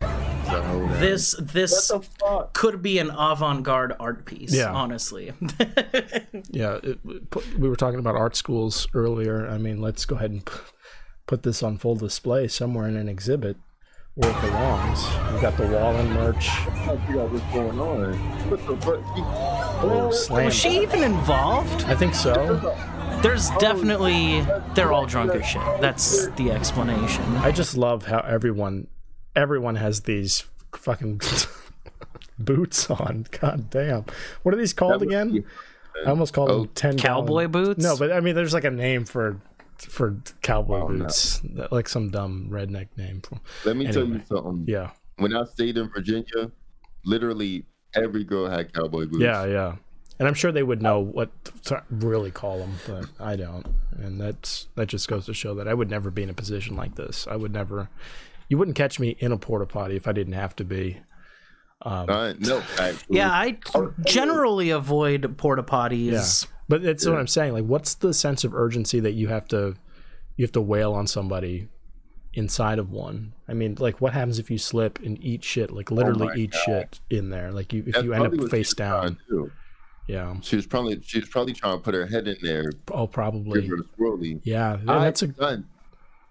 This 0.00 1.34
this 1.40 1.90
What 1.90 2.02
the 2.02 2.08
fuck? 2.20 2.54
could 2.54 2.80
be 2.82 2.98
an 2.98 3.10
avant-garde 3.10 3.94
art 3.98 4.24
piece. 4.24 4.54
Yeah. 4.54 4.72
honestly. 4.72 5.32
Yeah, 6.50 6.78
it, 6.82 6.98
we 7.58 7.68
were 7.68 7.76
talking 7.76 7.98
about 7.98 8.14
art 8.14 8.36
schools 8.36 8.86
earlier. 8.94 9.46
I 9.48 9.58
mean, 9.58 9.80
let's 9.80 10.04
go 10.04 10.16
ahead 10.16 10.30
and 10.30 10.48
put 11.26 11.42
this 11.42 11.62
on 11.62 11.76
full 11.78 11.96
display 11.96 12.46
somewhere 12.48 12.86
in 12.88 12.96
an 12.96 13.08
exhibit. 13.08 13.56
where 14.14 14.30
it 14.30 14.40
belongs. 14.40 15.02
We've 15.32 15.42
got 15.42 15.56
the 15.56 15.66
Wallen 15.66 16.10
merch. 16.12 16.48
I 16.50 16.94
what's 16.94 17.54
going 17.54 17.78
on. 17.80 18.14
What 18.50 18.66
the 18.66 18.76
fuck? 18.76 19.00
Oh, 19.82 20.10
slam. 20.12 20.44
Was 20.46 20.54
she 20.54 20.80
even 20.80 21.02
involved? 21.02 21.84
I 21.84 21.94
think 21.94 22.14
so. 22.14 22.32
There's 23.22 23.50
oh, 23.50 23.58
definitely 23.58 24.46
they're 24.74 24.92
all 24.92 25.06
drunk 25.06 25.32
as 25.34 25.44
shit. 25.46 25.62
That's 25.80 26.28
the 26.36 26.50
explanation. 26.52 27.24
I 27.36 27.50
just 27.50 27.76
love 27.76 28.06
how 28.06 28.20
everyone 28.20 28.86
everyone 29.36 29.76
has 29.76 30.00
these 30.02 30.44
fucking 30.74 31.20
boots 32.38 32.90
on. 32.90 33.26
God 33.40 33.70
damn. 33.70 34.04
What 34.42 34.54
are 34.54 34.58
these 34.58 34.72
called 34.72 35.00
That 35.00 35.06
must 35.06 35.14
again? 35.14 35.32
be- 35.32 35.44
I 36.04 36.10
almost 36.10 36.34
called 36.34 36.50
Oh, 36.50 36.58
them 36.64 36.70
10 36.74 36.98
Cowboy 36.98 37.46
gallon- 37.48 37.52
boots? 37.52 37.82
No, 37.82 37.96
but 37.96 38.12
I 38.12 38.20
mean 38.20 38.34
there's 38.34 38.52
like 38.52 38.64
a 38.64 38.70
name 38.70 39.04
for 39.04 39.40
for 39.78 40.16
cowboy 40.42 40.80
Oh, 40.80 40.88
no. 40.88 41.04
boots. 41.04 41.40
Like 41.70 41.88
some 41.88 42.10
dumb 42.10 42.48
redneck 42.50 42.88
name. 42.96 43.22
Let 43.64 43.76
me 43.76 43.90
tell 43.92 44.06
you 44.06 44.22
something. 44.26 44.64
Yeah. 44.66 44.90
When 45.16 45.34
I 45.34 45.44
stayed 45.44 45.78
in 45.78 45.88
Virginia, 45.88 46.50
literally 47.04 47.64
every 47.94 48.24
girl 48.24 48.48
had 48.48 48.72
cowboy 48.74 49.06
boots. 49.06 49.20
Yeah, 49.22 49.44
yeah. 49.46 49.76
And 50.18 50.26
I'm 50.26 50.32
sure 50.34 50.50
they 50.50 50.62
would 50.62 50.80
know 50.80 51.00
what 51.00 51.30
to 51.64 51.82
really 51.90 52.30
call 52.30 52.58
them, 52.58 52.74
but 52.86 53.06
I 53.20 53.36
don't. 53.36 53.66
And 53.98 54.18
that's 54.20 54.68
that 54.74 54.86
just 54.86 55.08
goes 55.08 55.26
to 55.26 55.34
show 55.34 55.54
that 55.54 55.68
I 55.68 55.74
would 55.74 55.90
never 55.90 56.10
be 56.10 56.22
in 56.22 56.30
a 56.30 56.34
position 56.34 56.74
like 56.76 56.94
this. 56.94 57.26
I 57.30 57.36
would 57.36 57.52
never. 57.52 57.88
You 58.48 58.58
wouldn't 58.58 58.76
catch 58.76 59.00
me 59.00 59.16
in 59.18 59.32
a 59.32 59.36
porta 59.38 59.66
potty 59.66 59.96
if 59.96 60.06
I 60.06 60.12
didn't 60.12 60.34
have 60.34 60.54
to 60.56 60.64
be. 60.64 60.98
Uh, 61.82 62.34
no, 62.38 62.62
actually. 62.78 62.94
Yeah, 63.16 63.30
I 63.30 63.58
generally 64.06 64.70
avoid 64.70 65.36
porta 65.36 65.62
potties. 65.62 66.46
But 66.68 66.82
that's 66.82 67.06
what 67.06 67.18
I'm 67.18 67.26
saying. 67.26 67.52
Like, 67.52 67.64
what's 67.64 67.94
the 67.94 68.12
sense 68.14 68.42
of 68.44 68.54
urgency 68.54 68.98
that 69.00 69.12
you 69.12 69.28
have 69.28 69.46
to 69.48 69.74
you 70.36 70.44
have 70.44 70.52
to 70.52 70.60
wail 70.60 70.92
on 70.94 71.06
somebody 71.06 71.68
inside 72.34 72.78
of 72.78 72.90
one? 72.90 73.34
I 73.48 73.52
mean, 73.54 73.76
like, 73.78 74.00
what 74.00 74.12
happens 74.12 74.38
if 74.38 74.50
you 74.50 74.58
slip 74.58 74.98
and 75.00 75.22
eat 75.22 75.44
shit? 75.44 75.70
Like, 75.70 75.90
literally 75.90 76.26
my 76.26 76.34
eat 76.34 76.52
God. 76.52 76.60
shit 76.64 77.00
in 77.10 77.30
there. 77.30 77.52
Like, 77.52 77.72
you 77.72 77.84
if 77.86 77.94
That's 77.94 78.04
you 78.04 78.14
end 78.14 78.42
up 78.42 78.50
face 78.50 78.74
down. 78.74 79.00
trying 79.02 79.14
to 79.16 79.20
do. 79.28 79.52
Yeah. 80.08 80.36
She 80.40 80.56
was 80.56 80.66
probably 80.66 81.00
she 81.02 81.18
was 81.20 81.28
probably 81.28 81.52
trying 81.52 81.76
to 81.78 81.82
put 81.82 81.94
her 81.94 82.06
head 82.06 82.26
in 82.28 82.36
there, 82.42 82.70
Oh, 82.92 83.06
probably. 83.06 83.66
her. 83.66 83.76
Yeah. 84.44 84.74
And 84.74 84.90
I, 84.90 85.04
that's 85.04 85.22
a 85.22 85.26
done. 85.28 85.66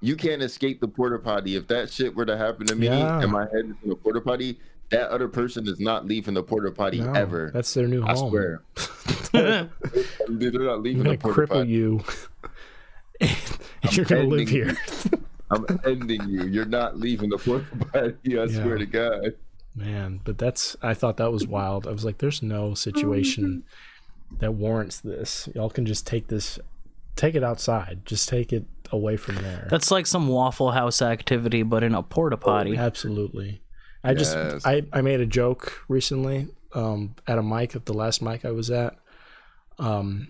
You 0.01 0.15
can't 0.15 0.41
escape 0.41 0.81
the 0.81 0.87
porta 0.87 1.19
potty. 1.19 1.55
If 1.55 1.67
that 1.67 1.91
shit 1.91 2.15
were 2.15 2.25
to 2.25 2.37
happen 2.37 2.67
to 2.67 2.75
me 2.75 2.87
Yeah. 2.87 3.21
and 3.21 3.31
my 3.31 3.43
head 3.43 3.65
is 3.65 3.75
in 3.83 3.89
the 3.89 3.95
porta 3.95 4.21
potty, 4.21 4.59
that 4.89 5.09
other 5.09 5.27
person 5.27 5.67
is 5.67 5.79
not 5.79 6.05
leaving 6.05 6.33
the 6.33 6.43
porta 6.43 6.71
potty 6.71 7.01
no, 7.01 7.13
ever. 7.13 7.51
That's 7.53 7.73
their 7.73 7.87
new 7.87 8.03
I 8.03 8.13
home. 8.13 8.29
swear. 8.29 8.61
They're 9.31 9.69
not 10.27 10.81
leaving 10.81 11.01
I'm 11.07 11.11
the 11.11 11.17
gonna 11.17 11.17
porta 11.17 11.41
cripple 11.41 11.47
potty. 11.47 11.69
you. 11.69 12.03
and 13.21 13.91
you're 13.97 14.05
gonna 14.05 14.23
live 14.23 14.49
here. 14.49 14.77
I'm 15.49 15.65
ending 15.85 16.27
you. 16.27 16.45
You're 16.45 16.65
not 16.65 16.97
leaving 16.97 17.29
the 17.29 17.37
porta 17.37 17.65
potty. 17.91 18.39
I 18.39 18.47
swear 18.47 18.77
to 18.77 18.85
God. 18.85 19.35
Man, 19.75 20.21
but 20.23 20.37
that's 20.37 20.77
I 20.81 20.93
thought 20.93 21.17
that 21.17 21.31
was 21.31 21.47
wild. 21.47 21.87
I 21.87 21.91
was 21.91 22.05
like, 22.05 22.19
there's 22.19 22.41
no 22.41 22.73
situation 22.75 23.43
mm-hmm. 23.43 24.37
that 24.37 24.53
warrants 24.53 24.99
this. 24.99 25.49
Y'all 25.53 25.69
can 25.69 25.85
just 25.85 26.07
take 26.07 26.27
this 26.27 26.59
take 27.15 27.35
it 27.35 27.43
outside. 27.43 28.05
Just 28.05 28.29
take 28.29 28.53
it 28.53 28.65
away 28.91 29.17
from 29.17 29.35
there. 29.35 29.67
That's 29.69 29.91
like 29.91 30.05
some 30.07 30.27
Waffle 30.27 30.71
House 30.71 31.01
activity, 31.01 31.63
but 31.63 31.83
in 31.83 31.93
a 31.95 32.03
porta 32.03 32.37
potty. 32.37 32.77
Absolutely. 32.77 33.61
I 34.03 34.11
Yes. 34.11 34.19
just 34.19 34.67
I, 34.67 34.83
I 34.93 35.01
made 35.01 35.19
a 35.19 35.25
joke 35.25 35.81
recently 35.87 36.47
um, 36.73 37.15
at 37.27 37.37
a 37.37 37.43
mic 37.43 37.75
at 37.75 37.85
the 37.85 37.93
last 37.93 38.21
mic 38.21 38.45
I 38.45 38.51
was 38.51 38.69
at. 38.69 38.95
Um, 39.79 40.27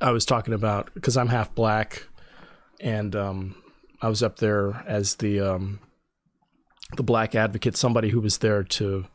I 0.00 0.10
was 0.10 0.24
talking 0.24 0.54
about 0.54 0.90
because 0.94 1.16
I'm 1.16 1.28
half 1.28 1.54
black, 1.54 2.06
and 2.80 3.16
um, 3.16 3.54
I 4.02 4.08
was 4.08 4.22
up 4.22 4.36
there 4.38 4.82
as 4.86 5.16
the 5.16 5.40
um, 5.40 5.80
the 6.96 7.02
black 7.02 7.34
advocate, 7.34 7.76
somebody 7.76 8.10
who 8.10 8.20
was 8.20 8.38
there 8.38 8.62
to 8.62 9.06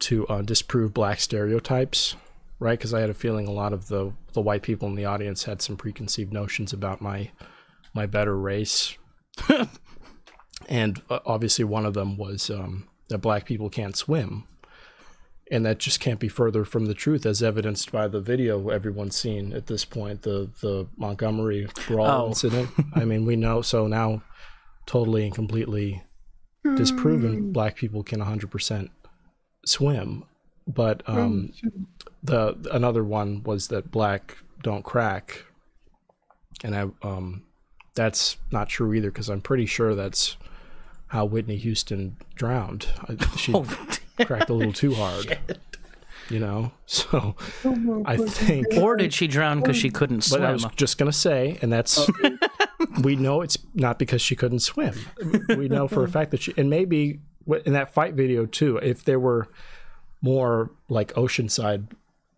to 0.00 0.26
uh, 0.28 0.42
disprove 0.42 0.92
black 0.94 1.20
stereotypes, 1.20 2.16
right? 2.58 2.78
Because 2.78 2.94
I 2.94 3.00
had 3.00 3.10
a 3.10 3.14
feeling 3.14 3.46
a 3.46 3.52
lot 3.52 3.72
of 3.72 3.88
the 3.88 4.12
the 4.32 4.40
white 4.40 4.62
people 4.62 4.88
in 4.88 4.94
the 4.94 5.04
audience 5.04 5.44
had 5.44 5.60
some 5.62 5.76
preconceived 5.76 6.32
notions 6.32 6.72
about 6.72 7.00
my 7.00 7.30
my 7.94 8.06
better 8.06 8.36
race. 8.36 8.96
And 10.68 11.02
uh, 11.10 11.18
obviously 11.26 11.64
one 11.64 11.84
of 11.84 11.94
them 11.94 12.16
was 12.16 12.48
um, 12.48 12.88
that 13.08 13.18
black 13.18 13.44
people 13.44 13.68
can't 13.68 13.96
swim. 13.96 14.44
And 15.50 15.66
that 15.66 15.78
just 15.78 16.00
can't 16.00 16.18
be 16.18 16.28
further 16.28 16.64
from 16.64 16.86
the 16.86 16.94
truth 16.94 17.26
as 17.26 17.42
evidenced 17.42 17.92
by 17.92 18.08
the 18.08 18.20
video 18.20 18.70
everyone's 18.70 19.14
seen 19.16 19.52
at 19.52 19.66
this 19.66 19.84
point 19.84 20.22
the 20.22 20.50
the 20.62 20.86
montgomery 20.96 21.68
brawl 21.86 22.06
Oh. 22.24 22.28
incident. 22.28 22.70
I 22.94 23.04
mean 23.04 23.26
we 23.26 23.36
know 23.36 23.60
so 23.60 23.86
now 23.86 24.22
totally 24.86 25.24
and 25.26 25.34
completely 25.34 26.02
disproven 26.76 27.52
black 27.52 27.76
people 27.76 28.02
can 28.02 28.20
100% 28.20 28.88
swim 29.66 30.24
but 30.66 31.02
um, 31.06 31.52
the 32.22 32.56
another 32.72 33.04
one 33.04 33.42
was 33.42 33.68
that 33.68 33.90
black 33.90 34.38
don't 34.62 34.84
crack 34.84 35.44
and 36.62 36.74
i 36.74 36.86
um, 37.02 37.42
that's 37.94 38.38
not 38.50 38.68
true 38.68 38.92
either 38.94 39.10
because 39.10 39.28
i'm 39.28 39.40
pretty 39.40 39.66
sure 39.66 39.94
that's 39.94 40.36
how 41.08 41.24
Whitney 41.24 41.56
Houston 41.58 42.16
drowned. 42.34 42.88
She 43.36 43.52
Oh, 43.54 43.64
cracked 44.24 44.50
a 44.50 44.52
little 44.52 44.72
too 44.72 44.94
hard. 44.94 45.38
You 46.28 46.40
know, 46.40 46.72
so 46.86 47.36
I 48.04 48.16
think. 48.16 48.66
or 48.76 48.96
did 48.96 49.14
she 49.14 49.28
drown 49.28 49.60
because 49.60 49.76
she 49.76 49.90
couldn't 49.90 50.22
swim? 50.22 50.40
But 50.40 50.48
I 50.48 50.52
was 50.52 50.66
just 50.74 50.98
gonna 50.98 51.12
say, 51.12 51.58
and 51.62 51.72
that's 51.72 52.08
we 53.02 53.14
know 53.14 53.42
it's 53.42 53.58
not 53.74 53.98
because 53.98 54.22
she 54.22 54.34
couldn't 54.34 54.60
swim. 54.60 54.94
We 55.48 55.68
know 55.68 55.86
for 55.86 56.02
a 56.02 56.08
fact 56.16 56.32
that 56.32 56.42
she, 56.42 56.54
and 56.56 56.68
maybe 56.68 57.20
in 57.64 57.74
that 57.74 57.94
fight 57.94 58.14
video 58.14 58.46
too, 58.46 58.78
if 58.78 59.04
there 59.04 59.20
were 59.20 59.48
more 60.24 60.70
like 60.88 61.12
oceanside 61.12 61.86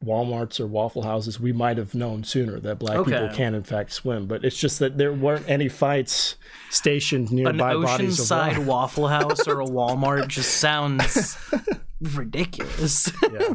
Walmarts 0.04 0.58
or 0.58 0.66
Waffle 0.66 1.02
Houses, 1.02 1.38
we 1.38 1.52
might 1.52 1.78
have 1.78 1.94
known 1.94 2.24
sooner 2.24 2.58
that 2.58 2.80
black 2.80 3.04
people 3.04 3.28
can 3.32 3.54
in 3.54 3.62
fact 3.62 3.92
swim. 3.92 4.26
But 4.26 4.44
it's 4.44 4.58
just 4.58 4.80
that 4.80 4.98
there 4.98 5.12
weren't 5.12 5.48
any 5.48 5.68
fights 5.68 6.34
stationed 6.68 7.30
An 7.30 7.36
nearby 7.36 7.74
bodies 7.74 8.18
of 8.18 8.26
oceanside. 8.26 8.64
Waffle 8.66 9.06
House 9.06 9.46
or 9.46 9.60
a 9.60 9.64
Walmart 9.64 10.26
just 10.26 10.56
sounds 10.58 11.38
ridiculous. 12.00 13.10
yeah. 13.32 13.54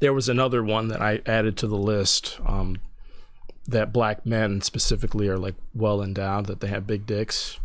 There 0.00 0.14
was 0.14 0.30
another 0.30 0.64
one 0.64 0.88
that 0.88 1.02
I 1.02 1.20
added 1.26 1.58
to 1.58 1.66
the 1.66 1.76
list 1.76 2.40
um, 2.46 2.78
that 3.68 3.92
black 3.92 4.24
men 4.24 4.62
specifically 4.62 5.28
are 5.28 5.38
like 5.38 5.54
well 5.74 6.02
endowed, 6.02 6.46
that 6.46 6.60
they 6.60 6.68
have 6.68 6.86
big 6.86 7.06
dicks. 7.06 7.60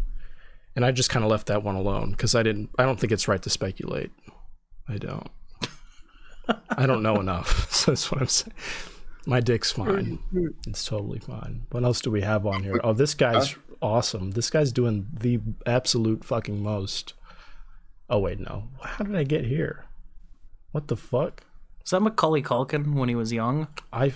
And 0.75 0.85
I 0.85 0.91
just 0.91 1.09
kind 1.09 1.25
of 1.25 1.31
left 1.31 1.47
that 1.47 1.63
one 1.63 1.75
alone 1.75 2.11
because 2.11 2.35
I 2.35 2.43
didn't, 2.43 2.69
I 2.77 2.83
don't 2.83 2.99
think 2.99 3.13
it's 3.13 3.29
right 3.29 3.41
to 3.41 3.49
speculate. 3.49 4.11
I 4.87 4.97
don't. 4.97 5.29
I 6.69 6.85
don't 6.85 7.03
know 7.03 7.19
enough. 7.19 7.67
So 7.77 7.91
that's 7.91 8.11
what 8.11 8.21
I'm 8.21 8.27
saying. 8.27 8.53
My 9.25 9.39
dick's 9.39 9.71
fine. 9.71 10.19
It's 10.67 10.85
totally 10.85 11.19
fine. 11.19 11.65
What 11.71 11.83
else 11.83 12.01
do 12.01 12.09
we 12.09 12.21
have 12.21 12.45
on 12.45 12.63
here? 12.63 12.79
Oh, 12.83 12.93
this 12.93 13.13
guy's 13.13 13.55
awesome. 13.81 14.31
This 14.31 14.49
guy's 14.49 14.71
doing 14.71 15.07
the 15.13 15.39
absolute 15.65 16.23
fucking 16.23 16.61
most. 16.63 17.13
Oh, 18.09 18.19
wait, 18.19 18.39
no. 18.39 18.69
How 18.81 19.03
did 19.03 19.15
I 19.15 19.23
get 19.23 19.45
here? 19.45 19.85
What 20.71 20.87
the 20.87 20.95
fuck? 20.95 21.43
Is 21.83 21.91
that 21.91 22.01
Macaulay 22.01 22.41
Culkin 22.41 22.93
when 22.95 23.09
he 23.09 23.15
was 23.15 23.33
young? 23.33 23.67
I. 23.91 24.13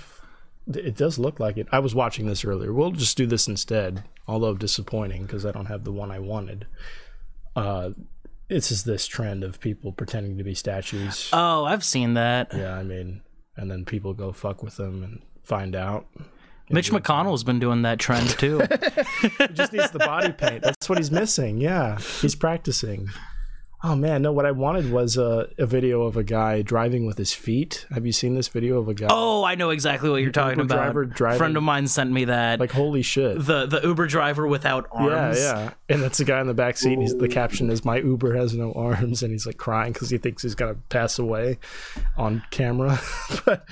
It 0.74 0.96
does 0.96 1.20
look 1.20 1.40
like 1.40 1.58
it. 1.58 1.68
I 1.72 1.80
was 1.80 1.94
watching 1.96 2.28
this 2.28 2.46
earlier. 2.46 2.72
We'll 2.72 2.92
just 2.92 3.18
do 3.18 3.26
this 3.26 3.48
instead, 3.48 4.04
although 4.28 4.54
disappointing 4.54 5.24
because 5.24 5.46
I 5.46 5.52
don't 5.52 5.66
have 5.66 5.84
the 5.84 5.92
one 5.92 6.12
I 6.12 6.20
wanted. 6.20 6.68
Uh, 7.56 7.92
this 8.52 8.70
is 8.70 8.84
this 8.84 9.08
trend 9.08 9.44
of 9.46 9.60
people 9.62 9.94
pretending 9.94 10.38
to 10.38 10.44
be 10.44 10.54
statues. 10.54 11.30
Oh, 11.32 11.64
I've 11.64 11.84
seen 11.86 12.16
that. 12.16 12.54
yeah, 12.54 12.76
I 12.76 12.84
mean, 12.84 13.22
and 13.56 13.72
then 13.72 13.86
people 13.86 14.14
go 14.14 14.34
fuck 14.34 14.62
with 14.62 14.76
them 14.76 15.04
and 15.04 15.22
find 15.42 15.74
out. 15.76 16.06
Mitch 16.70 16.92
McConnell's 16.92 17.44
been 17.44 17.60
doing 17.60 17.82
that 17.84 18.00
trend 18.00 18.30
too. 18.30 18.62
He 19.22 19.48
just 19.54 19.74
needs 19.74 19.92
the 19.92 20.00
body 20.00 20.32
paint. 20.32 20.64
That's 20.64 20.88
what 20.90 20.98
he's 20.98 21.12
missing. 21.12 21.60
Yeah, 21.60 21.98
he's 22.22 22.36
practicing. 22.36 23.10
Oh 23.84 23.96
man, 23.96 24.22
no! 24.22 24.32
What 24.32 24.46
I 24.46 24.52
wanted 24.52 24.92
was 24.92 25.18
a, 25.18 25.50
a 25.58 25.66
video 25.66 26.04
of 26.04 26.16
a 26.16 26.24
guy 26.24 26.62
driving 26.62 27.08
with 27.08 27.18
his 27.18 27.34
feet. 27.34 27.88
Have 27.92 28.06
you 28.06 28.12
seen 28.12 28.36
this 28.36 28.48
video 28.48 28.78
of 28.78 28.88
a 28.88 28.94
guy? 28.94 29.08
oh, 29.10 29.44
I 29.44 29.56
know 29.56 29.72
exactly 29.72 30.08
what 30.08 30.22
you're 30.22 30.32
talking 30.32 30.60
Uber 30.60 30.74
about. 30.74 30.84
driver 30.84 31.06
driving- 31.06 31.38
friend 31.40 31.58
of 31.58 31.64
mine 31.64 31.88
sent 31.88 32.12
me 32.12 32.26
that. 32.26 32.60
like 32.60 32.72
holy 32.72 33.02
shit! 33.02 33.44
the 33.44 33.66
the 33.66 33.82
Uber 33.82 34.06
driver 34.06 34.46
without 34.46 34.88
arms. 34.92 35.40
yeah. 35.40 35.60
yeah. 35.60 35.72
And 35.90 36.04
that's 36.04 36.20
the 36.20 36.26
guy 36.26 36.40
in 36.42 36.46
the 36.48 36.54
back 36.54 36.78
seat. 36.78 36.94
And 36.94 37.02
he's, 37.02 37.18
the 37.18 37.28
caption 37.28 37.72
is, 37.72 37.84
"My 37.84 37.98
Uber 37.98 38.36
has 38.36 38.54
no 38.54 38.72
arms," 38.74 39.24
and 39.24 39.32
he's 39.32 39.48
like 39.48 39.58
crying 39.58 39.94
because 39.94 40.12
he 40.12 40.20
thinks 40.20 40.44
he's 40.44 40.54
gonna 40.54 40.76
pass 40.90 41.18
away 41.18 41.58
on 42.18 42.44
camera. 42.52 43.00
but 43.46 43.66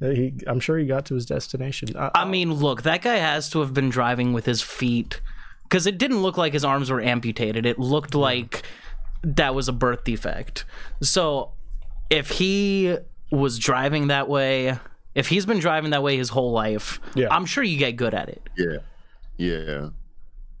he, 0.00 0.34
I'm 0.48 0.58
sure 0.58 0.78
he 0.78 0.84
got 0.86 1.06
to 1.06 1.14
his 1.14 1.26
destination. 1.26 1.94
Uh, 1.96 2.10
I 2.12 2.24
mean, 2.24 2.52
look, 2.52 2.82
that 2.82 3.02
guy 3.02 3.16
has 3.16 3.48
to 3.50 3.60
have 3.60 3.72
been 3.72 3.88
driving 3.88 4.32
with 4.32 4.46
his 4.46 4.62
feet 4.62 5.20
because 5.62 5.86
it 5.86 5.96
didn't 5.96 6.22
look 6.22 6.36
like 6.36 6.52
his 6.52 6.64
arms 6.64 6.90
were 6.90 7.00
amputated. 7.00 7.64
It 7.66 7.78
looked 7.78 8.16
like 8.16 8.64
that 9.24 9.54
was 9.54 9.68
a 9.68 9.72
birth 9.72 10.04
defect. 10.04 10.64
So 11.02 11.52
if 12.10 12.30
he 12.30 12.96
was 13.30 13.58
driving 13.58 14.08
that 14.08 14.28
way, 14.28 14.78
if 15.14 15.28
he's 15.28 15.46
been 15.46 15.58
driving 15.58 15.90
that 15.90 16.02
way 16.02 16.16
his 16.16 16.28
whole 16.30 16.52
life, 16.52 17.00
Yeah. 17.14 17.28
I'm 17.30 17.46
sure 17.46 17.64
you 17.64 17.78
get 17.78 17.92
good 17.92 18.14
at 18.14 18.28
it. 18.28 18.42
Yeah. 18.56 18.78
Yeah. 19.36 19.88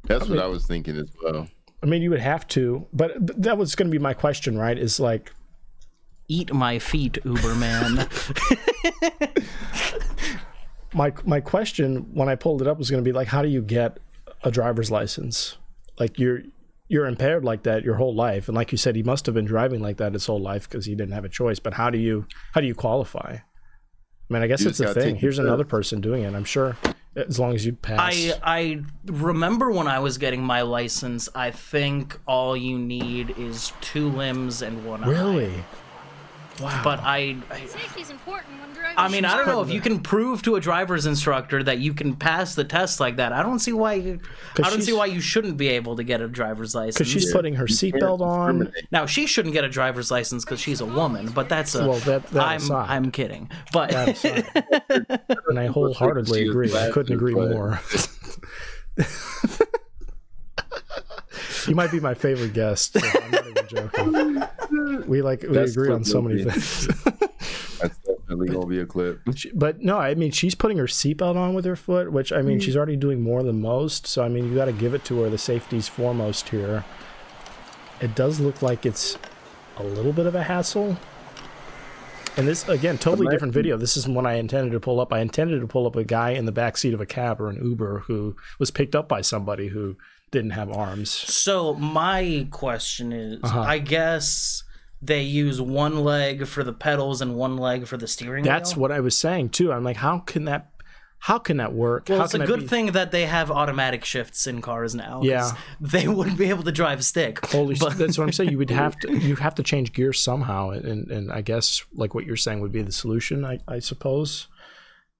That's 0.04 0.28
what 0.28 0.38
I 0.38 0.46
was 0.46 0.66
thinking 0.66 0.96
as 0.96 1.08
well. 1.22 1.48
I 1.82 1.86
mean, 1.86 2.02
you 2.02 2.10
would 2.10 2.20
have 2.20 2.46
to, 2.48 2.86
but, 2.92 3.24
but 3.24 3.42
that 3.42 3.58
was 3.58 3.74
going 3.74 3.88
to 3.90 3.92
be 3.92 4.02
my 4.02 4.14
question, 4.14 4.58
right? 4.58 4.76
Is 4.78 4.98
like, 4.98 5.32
Eat 6.26 6.54
my 6.54 6.78
feet, 6.78 7.18
Uberman. 7.24 8.08
my 10.94 11.12
my 11.26 11.40
question 11.40 11.96
when 12.14 12.28
I 12.30 12.34
pulled 12.34 12.62
it 12.62 12.68
up 12.68 12.78
was 12.78 12.90
going 12.90 13.02
to 13.02 13.06
be 13.06 13.12
like, 13.12 13.28
how 13.28 13.42
do 13.42 13.48
you 13.48 13.60
get 13.60 13.98
a 14.42 14.50
driver's 14.50 14.90
license? 14.90 15.58
Like 15.98 16.18
you're 16.18 16.42
you're 16.88 17.06
impaired 17.06 17.44
like 17.44 17.62
that 17.62 17.82
your 17.82 17.96
whole 17.96 18.14
life, 18.14 18.48
and 18.48 18.56
like 18.56 18.72
you 18.72 18.78
said, 18.78 18.96
he 18.96 19.02
must 19.02 19.26
have 19.26 19.34
been 19.34 19.44
driving 19.44 19.80
like 19.80 19.96
that 19.98 20.12
his 20.12 20.26
whole 20.26 20.40
life 20.40 20.68
because 20.68 20.86
he 20.86 20.94
didn't 20.94 21.14
have 21.14 21.24
a 21.24 21.28
choice. 21.28 21.58
But 21.58 21.74
how 21.74 21.90
do 21.90 21.98
you 21.98 22.26
how 22.52 22.60
do 22.60 22.66
you 22.66 22.74
qualify? 22.74 23.38
I 23.38 24.32
mean, 24.32 24.42
I 24.42 24.46
guess 24.46 24.62
You 24.62 24.68
it's 24.70 24.78
just 24.78 24.96
a 24.96 25.00
thing. 25.00 25.16
Here's 25.16 25.36
the 25.36 25.44
another 25.44 25.64
person 25.64 26.00
doing 26.00 26.22
it. 26.22 26.34
I'm 26.34 26.44
sure 26.44 26.76
as 27.16 27.38
long 27.38 27.54
as 27.54 27.64
you 27.64 27.72
pass. 27.74 28.00
I 28.00 28.32
I 28.42 28.82
remember 29.06 29.70
when 29.70 29.86
I 29.86 29.98
was 29.98 30.18
getting 30.18 30.42
my 30.42 30.62
license. 30.62 31.28
I 31.34 31.50
think 31.50 32.18
all 32.26 32.56
you 32.56 32.78
need 32.78 33.38
is 33.38 33.72
two 33.80 34.08
limbs 34.08 34.62
and 34.62 34.84
one 34.84 35.04
eye. 35.04 35.08
really. 35.08 35.64
Wow. 36.60 36.80
But 36.84 37.00
I, 37.00 37.36
I 37.50 37.66
Safety 37.66 38.02
is 38.02 38.10
important 38.10 38.60
when 38.60 38.72
driving. 38.72 38.94
I 38.96 39.08
mean, 39.08 39.24
I 39.24 39.36
don't 39.36 39.46
know 39.48 39.60
if 39.60 39.70
you 39.70 39.80
can 39.80 39.98
prove 40.00 40.42
to 40.42 40.54
a 40.54 40.60
driver's 40.60 41.04
instructor 41.04 41.62
that 41.64 41.78
you 41.78 41.92
can 41.94 42.14
pass 42.14 42.54
the 42.54 42.62
test 42.64 43.00
like 43.00 43.16
that. 43.16 43.32
I 43.32 43.42
don't 43.42 43.58
see 43.58 43.72
why. 43.72 43.94
You, 43.94 44.20
I 44.62 44.70
don't 44.70 44.82
see 44.82 44.92
why 44.92 45.06
you 45.06 45.20
shouldn't 45.20 45.56
be 45.56 45.68
able 45.68 45.96
to 45.96 46.04
get 46.04 46.20
a 46.20 46.28
driver's 46.28 46.74
license. 46.74 46.96
because 46.98 47.10
she's 47.12 47.32
putting 47.32 47.54
her 47.54 47.66
seatbelt 47.66 48.20
on. 48.20 48.72
Now 48.92 49.04
she 49.06 49.26
shouldn't 49.26 49.52
get 49.52 49.64
a 49.64 49.68
driver's 49.68 50.10
license 50.12 50.44
because 50.44 50.60
she's 50.60 50.80
a 50.80 50.86
woman, 50.86 51.30
but 51.30 51.48
that's 51.48 51.74
a. 51.74 51.88
Well, 51.88 51.98
that- 52.00 52.26
that 52.28 52.44
I'm 52.44 52.58
aside. 52.58 52.90
I'm 52.90 53.10
kidding, 53.10 53.50
but 53.72 53.92
and 54.24 55.58
I 55.58 55.66
wholeheartedly 55.66 56.48
agree. 56.48 56.72
I 56.76 56.90
couldn't 56.90 57.14
agree 57.14 57.34
more. 57.34 57.80
you 61.66 61.74
might 61.74 61.90
be 61.90 62.00
my 62.00 62.14
favorite 62.14 62.52
guest. 62.52 62.92
So 62.98 63.20
I'm 63.20 63.30
not 63.30 63.46
even 63.48 63.66
joking. 63.68 64.42
We 65.06 65.22
like 65.22 65.42
we 65.42 65.48
That's 65.48 65.72
agree 65.72 65.90
on 65.92 66.04
so 66.04 66.20
many 66.22 66.42
clip 66.42 66.54
things. 66.54 66.86
That's 67.80 67.98
definitely 67.98 68.48
gonna 68.48 68.66
be 68.66 68.80
a 68.80 68.86
clip. 68.86 69.20
But 69.54 69.80
no, 69.80 69.98
I 69.98 70.14
mean 70.14 70.30
she's 70.30 70.54
putting 70.54 70.78
her 70.78 70.86
seatbelt 70.86 71.36
on 71.36 71.54
with 71.54 71.64
her 71.64 71.76
foot, 71.76 72.12
which 72.12 72.32
I 72.32 72.42
mean 72.42 72.60
she's 72.60 72.76
already 72.76 72.96
doing 72.96 73.20
more 73.20 73.42
than 73.42 73.60
most. 73.60 74.06
So 74.06 74.24
I 74.24 74.28
mean 74.28 74.48
you 74.48 74.54
got 74.54 74.66
to 74.66 74.72
give 74.72 74.94
it 74.94 75.04
to 75.06 75.20
her. 75.22 75.30
The 75.30 75.38
safety's 75.38 75.88
foremost 75.88 76.48
here. 76.48 76.84
It 78.00 78.14
does 78.14 78.40
look 78.40 78.62
like 78.62 78.86
it's 78.86 79.18
a 79.76 79.82
little 79.82 80.12
bit 80.12 80.26
of 80.26 80.34
a 80.34 80.42
hassle. 80.42 80.96
And 82.36 82.48
this 82.48 82.68
again, 82.68 82.98
totally 82.98 83.28
different 83.28 83.54
video. 83.54 83.76
This 83.76 83.96
isn't 83.96 84.12
what 84.14 84.26
I 84.26 84.34
intended 84.34 84.72
to 84.72 84.80
pull 84.80 84.98
up. 85.00 85.12
I 85.12 85.20
intended 85.20 85.60
to 85.60 85.66
pull 85.68 85.86
up 85.86 85.94
a 85.94 86.02
guy 86.04 86.30
in 86.30 86.46
the 86.46 86.52
back 86.52 86.76
seat 86.76 86.92
of 86.94 87.00
a 87.00 87.06
cab 87.06 87.40
or 87.40 87.48
an 87.48 87.64
Uber 87.64 88.00
who 88.00 88.34
was 88.58 88.70
picked 88.72 88.96
up 88.96 89.08
by 89.08 89.20
somebody 89.20 89.68
who 89.68 89.96
didn't 90.32 90.50
have 90.50 90.68
arms. 90.72 91.10
So 91.10 91.74
my 91.74 92.48
question 92.50 93.12
is, 93.12 93.38
Uh-huh. 93.44 93.60
I 93.60 93.78
guess 93.78 94.63
they 95.06 95.22
use 95.22 95.60
one 95.60 96.02
leg 96.04 96.46
for 96.46 96.64
the 96.64 96.72
pedals 96.72 97.20
and 97.20 97.36
one 97.36 97.56
leg 97.56 97.86
for 97.86 97.96
the 97.96 98.06
steering 98.08 98.44
That's 98.44 98.74
wheel. 98.74 98.82
what 98.82 98.92
I 98.92 99.00
was 99.00 99.16
saying 99.16 99.50
too. 99.50 99.72
I'm 99.72 99.84
like, 99.84 99.96
how 99.96 100.18
can 100.20 100.44
that? 100.46 100.70
How 101.18 101.38
can 101.38 101.56
that 101.56 101.72
work? 101.72 102.08
Well, 102.10 102.18
how 102.18 102.24
it's 102.24 102.34
a 102.34 102.38
good 102.40 102.60
be- 102.60 102.66
thing 102.66 102.86
that 102.92 103.10
they 103.10 103.24
have 103.24 103.50
automatic 103.50 104.04
shifts 104.04 104.46
in 104.46 104.60
cars 104.60 104.94
now. 104.94 105.22
Yeah. 105.22 105.52
they 105.80 106.06
wouldn't 106.06 106.36
be 106.36 106.50
able 106.50 106.64
to 106.64 106.72
drive 106.72 106.98
a 106.98 107.02
stick. 107.02 107.44
Holy, 107.46 107.76
But- 107.76 107.96
that's 107.96 108.18
what 108.18 108.24
I'm 108.24 108.32
saying. 108.32 108.50
You 108.50 108.58
would 108.58 108.68
have 108.70 108.98
to 109.00 109.16
you 109.28 109.36
have 109.36 109.54
to 109.54 109.62
change 109.62 109.92
gears 109.94 110.20
somehow, 110.20 110.70
and 110.70 111.10
and 111.10 111.32
I 111.32 111.40
guess 111.40 111.82
like 111.94 112.14
what 112.14 112.26
you're 112.26 112.36
saying 112.36 112.60
would 112.60 112.72
be 112.72 112.82
the 112.82 112.92
solution. 112.92 113.44
I, 113.44 113.58
I 113.66 113.78
suppose. 113.78 114.48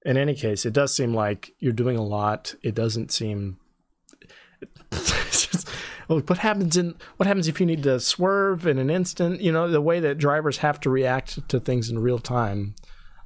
In 0.05 0.17
any 0.17 0.35
case, 0.35 0.67
it 0.67 0.73
does 0.73 0.95
seem 0.95 1.15
like 1.15 1.53
you're 1.57 1.73
doing 1.73 1.97
a 1.97 2.03
lot. 2.03 2.53
It 2.61 2.75
doesn't 2.75 3.11
seem. 3.11 3.57
Just, 5.41 5.69
well, 6.07 6.19
what 6.19 6.39
happens 6.39 6.77
in 6.77 6.95
what 7.17 7.27
happens 7.27 7.47
if 7.47 7.59
you 7.59 7.65
need 7.65 7.83
to 7.83 7.99
swerve 7.99 8.65
in 8.65 8.77
an 8.77 8.89
instant? 8.89 9.41
You 9.41 9.51
know 9.51 9.69
the 9.69 9.81
way 9.81 9.99
that 9.99 10.17
drivers 10.17 10.57
have 10.59 10.79
to 10.81 10.89
react 10.89 11.47
to 11.49 11.59
things 11.59 11.89
in 11.89 11.99
real 11.99 12.19
time. 12.19 12.75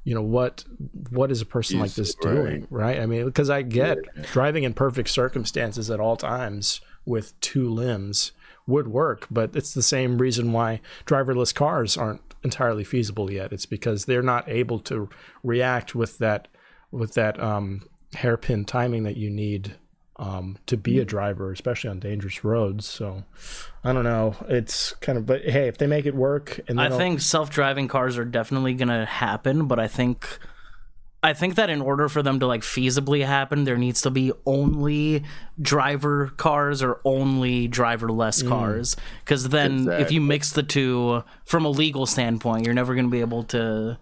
You 0.04 0.16
know 0.16 0.22
what 0.22 0.64
what 1.10 1.32
is 1.32 1.42
a 1.42 1.46
person 1.46 1.80
like 1.80 1.94
this 1.94 2.16
Right. 2.24 2.34
doing, 2.34 2.68
right? 2.70 3.00
I 3.00 3.06
mean, 3.06 3.26
because 3.26 3.50
I 3.50 3.62
get 3.62 3.98
driving 4.32 4.64
in 4.64 4.74
perfect 4.74 5.10
circumstances 5.10 5.92
at 5.92 6.00
all 6.00 6.18
times 6.18 6.82
with 7.06 7.40
two 7.42 7.70
limbs 7.70 8.32
would 8.66 8.88
work, 8.88 9.28
but 9.30 9.56
it's 9.56 9.74
the 9.74 9.82
same 9.82 10.18
reason 10.18 10.54
why 10.54 10.80
driverless 11.06 11.54
cars 11.54 11.98
aren't 11.98 12.22
entirely 12.44 12.84
feasible 12.84 13.32
yet. 13.32 13.52
It's 13.52 13.66
because 13.66 14.06
they're 14.06 14.22
not 14.22 14.48
able 14.48 14.80
to 14.82 15.10
react 15.44 15.96
with 15.96 16.18
that 16.20 16.48
with 16.92 17.14
that 17.16 17.40
um, 17.40 17.82
hairpin 18.16 18.66
timing 18.66 19.04
that 19.04 19.18
you 19.18 19.30
need 19.30 19.76
um, 20.20 20.58
to 20.68 20.78
be 20.78 21.00
a 21.00 21.06
driver, 21.06 21.52
especially 21.52 21.90
on 21.90 22.00
dangerous 22.00 22.44
roads. 22.44 22.86
So 22.88 23.24
I 23.84 23.94
don't 23.94 24.04
know. 24.04 24.36
It's 24.50 24.92
kind 24.96 25.18
of, 25.18 25.26
but 25.26 25.44
hey, 25.44 25.68
if 25.68 25.78
they 25.78 25.88
make 25.88 26.06
it 26.06 26.14
work, 26.14 26.60
and 26.68 26.80
I 26.80 26.90
think 26.90 27.22
self-driving 27.22 27.88
cars 27.88 28.18
are 28.18 28.26
definitely 28.26 28.74
going 28.76 28.90
to 28.90 29.06
happen, 29.06 29.66
but 29.68 29.80
I 29.80 29.88
think 29.88 30.40
I 31.22 31.34
think 31.34 31.56
that 31.56 31.70
in 31.70 31.82
order 31.82 32.08
for 32.08 32.22
them 32.24 32.40
to 32.40 32.48
like 32.48 32.62
feasibly 32.62 33.26
happen, 33.26 33.64
there 33.66 33.78
needs 33.78 34.02
to 34.04 34.12
be 34.12 34.32
only 34.46 35.24
driver 35.62 36.28
cars 36.38 36.82
or 36.84 37.02
only 37.04 37.68
driverless 37.68 38.44
Mm. 38.44 38.48
cars. 38.50 38.96
Because 39.26 39.50
then, 39.50 39.90
if 39.90 40.12
you 40.12 40.22
mix 40.22 40.52
the 40.52 40.64
two 40.64 41.24
from 41.44 41.66
a 41.66 41.70
legal 41.70 42.06
standpoint, 42.06 42.66
you're 42.66 42.74
never 42.74 42.94
going 42.94 43.06
to 43.06 43.12
be 43.12 43.20
able 43.20 43.44
to 43.46 43.98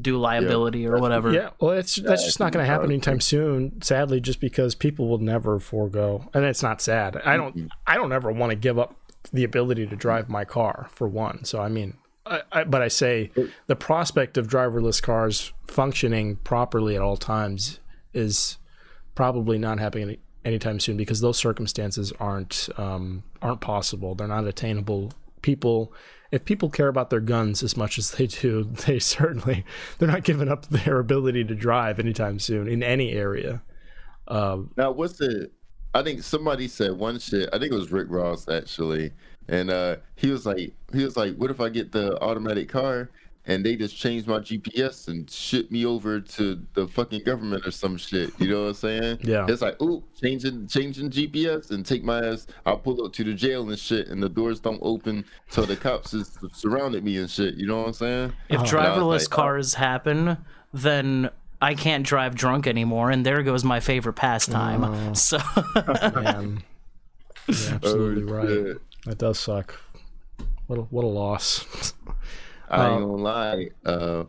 do 0.00 0.18
liability 0.18 0.86
or 0.86 0.98
whatever. 0.98 1.32
Yeah, 1.32 1.50
well, 1.60 1.72
it's 1.72 1.96
that's 1.96 2.24
just 2.24 2.40
not 2.40 2.52
going 2.52 2.64
to 2.64 2.70
happen 2.70 2.90
anytime 2.90 3.20
soon. 3.20 3.82
Sadly, 3.82 4.20
just 4.20 4.40
because 4.40 4.74
people 4.74 5.08
will 5.08 5.18
never 5.18 5.58
forego, 5.58 6.28
and 6.32 6.44
it's 6.44 6.62
not 6.62 6.80
sad. 6.80 7.16
I 7.24 7.36
don't, 7.36 7.70
I 7.86 7.96
don't 7.96 8.12
ever 8.12 8.32
want 8.32 8.50
to 8.50 8.56
give 8.56 8.78
up 8.78 8.96
the 9.32 9.44
ability 9.44 9.86
to 9.86 9.96
drive 9.96 10.28
my 10.28 10.44
car 10.44 10.88
for 10.90 11.08
one. 11.08 11.44
So 11.44 11.60
I 11.60 11.68
mean, 11.68 11.96
I, 12.26 12.42
I, 12.52 12.64
but 12.64 12.82
I 12.82 12.88
say 12.88 13.30
the 13.66 13.76
prospect 13.76 14.38
of 14.38 14.46
driverless 14.46 15.02
cars 15.02 15.52
functioning 15.66 16.36
properly 16.36 16.96
at 16.96 17.02
all 17.02 17.16
times 17.16 17.80
is 18.12 18.58
probably 19.14 19.58
not 19.58 19.78
happening 19.78 20.08
any, 20.08 20.18
anytime 20.44 20.80
soon 20.80 20.96
because 20.96 21.20
those 21.20 21.36
circumstances 21.38 22.12
aren't 22.18 22.68
um, 22.76 23.22
aren't 23.42 23.60
possible. 23.60 24.14
They're 24.14 24.28
not 24.28 24.46
attainable. 24.46 25.12
People, 25.42 25.92
if 26.34 26.44
people 26.44 26.68
care 26.68 26.88
about 26.88 27.10
their 27.10 27.20
guns 27.20 27.62
as 27.62 27.76
much 27.76 27.96
as 27.96 28.10
they 28.10 28.26
do, 28.26 28.64
they 28.86 28.98
certainly 28.98 29.64
they're 29.98 30.08
not 30.08 30.24
giving 30.24 30.48
up 30.48 30.66
their 30.66 30.98
ability 30.98 31.44
to 31.44 31.54
drive 31.54 31.98
anytime 31.98 32.38
soon 32.38 32.66
in 32.66 32.82
any 32.82 33.12
area. 33.12 33.62
Um, 34.26 34.70
Now, 34.76 34.90
what's 34.90 35.18
the? 35.18 35.50
I 35.94 36.02
think 36.02 36.24
somebody 36.24 36.66
said 36.66 36.92
one 36.92 37.20
shit. 37.20 37.48
I 37.52 37.58
think 37.58 37.72
it 37.72 37.76
was 37.76 37.92
Rick 37.92 38.08
Ross 38.10 38.48
actually, 38.48 39.12
and 39.48 39.70
uh, 39.70 39.96
he 40.16 40.30
was 40.30 40.44
like, 40.44 40.74
he 40.92 41.04
was 41.04 41.16
like, 41.16 41.36
"What 41.36 41.50
if 41.50 41.60
I 41.60 41.68
get 41.68 41.92
the 41.92 42.20
automatic 42.20 42.68
car 42.68 43.10
and 43.46 43.64
they 43.64 43.76
just 43.76 43.96
change 43.96 44.26
my 44.26 44.38
GPS 44.38 45.08
and 45.08 45.28
ship 45.30 45.70
me 45.70 45.84
over 45.84 46.20
to 46.20 46.60
the 46.74 46.88
fucking 46.88 47.24
government 47.24 47.66
or 47.66 47.70
some 47.70 47.96
shit?" 47.96 48.30
You 48.38 48.50
know 48.50 48.62
what 48.62 48.68
I'm 48.68 48.74
saying? 48.74 49.18
Yeah. 49.22 49.46
It's 49.48 49.62
like, 49.62 49.80
ooh, 49.82 50.02
changing 50.20 50.68
changing 50.68 51.10
GPS 51.10 51.70
and 51.70 51.84
take 51.84 52.04
my 52.04 52.24
ass. 52.24 52.46
I'll 52.66 52.78
pull 52.78 53.04
up 53.04 53.12
to 53.14 53.24
the 53.24 53.34
jail 53.34 53.68
and 53.68 53.78
shit, 53.78 54.08
and 54.08 54.22
the 54.22 54.28
doors 54.28 54.60
don't 54.60 54.80
open, 54.82 55.24
so 55.48 55.62
the 55.62 55.76
cops 55.76 56.14
is 56.14 56.38
surrounded 56.52 57.04
me 57.04 57.18
and 57.18 57.30
shit. 57.30 57.54
You 57.54 57.66
know 57.66 57.78
what 57.78 57.88
I'm 57.88 57.92
saying? 57.94 58.32
If 58.48 58.60
uh-huh. 58.60 58.62
And 58.62 58.68
driverless 58.70 59.20
like, 59.20 59.32
oh. 59.32 59.36
cars 59.36 59.74
happen, 59.74 60.38
then 60.72 61.30
I 61.64 61.74
can't 61.74 62.06
drive 62.06 62.34
drunk 62.34 62.66
anymore, 62.66 63.10
and 63.10 63.24
there 63.24 63.42
goes 63.42 63.64
my 63.64 63.80
favorite 63.80 64.14
pastime. 64.14 64.84
Oh. 64.84 65.12
So 65.14 65.38
man, 66.14 66.62
you're 67.46 67.56
oh, 67.58 67.74
absolutely 67.74 68.32
Oh, 68.32 68.36
right. 68.36 68.76
That 69.06 69.18
does 69.18 69.38
suck. 69.38 69.80
What 70.66 70.78
a, 70.78 70.82
what 70.82 71.04
a 71.04 71.08
loss. 71.08 71.94
I 72.68 72.86
ain't 72.86 73.02
Um, 73.02 73.10
gonna 73.10 73.22
lie. 73.22 73.68
Uh, 73.84 74.24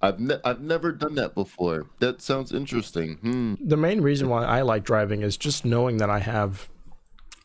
I've 0.00 0.20
ne- 0.20 0.40
I've 0.44 0.60
never 0.60 0.92
done 0.92 1.14
that 1.16 1.34
before. 1.34 1.86
That 1.98 2.22
sounds 2.22 2.52
interesting. 2.52 3.16
Hmm. 3.16 3.54
the 3.60 3.76
main 3.76 4.00
reason 4.00 4.28
why 4.28 4.44
I 4.44 4.62
like 4.62 4.84
driving 4.84 5.22
is 5.22 5.36
just 5.36 5.64
knowing 5.64 5.96
that 5.98 6.08
I 6.10 6.20
have 6.20 6.68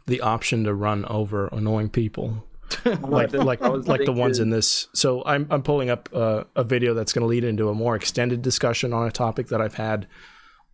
the 0.05 0.21
option 0.21 0.63
to 0.65 0.73
run 0.73 1.05
over 1.05 1.47
annoying 1.47 1.89
people. 1.89 2.45
like 2.85 3.33
like 3.33 3.61
like 3.61 4.05
the 4.05 4.11
ones 4.13 4.39
in 4.39 4.49
this. 4.49 4.87
So 4.93 5.23
I'm 5.25 5.47
I'm 5.49 5.61
pulling 5.63 5.89
up 5.89 6.09
uh, 6.13 6.43
a 6.55 6.63
video 6.63 6.93
that's 6.93 7.13
going 7.13 7.21
to 7.23 7.27
lead 7.27 7.43
into 7.43 7.69
a 7.69 7.73
more 7.73 7.95
extended 7.95 8.41
discussion 8.41 8.93
on 8.93 9.07
a 9.07 9.11
topic 9.11 9.47
that 9.47 9.61
I've 9.61 9.75
had 9.75 10.07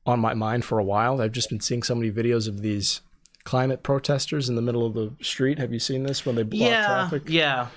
on 0.06 0.20
my 0.20 0.34
mind 0.34 0.66
for 0.66 0.80
a 0.80 0.84
while. 0.84 1.22
I've 1.22 1.34
just 1.34 1.50
been 1.50 1.60
seeing 1.60 1.84
so 1.84 1.96
many 1.96 2.12
videos 2.12 2.48
of 2.48 2.62
these 2.62 3.02
climate 3.44 3.84
protesters 3.84 4.48
in 4.50 4.56
the 4.56 4.62
middle 4.62 4.86
of 4.86 4.94
the 4.94 5.14
street. 5.22 5.60
Have 5.60 5.74
you 5.74 5.80
seen 5.80 6.04
this 6.04 6.26
when 6.26 6.36
they 6.36 6.44
block 6.44 6.62
yeah, 6.70 6.86
traffic? 6.86 7.24
yeah, 7.28 7.68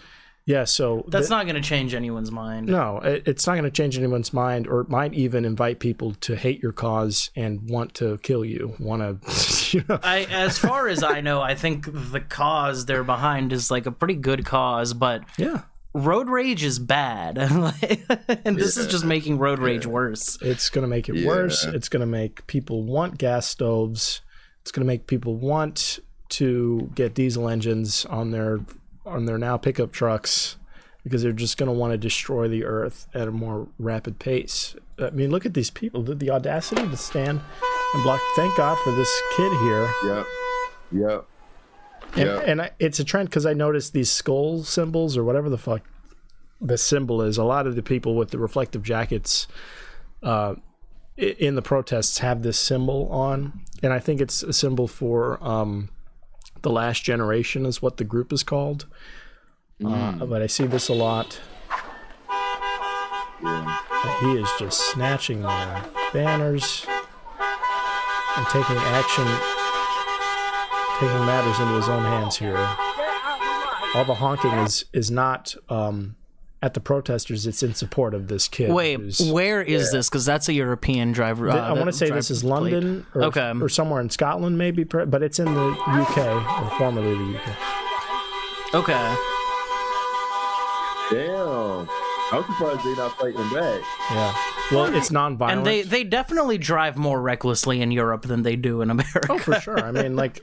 Yeah, 0.44 0.64
so 0.64 1.04
that's 1.08 1.28
the- 1.28 1.34
not 1.36 1.44
going 1.46 1.54
to 1.54 1.66
change 1.66 1.94
anyone's 1.94 2.32
mind. 2.32 2.66
no, 2.66 2.98
it, 2.98 3.22
it's 3.26 3.46
not 3.46 3.52
going 3.52 3.64
to 3.64 3.70
change 3.70 3.96
anyone's 3.96 4.32
mind, 4.32 4.66
or 4.66 4.80
it 4.80 4.88
might 4.88 5.14
even 5.14 5.44
invite 5.44 5.78
people 5.78 6.14
to 6.22 6.34
hate 6.34 6.60
your 6.62 6.72
cause 6.72 7.30
and 7.36 7.70
want 7.70 7.94
to 7.94 8.18
kill 8.18 8.44
you. 8.44 8.74
Want 8.80 9.02
to, 9.22 9.70
you 9.78 9.84
know? 9.88 10.00
I, 10.02 10.24
as 10.30 10.58
far 10.58 10.88
as 10.88 11.04
I 11.04 11.20
know, 11.20 11.40
I 11.40 11.54
think 11.54 11.86
the 11.92 12.20
cause 12.20 12.86
they're 12.86 13.04
behind 13.04 13.52
is 13.52 13.70
like 13.70 13.86
a 13.86 13.92
pretty 13.92 14.16
good 14.16 14.44
cause, 14.44 14.94
but 14.94 15.22
Yeah, 15.38 15.62
road 15.94 16.28
rage 16.28 16.64
is 16.64 16.80
bad, 16.80 17.38
and 18.44 18.56
this 18.56 18.76
is 18.76 18.88
just 18.88 19.04
making 19.04 19.38
road 19.38 19.60
rage 19.60 19.86
worse. 19.86 20.38
it's 20.40 20.70
going 20.70 20.82
to 20.82 20.88
make 20.88 21.08
it 21.08 21.14
Yeah. 21.16 21.28
worse. 21.28 21.64
It's 21.64 21.88
going 21.88 22.00
to 22.00 22.06
make 22.06 22.46
people 22.48 22.82
want 22.82 23.16
gas 23.18 23.46
stoves. 23.46 24.22
It's 24.62 24.72
going 24.72 24.84
to 24.84 24.86
make 24.88 25.06
people 25.06 25.36
want 25.36 26.00
to 26.30 26.90
get 26.96 27.14
diesel 27.14 27.48
engines 27.48 28.04
on 28.06 28.30
their 28.32 28.58
on 29.04 29.24
their 29.26 29.38
now 29.38 29.56
pickup 29.56 29.92
trucks 29.92 30.56
because 31.02 31.22
they're 31.22 31.32
just 31.32 31.56
going 31.58 31.66
to 31.66 31.72
want 31.72 31.92
to 31.92 31.98
destroy 31.98 32.46
the 32.46 32.64
earth 32.64 33.08
at 33.12 33.26
a 33.26 33.32
more 33.32 33.66
rapid 33.78 34.18
pace. 34.18 34.76
I 34.98 35.10
mean, 35.10 35.30
look 35.30 35.44
at 35.44 35.54
these 35.54 35.70
people, 35.70 36.02
the, 36.02 36.14
the 36.14 36.30
audacity 36.30 36.82
to 36.82 36.96
stand 36.96 37.40
and 37.94 38.02
block. 38.04 38.20
Thank 38.36 38.56
God 38.56 38.78
for 38.84 38.92
this 38.92 39.22
kid 39.36 39.52
here. 39.62 39.92
Yep. 40.04 40.26
Yep. 40.92 41.24
And, 42.14 42.26
Yeah. 42.28 42.38
and 42.46 42.62
I, 42.62 42.70
it's 42.78 43.00
a 43.00 43.04
trend 43.04 43.30
because 43.30 43.46
I 43.46 43.52
noticed 43.52 43.92
these 43.92 44.12
skull 44.12 44.62
symbols 44.62 45.16
or 45.16 45.24
whatever 45.24 45.48
the 45.50 45.58
fuck 45.58 45.82
the 46.60 46.78
symbol 46.78 47.20
is. 47.22 47.36
A 47.36 47.44
lot 47.44 47.66
of 47.66 47.74
the 47.74 47.82
people 47.82 48.14
with 48.14 48.30
the 48.30 48.38
reflective 48.38 48.84
jackets 48.84 49.48
uh, 50.22 50.54
in 51.16 51.56
the 51.56 51.62
protests 51.62 52.18
have 52.18 52.42
this 52.42 52.58
symbol 52.58 53.08
on, 53.10 53.60
and 53.82 53.92
I 53.92 53.98
think 53.98 54.20
it's 54.20 54.44
a 54.44 54.52
symbol 54.52 54.86
for 54.86 55.42
um, 55.42 55.88
the 56.62 56.70
last 56.70 57.04
generation, 57.04 57.66
is 57.66 57.82
what 57.82 57.96
the 57.96 58.04
group 58.04 58.32
is 58.32 58.42
called. 58.42 58.86
Uh, 59.84 60.12
but 60.26 60.42
I 60.42 60.46
see 60.46 60.66
this 60.66 60.88
a 60.88 60.94
lot. 60.94 61.40
Yeah. 63.42 63.78
He 64.20 64.32
is 64.38 64.48
just 64.58 64.92
snatching 64.92 65.42
their 65.42 65.84
banners 66.12 66.86
and 68.36 68.46
taking 68.46 68.76
action, 68.76 69.26
taking 71.00 71.26
matters 71.26 71.58
into 71.58 71.74
his 71.74 71.88
own 71.88 72.02
hands 72.02 72.36
here. 72.36 72.56
All 73.94 74.04
the 74.04 74.14
honking 74.14 74.52
is 74.52 74.84
is 74.92 75.10
not 75.10 75.54
um, 75.68 76.16
at 76.62 76.74
the 76.74 76.80
protesters; 76.80 77.46
it's 77.46 77.62
in 77.62 77.74
support 77.74 78.14
of 78.14 78.28
this 78.28 78.46
kid. 78.48 78.70
Wait, 78.72 78.98
who's- 79.00 79.20
where 79.30 79.60
is 79.62 79.90
this? 79.92 80.08
Because 80.08 80.24
that's 80.24 80.48
a 80.48 80.52
European 80.52 81.12
driver. 81.12 81.50
Uh, 81.50 81.56
I 81.56 81.72
want 81.72 81.86
to 81.86 81.92
say 81.92 82.08
this 82.10 82.30
is. 82.30 82.44
London 82.44 83.04
or, 83.14 83.24
Okay. 83.24 83.52
or 83.60 83.68
somewhere 83.68 84.00
in 84.00 84.10
Scotland, 84.10 84.56
maybe, 84.58 84.84
but 84.84 85.22
it's 85.22 85.38
in 85.38 85.52
the 85.54 85.70
UK 85.70 86.18
or 86.18 86.70
formerly 86.78 87.14
the 87.14 87.38
UK. 87.38 88.74
Okay. 88.74 89.14
Damn. 91.10 91.88
I'm 92.32 92.42
surprised 92.44 92.84
they're 92.84 92.96
not 92.96 93.18
fighting 93.18 93.36
back. 93.52 93.82
Yeah. 94.10 94.34
Well, 94.70 94.94
it's 94.94 95.10
non-violent. 95.10 95.58
And 95.58 95.66
they 95.66 95.82
they 95.82 96.02
definitely 96.04 96.56
drive 96.56 96.96
more 96.96 97.20
recklessly 97.20 97.82
in 97.82 97.90
Europe 97.90 98.22
than 98.22 98.42
they 98.42 98.56
do 98.56 98.80
in 98.80 98.88
America. 98.90 99.26
Oh, 99.28 99.38
for 99.38 99.54
sure. 99.60 99.78
I 99.78 99.92
mean, 99.92 100.16
like, 100.16 100.40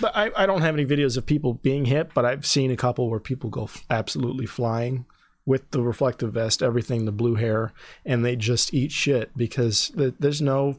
but 0.00 0.14
I, 0.14 0.30
I 0.36 0.46
don't 0.46 0.60
have 0.62 0.74
any 0.74 0.86
videos 0.86 1.16
of 1.16 1.26
people 1.26 1.54
being 1.54 1.84
hit, 1.86 2.14
but 2.14 2.24
I've 2.24 2.46
seen 2.46 2.70
a 2.70 2.76
couple 2.76 3.10
where 3.10 3.18
people 3.18 3.50
go 3.50 3.64
f- 3.64 3.84
absolutely 3.90 4.46
flying 4.46 5.04
with 5.44 5.70
the 5.70 5.82
reflective 5.82 6.32
vest, 6.32 6.62
everything, 6.62 7.04
the 7.04 7.12
blue 7.12 7.34
hair, 7.34 7.72
and 8.04 8.24
they 8.24 8.36
just 8.36 8.72
eat 8.72 8.92
shit 8.92 9.36
because 9.36 9.90
th- 9.96 10.14
there's 10.18 10.40
no 10.40 10.78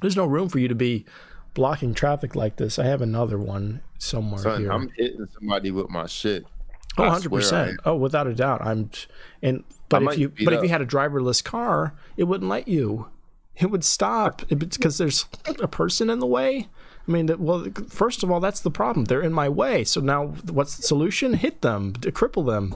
there's 0.00 0.16
no 0.16 0.26
room 0.26 0.48
for 0.48 0.58
you 0.58 0.68
to 0.68 0.74
be 0.74 1.04
blocking 1.54 1.94
traffic 1.94 2.34
like 2.34 2.56
this. 2.56 2.78
I 2.78 2.84
have 2.84 3.02
another 3.02 3.38
one 3.38 3.82
somewhere 3.98 4.42
Son, 4.42 4.62
here. 4.62 4.72
I'm 4.72 4.88
hitting 4.96 5.26
somebody 5.38 5.70
with 5.70 5.90
my 5.90 6.06
shit. 6.06 6.44
Oh, 6.98 7.04
100 7.04 7.30
percent. 7.30 7.80
Oh, 7.84 7.96
without 7.96 8.26
a 8.26 8.34
doubt. 8.34 8.60
I'm, 8.62 8.90
and 9.42 9.64
but 9.88 10.02
if 10.02 10.18
you 10.18 10.32
but 10.44 10.54
if 10.54 10.62
you 10.62 10.68
had 10.68 10.82
a 10.82 10.86
driverless 10.86 11.42
car, 11.42 11.94
it 12.16 12.24
wouldn't 12.24 12.50
let 12.50 12.68
you. 12.68 13.08
It 13.56 13.66
would 13.66 13.84
stop 13.84 14.48
because 14.48 14.96
there's 14.96 15.26
a 15.60 15.68
person 15.68 16.08
in 16.08 16.18
the 16.18 16.26
way. 16.26 16.68
I 17.06 17.10
mean, 17.10 17.28
well, 17.38 17.66
first 17.88 18.22
of 18.22 18.30
all, 18.30 18.40
that's 18.40 18.60
the 18.60 18.70
problem. 18.70 19.06
They're 19.06 19.22
in 19.22 19.32
my 19.32 19.48
way. 19.48 19.84
So 19.84 20.00
now, 20.00 20.28
what's 20.50 20.76
the 20.76 20.82
solution? 20.82 21.34
Hit 21.34 21.60
them, 21.60 21.94
to 21.94 22.12
cripple 22.12 22.46
them, 22.46 22.74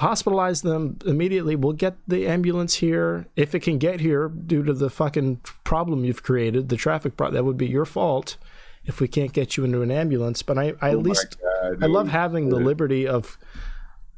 hospitalize 0.00 0.62
them 0.62 0.98
immediately. 1.06 1.56
We'll 1.56 1.74
get 1.74 1.96
the 2.08 2.26
ambulance 2.26 2.74
here 2.76 3.26
if 3.36 3.54
it 3.54 3.60
can 3.60 3.78
get 3.78 4.00
here 4.00 4.28
due 4.28 4.62
to 4.64 4.72
the 4.72 4.90
fucking 4.90 5.40
problem 5.64 6.04
you've 6.04 6.22
created, 6.22 6.68
the 6.70 6.76
traffic 6.76 7.16
problem. 7.16 7.34
That 7.34 7.44
would 7.44 7.58
be 7.58 7.68
your 7.68 7.84
fault 7.84 8.36
if 8.84 9.00
we 9.00 9.08
can't 9.08 9.32
get 9.32 9.56
you 9.56 9.64
into 9.64 9.82
an 9.82 9.90
ambulance. 9.90 10.42
But 10.42 10.58
I, 10.58 10.72
I 10.80 10.90
at 10.90 10.98
least 10.98 11.36
God, 11.40 11.84
I 11.84 11.86
love 11.86 12.08
having 12.08 12.48
the 12.48 12.56
liberty 12.56 13.06
of 13.06 13.38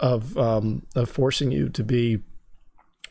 of 0.01 0.37
um 0.37 0.85
of 0.97 1.09
forcing 1.09 1.53
you 1.53 1.69
to 1.69 1.85
be 1.85 2.19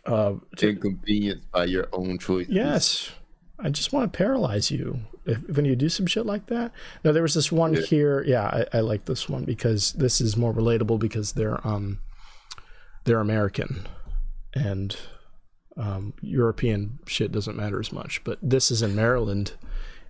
uh 0.06 0.34
to, 0.58 0.70
Inconvenienced 0.70 1.50
by 1.52 1.66
your 1.66 1.88
own 1.94 2.18
choice. 2.18 2.48
yes 2.50 3.12
i 3.60 3.70
just 3.70 3.94
want 3.94 4.12
to 4.12 4.18
paralyze 4.18 4.72
you 4.72 5.00
if, 5.26 5.38
when 5.56 5.64
you 5.64 5.76
do 5.76 5.88
some 5.88 6.06
shit 6.08 6.26
like 6.26 6.48
that 6.48 6.72
no 7.06 7.14
there 7.14 7.22
was 7.22 7.36
this 7.36 7.52
one 7.52 7.76
here 7.76 8.24
yeah 8.24 8.66
I, 8.74 8.78
I 8.78 8.80
like 8.82 9.06
this 9.06 9.30
one 9.30 9.46
because 9.46 9.94
this 9.94 10.20
is 10.20 10.36
more 10.36 10.54
relatable 10.54 11.00
because 11.00 11.34
they're 11.34 11.66
um 11.66 12.00
they're 13.04 13.20
american 13.20 13.88
and 14.54 14.98
um 15.78 16.14
european 16.22 17.00
shit 17.08 17.32
doesn't 17.32 17.56
matter 17.56 17.80
as 17.80 17.92
much 17.92 18.24
but 18.24 18.38
this 18.42 18.70
is 18.72 18.82
in 18.82 18.96
maryland 18.96 19.54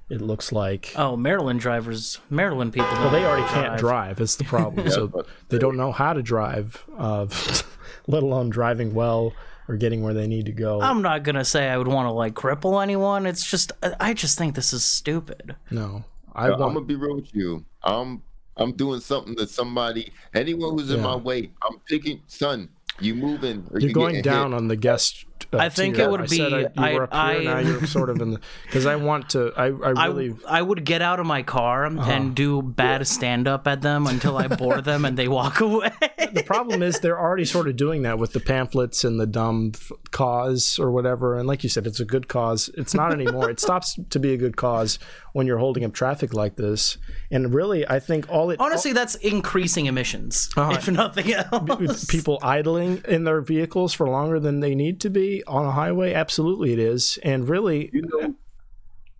it 0.09 0.19
looks 0.19 0.51
like 0.51 0.91
Oh, 0.97 1.15
Maryland 1.15 1.61
drivers, 1.61 2.19
Maryland 2.29 2.73
people. 2.73 2.89
well, 2.95 3.09
they 3.11 3.23
already 3.23 3.47
can't 3.47 3.79
drive. 3.79 4.19
It's 4.19 4.35
the 4.35 4.43
problem. 4.43 4.89
so 4.97 5.23
they 5.47 5.57
don't 5.57 5.77
know 5.77 5.93
how 5.93 6.11
to 6.11 6.21
drive, 6.21 6.83
uh, 6.97 7.27
let 8.07 8.21
alone 8.21 8.49
driving 8.49 8.93
well 8.93 9.31
or 9.69 9.77
getting 9.77 10.03
where 10.03 10.13
they 10.13 10.27
need 10.27 10.47
to 10.47 10.51
go. 10.51 10.81
I'm 10.81 11.01
not 11.01 11.23
gonna 11.23 11.45
say 11.45 11.69
I 11.69 11.77
would 11.77 11.87
want 11.87 12.07
to 12.07 12.11
like 12.11 12.33
cripple 12.33 12.83
anyone. 12.83 13.25
It's 13.25 13.49
just 13.49 13.71
I 14.01 14.13
just 14.13 14.37
think 14.37 14.53
this 14.55 14.73
is 14.73 14.83
stupid. 14.83 15.55
no, 15.69 16.03
I 16.35 16.47
I'm 16.49 16.59
want. 16.59 16.73
gonna 16.73 16.85
be 16.85 16.95
real 16.95 17.15
with 17.15 17.33
you. 17.33 17.63
I'm 17.81 18.21
I'm 18.57 18.73
doing 18.73 18.99
something 18.99 19.35
that 19.35 19.49
somebody, 19.49 20.11
anyone 20.33 20.77
who's 20.77 20.89
in 20.91 20.97
Yeah. 20.97 21.03
my 21.03 21.15
way, 21.15 21.51
I'm 21.63 21.79
picking. 21.87 22.21
Son, 22.27 22.67
you 23.01 23.15
moving? 23.15 23.67
Or 23.71 23.79
you're 23.79 23.89
you 23.89 23.93
going 23.93 24.21
down 24.21 24.51
hit. 24.51 24.57
on 24.57 24.67
the 24.67 24.75
guest. 24.75 25.25
Uh, 25.53 25.57
I 25.57 25.69
think 25.69 25.97
it 25.99 26.09
would 26.09 26.21
I 26.21 26.25
be- 26.27 26.41
I, 26.41 26.47
you 26.59 26.69
I- 26.77 26.89
here. 26.91 27.07
I- 27.11 27.43
now 27.43 27.59
you're 27.59 27.85
sort 27.87 28.09
of 28.09 28.21
in 28.21 28.31
the 28.31 28.39
because 28.65 28.85
I 28.85 28.95
want 28.95 29.29
to. 29.31 29.51
I, 29.57 29.65
I 29.67 29.93
I, 29.95 30.05
really. 30.07 30.35
I 30.47 30.61
would 30.61 30.83
get 30.85 31.01
out 31.01 31.19
of 31.19 31.25
my 31.25 31.43
car 31.43 31.85
Uh-huh. 31.85 32.09
and 32.11 32.35
do 32.35 32.61
bad 32.61 33.05
stand 33.07 33.47
up 33.47 33.67
at 33.67 33.81
them 33.81 34.07
until 34.07 34.37
I 34.37 34.47
bore 34.47 34.81
them 34.89 35.05
and 35.05 35.17
they 35.17 35.27
walk 35.27 35.59
away. 35.61 35.91
the 36.33 36.43
problem 36.45 36.81
is 36.83 36.99
they're 36.99 37.19
already 37.19 37.45
sort 37.45 37.67
of 37.67 37.75
doing 37.75 38.03
that 38.03 38.17
with 38.19 38.33
the 38.33 38.39
pamphlets 38.39 39.03
and 39.03 39.19
the 39.19 39.25
dumb 39.27 39.71
f- 39.75 39.91
cause 40.11 40.77
or 40.79 40.91
whatever. 40.91 41.37
And 41.37 41.47
like 41.47 41.63
you 41.63 41.69
said, 41.69 41.85
it's 41.87 41.99
a 41.99 42.05
good 42.05 42.27
cause. 42.27 42.69
It's 42.75 42.93
not 42.93 43.11
anymore. 43.13 43.49
it 43.49 43.59
stops 43.59 43.97
to 44.09 44.19
be 44.19 44.33
a 44.33 44.37
good 44.37 44.57
cause 44.57 44.99
when 45.33 45.47
you're 45.47 45.57
holding 45.59 45.83
up 45.85 45.93
traffic 45.93 46.33
like 46.33 46.55
this. 46.57 46.97
And 47.31 47.53
really, 47.53 47.87
I 47.87 47.99
think 47.99 48.29
all 48.29 48.49
it 48.51 48.59
Honestly, 48.59 48.91
that's 48.93 49.15
increasing 49.15 49.85
emissions, 49.85 50.49
Uh-huh. 50.57 50.73
if 50.73 50.89
nothing 50.89 51.33
else. 51.33 52.05
people 52.05 52.37
idling 52.41 53.01
in 53.07 53.23
their 53.23 53.41
vehicles 53.41 53.93
for 53.93 54.07
longer 54.09 54.39
than 54.39 54.59
they 54.59 54.75
need 54.75 54.99
to 55.01 55.09
be 55.09 55.30
on 55.47 55.65
a 55.65 55.71
highway 55.71 56.13
absolutely 56.13 56.73
it 56.73 56.79
is 56.79 57.17
and 57.23 57.47
really 57.49 57.89
You 57.93 58.01
know, 58.03 58.35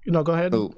you 0.05 0.11
know 0.11 0.23
go 0.23 0.33
ahead 0.33 0.51
So, 0.53 0.73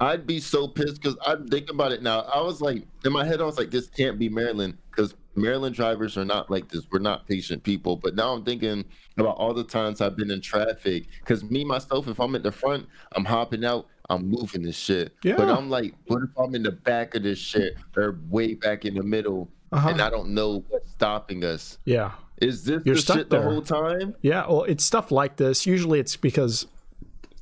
I'd 0.00 0.26
be 0.26 0.40
so 0.40 0.66
pissed 0.68 1.00
because 1.00 1.16
I'm 1.24 1.46
thinking 1.46 1.74
about 1.74 1.92
it 1.92 2.02
now. 2.02 2.20
I 2.22 2.40
was 2.40 2.60
like, 2.60 2.82
in 3.04 3.12
my 3.12 3.24
head, 3.24 3.40
I 3.40 3.44
was 3.44 3.56
like, 3.56 3.70
this 3.70 3.86
can't 3.88 4.18
be 4.18 4.28
Maryland 4.28 4.76
because 4.90 5.14
Maryland 5.36 5.74
drivers 5.76 6.18
are 6.18 6.24
not 6.24 6.50
like 6.50 6.68
this. 6.68 6.82
We're 6.90 6.98
not 6.98 7.26
patient 7.28 7.62
people. 7.62 7.96
But 7.96 8.14
now 8.16 8.32
I'm 8.34 8.44
thinking 8.44 8.84
about 9.16 9.36
all 9.36 9.54
the 9.54 9.62
times 9.64 10.00
I've 10.00 10.16
been 10.16 10.32
in 10.32 10.40
traffic 10.40 11.06
because 11.20 11.44
me, 11.44 11.64
myself, 11.64 12.08
if 12.08 12.18
I'm 12.20 12.34
at 12.34 12.42
the 12.42 12.50
front, 12.52 12.86
I'm 13.14 13.24
hopping 13.24 13.64
out, 13.64 13.86
I'm 14.10 14.28
moving 14.28 14.62
this 14.62 14.76
shit. 14.76 15.14
Yeah. 15.22 15.36
But 15.36 15.48
I'm 15.48 15.70
like, 15.70 15.94
what 16.08 16.22
if 16.24 16.30
I'm 16.36 16.54
in 16.56 16.64
the 16.64 16.72
back 16.72 17.14
of 17.14 17.22
this 17.22 17.38
shit 17.38 17.74
or 17.96 18.18
way 18.28 18.54
back 18.54 18.84
in 18.84 18.94
the 18.94 19.02
middle 19.02 19.48
Uh-huh. 19.72 19.88
and 19.90 20.02
I 20.02 20.10
don't 20.10 20.30
know 20.30 20.64
what's 20.68 20.90
stopping 20.90 21.44
us? 21.44 21.78
yeah 21.84 22.10
Is 22.44 22.64
this 22.64 22.82
You're 22.84 22.94
the 22.94 23.00
stuck 23.00 23.16
shit 23.18 23.30
the 23.30 23.42
whole 23.42 23.62
time? 23.62 24.14
yeah 24.22 24.46
well 24.46 24.64
it's 24.64 24.84
stuff 24.84 25.10
like 25.10 25.36
this 25.36 25.66
usually 25.66 25.98
it's 26.00 26.16
because 26.16 26.66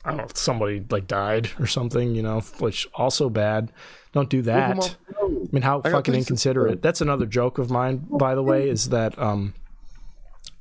i 0.04 0.10
don't 0.10 0.18
know 0.18 0.26
somebody 0.34 0.84
like 0.90 1.06
died 1.06 1.50
or 1.60 1.66
something 1.66 2.14
you 2.14 2.22
know 2.22 2.40
which 2.58 2.88
also 2.94 3.28
bad 3.30 3.70
don't 4.12 4.28
do 4.28 4.42
that 4.42 4.76
Move 4.76 4.84
'em 4.84 4.90
off 4.90 4.96
the 5.08 5.14
road. 5.22 5.48
I 5.50 5.54
mean, 5.54 5.62
how 5.62 5.80
I 5.84 5.90
fucking 5.90 6.14
inconsiderate. 6.14 6.82
That's 6.82 7.00
another 7.00 7.24
joke 7.26 7.56
of 7.58 7.70
mine, 7.70 8.06
by 8.10 8.34
the 8.34 8.42
way, 8.42 8.68
is 8.68 8.90
that 8.90 9.18
um, 9.18 9.54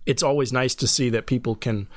it's 0.05 0.23
always 0.23 0.53
nice 0.53 0.73
to 0.75 0.87
see 0.87 1.09
that 1.09 1.25
people 1.25 1.55
can 1.55 1.87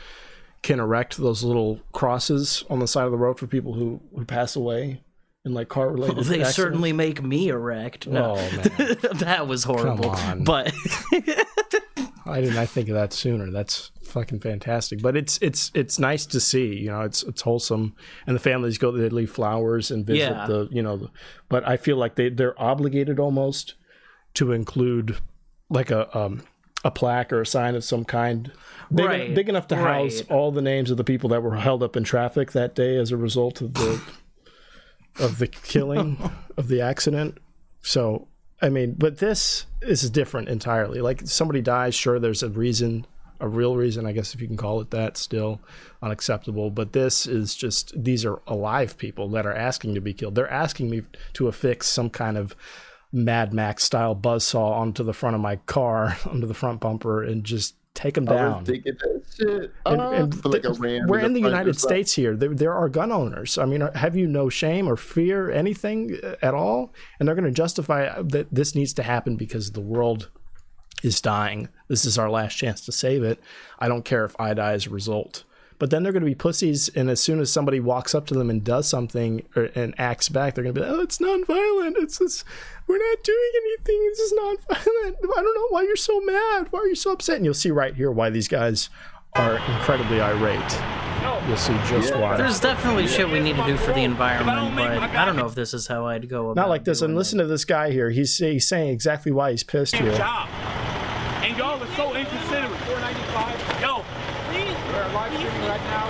can 0.63 0.81
erect 0.81 1.17
those 1.17 1.45
little 1.45 1.79
crosses 1.93 2.65
on 2.69 2.79
the 2.81 2.89
side 2.89 3.05
of 3.05 3.13
the 3.13 3.19
road 3.19 3.39
for 3.39 3.47
people 3.47 3.75
who, 3.75 4.01
who 4.17 4.25
pass 4.25 4.57
away 4.57 5.01
in 5.45 5.55
like 5.55 5.69
car 5.69 5.91
related. 5.91 6.25
they 6.25 6.43
certainly 6.43 6.93
make 6.93 7.23
me 7.23 7.49
erect. 7.51 8.07
No, 8.09 8.33
Oh 8.33 8.57
man, 8.57 8.97
that 9.19 9.47
was 9.47 9.63
horrible. 9.63 10.11
on. 10.11 10.43
But 10.43 10.73
I 12.27 12.41
didn't. 12.41 12.57
I 12.57 12.67
think 12.67 12.89
of 12.89 12.95
that 12.95 13.13
sooner. 13.13 13.51
That's 13.51 13.91
fucking 14.03 14.41
fantastic. 14.41 15.03
But 15.03 15.17
it's 15.17 15.39
it's 15.43 15.71
it's 15.75 15.99
nice 15.99 16.25
to 16.27 16.41
see. 16.41 16.75
You 16.75 16.91
know, 16.91 17.03
it's 17.03 17.23
it's 17.23 17.43
wholesome, 17.43 17.95
and 18.27 18.35
the 18.35 18.41
families 18.41 18.79
go. 18.79 18.91
They 18.93 19.09
leave 19.11 19.31
flowers 19.31 19.91
and 19.91 20.07
visit 20.07 20.31
Yeah. 20.31 20.47
the. 20.47 20.69
You 20.71 20.83
know, 20.83 21.11
but 21.49 21.67
I 21.69 21.77
feel 21.77 21.97
like 21.97 22.15
they 22.15 22.31
they're 22.31 22.61
obligated 22.61 23.19
almost 23.19 23.75
to 24.35 24.53
include 24.53 25.19
like 25.69 25.91
a 25.91 26.17
um 26.17 26.43
a 26.83 26.91
plaque 26.91 27.33
or 27.33 27.41
a 27.43 27.47
sign 27.47 27.75
of 27.75 27.85
some 27.85 28.05
kind. 28.05 28.51
Big, 28.95 29.07
Right, 29.07 29.35
big 29.35 29.49
enough 29.49 29.69
to 29.69 29.77
house 29.77 30.21
right. 30.21 30.31
all 30.31 30.53
the 30.53 30.61
names 30.63 30.91
of 30.91 30.97
the 30.99 31.05
people 31.05 31.31
that 31.31 31.43
were 31.43 31.57
held 31.57 31.83
up 31.83 31.97
in 31.97 32.05
traffic 32.05 32.53
that 32.53 32.75
day 32.75 32.97
as 32.97 33.11
a 33.13 33.17
result 33.17 33.61
of 33.63 33.75
the 33.75 34.01
of 35.19 35.39
the 35.39 35.47
killing 35.47 36.19
of 36.57 36.69
the 36.69 36.81
accident. 36.81 37.39
So 37.83 38.29
I 38.63 38.69
mean, 38.69 38.95
but 38.99 39.19
this 39.19 39.67
this 39.81 40.03
is 40.03 40.11
different 40.11 40.49
entirely. 40.49 41.01
Like 41.01 41.23
somebody 41.27 41.61
dies, 41.61 41.95
sure, 41.95 42.19
there's 42.19 42.43
a 42.43 42.49
reason 42.49 43.07
a 43.41 43.49
real 43.49 43.77
reason, 43.77 44.07
I 44.07 44.13
guess 44.13 44.35
if 44.35 44.41
you 44.41 44.47
can 44.47 44.57
call 44.57 44.81
it 44.81 44.91
that, 44.91 45.17
still 45.17 45.61
unacceptable. 46.03 46.71
But 46.71 46.93
this 46.93 47.27
is 47.27 47.55
just 47.55 47.93
these 48.03 48.25
are 48.25 48.41
alive 48.47 48.97
people 48.97 49.29
that 49.31 49.47
are 49.47 49.55
asking 49.55 49.95
to 49.95 50.01
be 50.01 50.15
killed. 50.15 50.35
They're 50.35 50.51
asking 50.51 50.91
me 50.91 51.03
to 51.35 51.49
affix 51.49 51.89
some 51.89 52.11
kind 52.11 52.37
of 52.37 52.55
Mad 53.13 53.53
Max 53.53 53.85
style 53.85 54.17
buzzsaw 54.17 54.73
onto 54.73 55.05
the 55.05 55.13
front 55.13 55.37
of 55.37 55.43
my 55.43 55.57
car, 55.57 56.17
onto 56.27 56.47
the 56.47 56.55
front 56.55 56.81
bumper, 56.81 57.23
and 57.23 57.45
just 57.45 57.75
take 57.95 58.15
them 58.15 58.25
down. 58.25 58.61
was 58.61 58.69
thinking 58.69 58.93
that 59.01 59.23
shit. 59.37 59.73
And- 59.87 60.01
Uh, 60.01 60.11
and 60.11 60.45
like 60.45 60.63
th- 60.63 60.79
we're 60.79 61.21
in 61.21 61.33
the 61.33 61.41
United. 61.41 61.79
States 61.79 62.13
here. 62.15 62.37
There, 62.37 62.53
there 62.55 62.75
are 62.75 62.89
gun 62.89 63.13
owners. 63.13 63.57
I 63.57 63.65
mean, 63.67 63.81
have 63.95 64.17
you 64.17 64.27
no 64.27 64.49
shame 64.49 64.89
or 64.89 64.97
fear, 64.97 65.51
anything 65.51 66.19
uh, 66.23 66.35
at 66.43 66.55
all? 66.55 66.93
And 67.19 67.27
they're 67.29 67.35
going 67.37 67.45
to 67.47 67.51
justify 67.53 68.21
that 68.23 68.49
this 68.53 68.75
needs 68.75 68.93
to 68.95 69.03
happen 69.03 69.37
because 69.37 69.73
the 69.73 69.81
world 69.81 70.29
is 71.03 71.21
dying. 71.21 71.69
This 71.89 72.05
is 72.05 72.19
our 72.19 72.31
last 72.31 72.55
chance 72.55 72.85
to 72.87 72.93
save 72.93 73.23
it. 73.23 73.39
I 73.79 73.89
don't 73.89 74.05
care 74.05 74.25
if 74.25 74.35
I 74.41 74.55
die 74.55 74.73
as 74.73 74.87
a 74.87 74.91
result. 74.91 75.45
But 75.79 75.91
then 75.91 76.03
they're 76.03 76.13
going 76.13 76.23
to 76.23 76.31
be 76.31 76.35
pussies, 76.37 76.89
and 76.91 77.11
as 77.11 77.21
soon 77.21 77.41
as 77.41 77.51
somebody 77.53 77.81
walks 77.81 78.15
up 78.15 78.27
to 78.29 78.35
them 78.35 78.49
and 78.49 78.63
does 78.63 78.89
something 78.89 79.43
or, 79.57 79.65
and 79.75 79.93
acts 79.99 80.29
back, 80.29 80.55
they're 80.55 80.63
going 80.65 80.75
to 80.75 80.81
be 80.81 80.87
like, 80.87 80.97
"Oh, 80.97 81.03
it's 81.03 81.19
nonviolent. 81.19 81.95
It's 81.97 82.19
just, 82.19 82.45
we're 82.87 82.99
not 82.99 83.23
doing 83.25 83.51
anything. 83.57 84.07
This 84.11 84.19
is 84.21 84.33
nonviolent. 84.35 85.17
I 85.37 85.43
don't 85.43 85.55
know 85.57 85.69
why 85.71 85.83
you're 85.83 85.97
so 85.97 86.21
mad. 86.21 86.69
Why 86.71 86.79
are 86.81 86.87
you 86.87 86.95
so 86.95 87.13
upset?" 87.13 87.37
And 87.37 87.45
you'll 87.45 87.55
see 87.55 87.71
right 87.73 87.95
here 87.95 88.11
why 88.13 88.31
these 88.31 88.47
guys 88.49 88.89
are 89.35 89.57
incredibly 89.75 90.21
irate. 90.21 90.81
You'll 91.49 91.57
see 91.57 91.75
just 91.89 92.15
why. 92.15 92.37
There's 92.37 92.61
definitely 92.61 93.07
shit 93.09 93.29
we 93.29 93.41
need 93.41 93.57
to 93.57 93.67
do 93.67 93.77
for 93.77 93.93
the 93.93 94.03
environment, 94.05 94.77
but 94.77 94.87
I 95.17 95.25
don't 95.25 95.37
know 95.37 95.47
if 95.47 95.55
this 95.57 95.75
is 95.75 95.87
how 95.89 96.07
I'd 96.07 96.29
go 96.29 96.51
about 96.51 96.57
Not 96.63 96.69
like 96.69 96.85
this. 96.85 97.01
doing 97.01 97.11
And 97.11 97.17
it. 97.17 97.19
listen 97.19 97.39
to 97.41 97.47
this 97.47 97.65
guy 97.65 97.91
here. 97.91 98.11
He's, 98.11 98.39
he's 98.39 98.67
saying 98.69 98.91
exactly 98.91 99.33
why 99.33 99.51
he's 99.51 99.65
pissed 99.65 99.97
here. 99.97 100.15
job. 100.17 100.49
And 101.43 101.57
y'all 101.59 101.83
are 101.83 101.87
so 101.97 102.15
inconsiderate. 102.15 102.71
495. 102.81 103.81
Yo. 103.83 104.05
We're 104.95 105.13
live 105.13 105.33
streaming 105.33 105.69
right 105.69 105.81
now. 105.91 106.09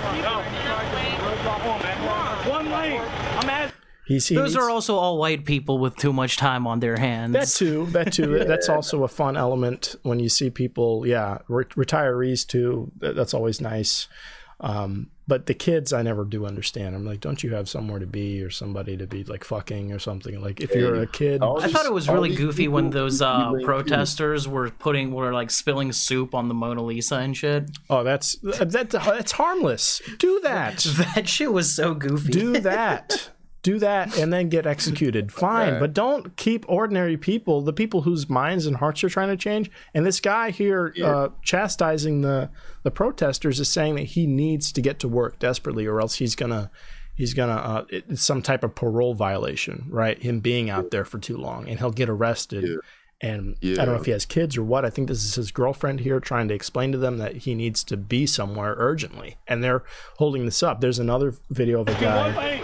Come 1.43 1.69
on, 1.71 1.81
man. 1.81 2.49
One 2.49 2.69
lane. 2.71 3.01
I'm 3.01 3.49
asking. 3.49 3.79
He's, 4.07 4.27
he 4.27 4.35
Those 4.35 4.49
needs- 4.53 4.57
are 4.57 4.69
also 4.69 4.95
all 4.97 5.17
white 5.17 5.45
people 5.45 5.79
with 5.79 5.95
too 5.95 6.13
much 6.13 6.37
time 6.37 6.67
on 6.67 6.79
their 6.79 6.97
hands. 6.97 7.33
That 7.33 7.47
too. 7.47 7.85
That 7.87 8.13
too. 8.13 8.39
That's 8.47 8.69
also 8.69 9.03
a 9.03 9.07
fun 9.07 9.35
element 9.35 9.95
when 10.03 10.19
you 10.19 10.29
see 10.29 10.49
people. 10.49 11.07
Yeah, 11.07 11.39
re- 11.47 11.65
retirees 11.65 12.45
too. 12.45 12.91
That's 12.99 13.33
always 13.33 13.59
nice. 13.61 14.07
Um, 14.61 15.09
but 15.27 15.47
the 15.47 15.53
kids, 15.55 15.91
I 15.91 16.01
never 16.03 16.23
do 16.23 16.45
understand. 16.45 16.95
I'm 16.95 17.03
like, 17.03 17.19
don't 17.19 17.43
you 17.43 17.55
have 17.55 17.67
somewhere 17.67 17.99
to 17.99 18.05
be 18.05 18.41
or 18.43 18.49
somebody 18.51 18.95
to 18.95 19.07
be 19.07 19.23
like 19.23 19.43
fucking 19.43 19.91
or 19.91 19.97
something? 19.99 20.39
Like 20.39 20.61
if 20.61 20.73
you're 20.75 21.01
a 21.01 21.07
kid, 21.07 21.41
I 21.43 21.61
these- 21.63 21.71
thought 21.73 21.85
it 21.87 21.91
was 21.91 22.07
really 22.07 22.29
these 22.29 22.37
goofy 22.37 22.67
when 22.67 22.91
those 22.91 23.21
uh, 23.23 23.49
blame 23.49 23.65
protesters 23.65 24.47
were 24.47 24.69
putting 24.69 25.11
were 25.11 25.33
like 25.33 25.49
spilling 25.49 25.91
soup 25.91 26.35
on 26.35 26.47
the 26.47 26.53
Mona 26.53 26.83
Lisa 26.83 27.15
and 27.15 27.35
shit. 27.35 27.71
oh, 27.89 28.03
that's 28.03 28.33
that, 28.43 28.91
that's 28.91 29.31
harmless. 29.33 30.01
Do 30.19 30.39
that. 30.43 30.85
That 31.15 31.27
shit 31.27 31.51
was 31.51 31.73
so 31.73 31.93
goofy. 31.95 32.31
do 32.31 32.59
that. 32.61 33.29
Do 33.65 33.79
that 33.79 34.15
and 34.19 34.31
then 34.31 34.49
get 34.49 34.67
executed. 34.67 35.31
Fine, 35.31 35.71
Right. 35.73 35.79
but 35.79 35.91
don't 35.93 36.35
keep 36.37 36.65
ordinary 36.69 37.17
people, 37.17 37.61
the 37.63 37.73
people 37.73 38.03
whose 38.03 38.29
minds 38.29 38.67
and 38.67 38.77
hearts 38.77 39.01
you're 39.01 39.09
trying 39.09 39.29
to 39.29 39.35
change. 39.37 39.71
And 39.95 40.05
this 40.05 40.19
guy 40.19 40.51
here, 40.51 40.93
uh, 41.03 41.29
chastising 41.41 42.21
the 42.21 42.51
the 42.83 42.91
protesters, 42.91 43.59
is 43.59 43.67
saying 43.67 43.95
that 43.95 44.03
he 44.03 44.27
needs 44.27 44.71
to 44.71 44.81
get 44.81 44.99
to 44.99 45.07
work 45.07 45.39
desperately, 45.39 45.87
or 45.87 45.99
else 45.99 46.15
he's 46.15 46.35
gonna 46.35 46.69
he's 47.15 47.33
gonna 47.33 47.53
uh, 47.55 47.85
it's 47.89 48.21
some 48.21 48.43
type 48.43 48.63
of 48.63 48.75
parole 48.75 49.15
violation, 49.15 49.87
right? 49.89 50.21
Him 50.21 50.41
being 50.41 50.69
out 50.69 50.91
there 50.91 51.03
for 51.05 51.17
too 51.17 51.35
long, 51.37 51.67
and 51.67 51.79
he'll 51.79 51.89
get 51.89 52.07
arrested. 52.07 52.77
And 53.21 53.55
I 53.63 53.75
don't 53.75 53.87
know 53.87 53.95
if 53.95 54.05
he 54.05 54.11
has 54.11 54.25
kids 54.25 54.57
or 54.57 54.63
what. 54.63 54.85
I 54.85 54.91
think 54.91 55.07
this 55.07 55.23
is 55.25 55.33
his 55.35 55.49
girlfriend 55.49 56.01
here 56.01 56.19
trying 56.19 56.49
to 56.49 56.53
explain 56.53 56.91
to 56.91 56.97
them 56.99 57.17
that 57.17 57.37
he 57.37 57.55
needs 57.55 57.83
to 57.85 57.97
be 57.97 58.27
somewhere 58.27 58.75
urgently, 58.77 59.37
and 59.47 59.63
they're 59.63 59.83
holding 60.17 60.45
this 60.45 60.61
up. 60.61 60.81
There's 60.81 60.99
another 60.99 61.33
video 61.49 61.81
of 61.81 61.87
a 61.87 61.93
guy. 61.99 62.61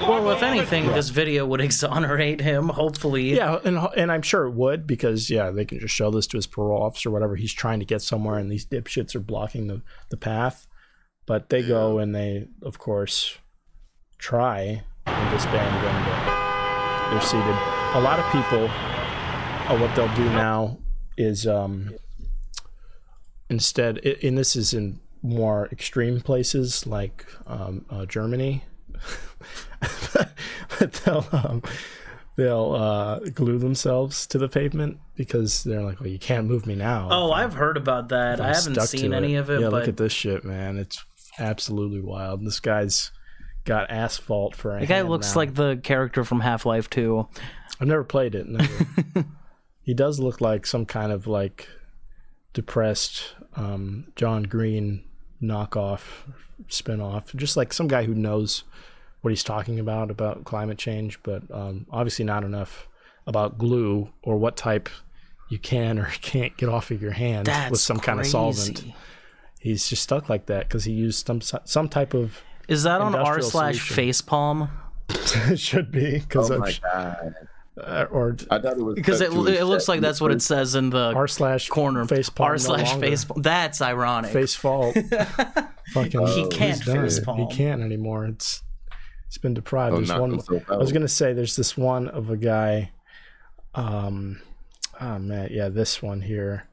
Well, 0.00 0.30
if 0.30 0.42
anything, 0.42 0.86
this 0.88 1.08
video 1.08 1.46
would 1.46 1.60
exonerate 1.68 2.40
him. 2.40 2.68
Hopefully, 2.68 3.36
Yeah, 3.36 3.58
and 3.64 3.78
and 3.96 4.12
I'm 4.12 4.22
sure 4.22 4.46
it 4.46 4.52
would 4.52 4.86
because 4.86 5.30
yeah, 5.30 5.50
they 5.50 5.64
can 5.64 5.78
just 5.78 5.94
show 5.94 6.10
this 6.10 6.26
to 6.28 6.36
his 6.36 6.46
parole 6.46 6.82
officer, 6.82 7.10
whatever. 7.10 7.36
He's 7.36 7.52
trying 7.52 7.80
to 7.80 7.86
get 7.86 8.02
somewhere, 8.02 8.38
and 8.38 8.50
these 8.50 8.66
dipshits 8.66 9.14
are 9.14 9.20
blocking 9.20 9.66
the 9.66 9.82
the 10.10 10.16
path. 10.16 10.66
But 11.26 11.48
they 11.48 11.62
go 11.62 11.98
and 11.98 12.14
they, 12.14 12.48
of 12.60 12.78
course, 12.78 13.38
try 14.18 14.82
and 15.06 15.30
disband 15.30 15.84
them. 15.84 16.04
But 16.04 17.10
they're 17.10 17.20
seated. 17.22 17.56
A 17.94 18.00
lot 18.00 18.18
of 18.18 18.26
people, 18.30 18.68
uh, 18.68 19.78
what 19.78 19.94
they'll 19.96 20.14
do 20.14 20.24
now 20.24 20.78
is 21.16 21.46
um, 21.46 21.94
instead, 23.48 23.98
and 24.22 24.36
this 24.36 24.54
is 24.54 24.74
in 24.74 25.00
more 25.24 25.68
extreme 25.72 26.20
places 26.20 26.86
like 26.86 27.26
um, 27.46 27.86
uh, 27.88 28.04
Germany, 28.04 28.62
but 30.78 30.92
they'll 31.04 31.26
um, 31.32 31.62
they'll 32.36 32.74
uh, 32.74 33.18
glue 33.20 33.58
themselves 33.58 34.26
to 34.28 34.38
the 34.38 34.48
pavement 34.48 34.98
because 35.16 35.64
they're 35.64 35.82
like, 35.82 35.98
well, 35.98 36.10
you 36.10 36.18
can't 36.18 36.46
move 36.46 36.66
me 36.66 36.74
now. 36.74 37.08
Oh, 37.10 37.32
I've 37.32 37.54
heard 37.54 37.76
about 37.76 38.10
that. 38.10 38.40
I 38.40 38.48
haven't 38.48 38.80
seen 38.82 39.10
to 39.12 39.16
any 39.16 39.36
of 39.36 39.48
it, 39.50 39.60
Yeah, 39.60 39.70
but 39.70 39.80
look 39.80 39.88
at 39.88 39.96
this 39.96 40.12
shit, 40.12 40.44
man. 40.44 40.76
It's 40.76 41.02
absolutely 41.38 42.00
wild. 42.00 42.44
This 42.44 42.60
guy's 42.60 43.10
got 43.64 43.90
asphalt 43.90 44.54
for 44.54 44.76
a 44.76 44.80
the 44.80 44.86
guy 44.86 45.00
looks 45.00 45.34
now. 45.34 45.40
like 45.40 45.54
the 45.54 45.80
character 45.82 46.22
from 46.22 46.40
Half 46.40 46.66
Life 46.66 46.90
2. 46.90 47.26
I've 47.80 47.88
never 47.88 48.04
played 48.04 48.34
it. 48.34 48.46
Never. 48.46 49.24
he 49.82 49.94
does 49.94 50.20
look 50.20 50.40
like 50.42 50.66
some 50.66 50.84
kind 50.84 51.10
of 51.10 51.26
like 51.26 51.66
depressed 52.52 53.34
um, 53.56 54.12
John 54.16 54.42
Green 54.42 55.02
knockoff 55.42 56.00
spinoff, 56.68 57.34
just 57.36 57.56
like 57.56 57.72
some 57.72 57.88
guy 57.88 58.04
who 58.04 58.14
knows 58.14 58.64
what 59.20 59.30
he's 59.30 59.42
talking 59.42 59.78
about 59.78 60.10
about 60.10 60.44
climate 60.44 60.78
change, 60.78 61.18
but 61.22 61.42
um, 61.50 61.86
obviously 61.90 62.24
not 62.24 62.44
enough 62.44 62.88
about 63.26 63.56
glue 63.56 64.10
or 64.22 64.36
what 64.36 64.56
type 64.56 64.88
you 65.48 65.58
can 65.58 65.98
or 65.98 66.06
can't 66.20 66.56
get 66.56 66.68
off 66.68 66.90
of 66.90 67.00
your 67.00 67.12
hand 67.12 67.46
That's 67.46 67.70
with 67.70 67.80
some 67.80 67.98
kind 67.98 68.20
of 68.20 68.26
solvent. 68.26 68.84
He's 69.60 69.88
just 69.88 70.02
stuck 70.02 70.28
like 70.28 70.46
that 70.46 70.68
because 70.68 70.84
he 70.84 70.92
used 70.92 71.26
some 71.26 71.40
some 71.40 71.88
type 71.88 72.12
of. 72.12 72.42
Is 72.68 72.82
that 72.82 73.00
on 73.00 73.14
r 73.14 73.40
slash 73.40 73.88
solution. 73.88 74.12
facepalm? 74.12 74.70
it 75.50 75.58
should 75.58 75.90
be 75.90 76.18
because 76.18 76.50
Oh 76.50 76.58
my 76.58 76.74
god! 76.82 77.34
Uh, 77.80 78.06
or 78.10 78.36
I 78.50 78.58
thought 78.60 78.78
it 78.78 78.82
was 78.84 78.94
Because 78.94 79.20
it, 79.20 79.30
cut 79.30 79.34
to 79.44 79.50
his 79.50 79.60
it 79.60 79.64
looks 79.64 79.88
like 79.88 80.00
that's 80.00 80.20
what 80.20 80.30
it 80.30 80.42
says 80.42 80.74
in 80.74 80.90
the 80.90 81.12
r 81.14 81.26
slash 81.26 81.68
corner. 81.68 82.04
face 82.06 82.28
palm 82.30 82.46
r 82.50 82.58
slash 82.58 82.86
no 82.94 83.00
longer. 83.00 83.06
facepalm. 83.08 83.42
That's 83.42 83.82
ironic. 83.82 84.30
face 84.32 84.54
fault. 84.54 84.96
Fucking, 85.92 86.26
He 86.28 86.48
can't 86.48 86.80
it. 86.80 86.84
face 86.84 87.20
palm. 87.20 87.38
He 87.38 87.46
can't 87.54 87.82
anymore. 87.82 88.26
It's 88.26 88.62
it's 89.26 89.38
been 89.38 89.54
deprived. 89.54 89.94
Oh, 89.94 89.96
There's 89.98 90.12
one. 90.20 90.30
himself 90.30 90.70
I 90.70 90.76
was 90.76 90.92
gonna 90.92 91.08
say 91.08 91.32
there's 91.32 91.56
this 91.56 91.76
one 91.76 92.08
of 92.08 92.30
a 92.30 92.36
guy. 92.36 92.92
Um, 93.74 94.40
oh 95.00 95.18
man, 95.18 95.48
yeah, 95.50 95.68
this 95.68 96.00
one 96.00 96.20
here. 96.20 96.68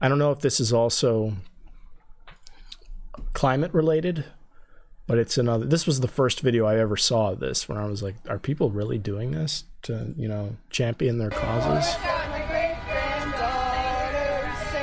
I 0.00 0.08
don't 0.08 0.18
know 0.18 0.32
if 0.32 0.40
this 0.40 0.58
is 0.58 0.72
also 0.72 1.34
climate 3.34 3.72
related, 3.72 4.24
but 5.10 5.18
it's 5.18 5.36
another. 5.38 5.66
This 5.66 5.88
was 5.88 5.98
the 5.98 6.06
first 6.06 6.38
video 6.40 6.66
I 6.66 6.78
ever 6.78 6.96
saw 6.96 7.32
of 7.32 7.40
this 7.40 7.68
when 7.68 7.76
I 7.76 7.84
was 7.86 8.00
like, 8.00 8.14
are 8.28 8.38
people 8.38 8.70
really 8.70 8.96
doing 8.96 9.32
this 9.32 9.64
to 9.82 10.14
you 10.16 10.28
know 10.28 10.56
champion 10.70 11.18
their 11.18 11.30
causes? 11.30 11.96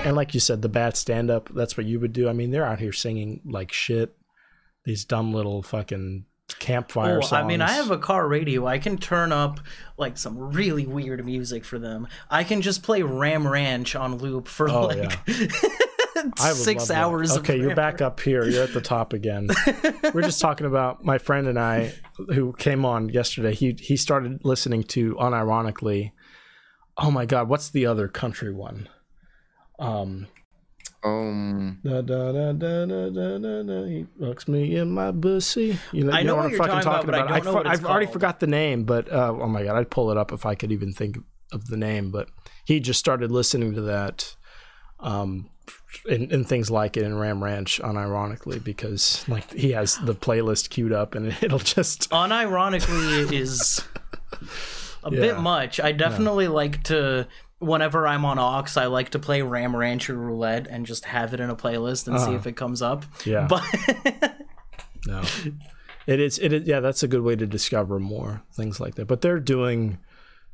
And 0.06 0.18
like 0.18 0.34
you 0.34 0.42
said, 0.42 0.62
the 0.62 0.68
bat 0.68 0.98
stand 0.98 1.32
up, 1.32 1.48
that's 1.56 1.78
what 1.78 1.86
you 1.86 2.02
would 2.02 2.12
do. 2.12 2.28
I 2.28 2.34
mean, 2.34 2.52
they're 2.52 2.66
out 2.66 2.80
here 2.80 2.92
singing 2.92 3.40
like 3.46 3.72
shit. 3.72 4.18
These 4.84 5.06
dumb 5.06 5.34
little 5.34 5.64
fucking 5.64 6.26
campfire 6.60 7.20
Oh, 7.20 7.22
songs. 7.22 7.32
I 7.32 7.44
mean, 7.48 7.62
I 7.62 7.72
have 7.72 7.92
a 7.92 7.98
car 7.98 8.28
radio. 8.28 8.68
I 8.68 8.80
can 8.80 8.98
turn 8.98 9.32
up 9.32 9.62
like 9.98 10.18
some 10.18 10.38
really 10.38 10.86
weird 10.86 11.26
music 11.26 11.64
for 11.64 11.80
them. 11.80 12.06
I 12.30 12.44
can 12.44 12.62
just 12.62 12.84
play 12.84 13.02
Ram 13.02 13.48
Ranch 13.48 13.96
on 13.96 14.18
loop 14.18 14.50
for 14.50 14.70
Oh, 14.70 14.88
like 14.88 14.98
would 15.26 15.52
six 16.38 16.92
hours. 16.92 17.34
That. 17.34 17.40
Okay, 17.40 17.58
you're 17.58 17.76
back 17.76 18.02
up 18.02 18.20
here. 18.20 18.46
You're 18.46 18.64
at 18.64 18.74
the 18.74 18.82
top 18.82 19.14
again. 19.14 19.48
We're 20.14 20.22
just 20.22 20.42
talking 20.42 20.68
about 20.68 21.04
my 21.04 21.18
friend 21.18 21.48
and 21.48 21.60
I, 21.60 21.94
who 22.30 22.54
came 22.54 22.86
on 22.86 23.10
yesterday. 23.10 23.54
He 23.54 23.76
he 23.80 23.98
started 23.98 24.44
listening 24.44 24.84
to 24.84 25.16
unironically. 25.16 26.12
Oh 26.98 27.12
my 27.12 27.26
God, 27.26 27.50
what's 27.50 27.70
the 27.70 27.86
other 27.86 28.08
country 28.08 28.54
one? 28.54 28.90
Um, 29.80 30.28
um. 31.04 31.80
Da, 31.84 32.02
da, 32.02 32.32
da, 32.32 32.54
da, 32.54 32.86
da, 32.86 33.10
da, 33.10 33.64
da, 33.64 33.84
He 33.86 34.06
fucks 34.20 34.48
me 34.48 34.76
in 34.76 34.92
my 34.92 35.12
pussy. 35.12 35.78
You 35.92 36.06
know, 36.06 36.12
I 36.12 36.24
know, 36.24 36.36
what, 36.36 36.50
you're 36.50 36.58
fucking 36.58 36.82
talking 36.82 37.10
about. 37.10 37.26
about. 37.26 37.32
I 37.32 37.40
don't 37.40 37.68
I 37.68 37.72
have 37.72 37.82
fu- 37.82 37.88
already 37.88 38.12
forgot 38.12 38.40
the 38.40 38.48
name, 38.48 38.84
but 38.84 39.12
uh, 39.12 39.34
oh 39.40 39.48
my 39.48 39.64
god, 39.64 39.78
I'd 39.78 39.92
pull 39.92 40.12
it 40.12 40.18
up 40.18 40.32
if 40.32 40.46
I 40.46 40.56
could 40.56 40.72
even 40.72 40.92
think 40.92 41.18
of 41.52 41.68
the 41.68 41.78
name. 41.78 42.12
But 42.12 42.30
he 42.66 42.80
just 42.80 43.00
started 43.00 43.32
listening 43.32 43.76
to 43.76 43.82
that 43.82 44.36
um, 45.00 45.50
and, 46.10 46.32
and 46.32 46.48
things 46.48 46.70
like 46.72 46.98
it 46.98 47.04
in 47.04 47.18
Ram 47.18 47.44
Ranch, 47.44 47.80
unironically, 47.84 48.64
because 48.64 49.28
like 49.28 49.52
he 49.54 49.72
has 49.72 49.98
the 49.98 50.16
playlist 50.16 50.70
queued 50.70 50.92
up, 50.94 51.16
and 51.16 51.28
it'll 51.42 51.60
just 51.60 52.10
unironically 52.10 53.32
is 53.32 53.84
a 55.04 55.12
Yeah. 55.12 55.20
bit 55.22 55.40
much. 55.40 55.80
I 55.80 55.92
definitely 55.92 56.48
like 56.48 56.84
to 56.84 57.28
whenever 57.60 58.06
I'm 58.06 58.24
on 58.26 58.38
aux, 58.38 58.66
I 58.80 58.86
like 58.86 59.10
to 59.10 59.20
play 59.20 59.42
Ram 59.42 59.76
Rancher 59.76 60.16
Roulette 60.16 60.68
and 60.68 60.86
just 60.86 61.06
have 61.06 61.34
it 61.34 61.40
in 61.40 61.50
a 61.50 61.56
playlist 61.56 62.08
and 62.08 62.20
see 62.20 62.28
Uh-huh. 62.28 62.36
if 62.36 62.46
it 62.48 62.56
comes 62.56 62.82
up. 62.84 63.04
Yeah. 63.26 63.48
But 63.50 63.64
No, 65.08 65.22
it 66.06 66.20
is. 66.20 66.38
It 66.40 66.54
is. 66.54 66.68
Yeah, 66.68 66.80
that's 66.82 67.02
a 67.04 67.08
good 67.08 67.22
way 67.22 67.36
to 67.36 67.46
discover 67.48 68.00
more 68.00 68.44
things 68.52 68.80
like 68.80 68.96
that. 68.96 69.06
But 69.08 69.22
they're 69.22 69.40
doing 69.40 69.98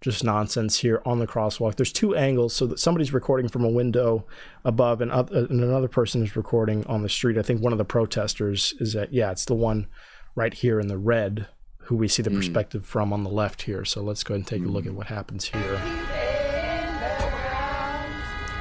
just 0.04 0.22
nonsense 0.22 0.80
here 0.80 1.02
on 1.06 1.20
the 1.20 1.26
crosswalk. 1.26 1.76
There's 1.76 1.94
two 1.94 2.14
angles, 2.14 2.54
so 2.54 2.68
that 2.68 2.78
somebody's 2.78 3.14
recording 3.14 3.48
from 3.48 3.64
a 3.64 3.70
window 3.70 4.26
above, 4.66 5.00
and, 5.00 5.10
and 5.12 5.50
another 5.50 5.88
person 5.88 6.22
is 6.22 6.36
recording 6.36 6.86
on 6.88 7.04
the 7.04 7.10
street. 7.10 7.38
I 7.38 7.42
think 7.42 7.62
one 7.62 7.72
of 7.72 7.78
the 7.78 7.86
protesters 7.86 8.74
is 8.80 8.98
at. 8.98 9.14
Yeah, 9.14 9.32
it's 9.32 9.46
the 9.46 9.56
one 9.56 9.88
right 10.36 10.54
here 10.54 10.82
in 10.82 10.90
the 10.90 10.98
red, 10.98 11.48
who 11.78 11.96
we 11.96 12.10
see 12.10 12.22
the 12.22 12.30
hmm. 12.30 12.36
perspective 12.36 12.86
from 12.86 13.14
on 13.14 13.24
the 13.24 13.30
left 13.30 13.62
here. 13.62 13.86
So 13.86 14.02
let's 14.02 14.26
go 14.26 14.34
ahead 14.34 14.40
and 14.40 14.48
take 14.48 14.66
a 14.68 14.70
look 14.70 14.84
hmm. 14.84 14.90
at 14.90 14.96
what 14.96 15.08
happens 15.08 15.46
here. 15.46 15.82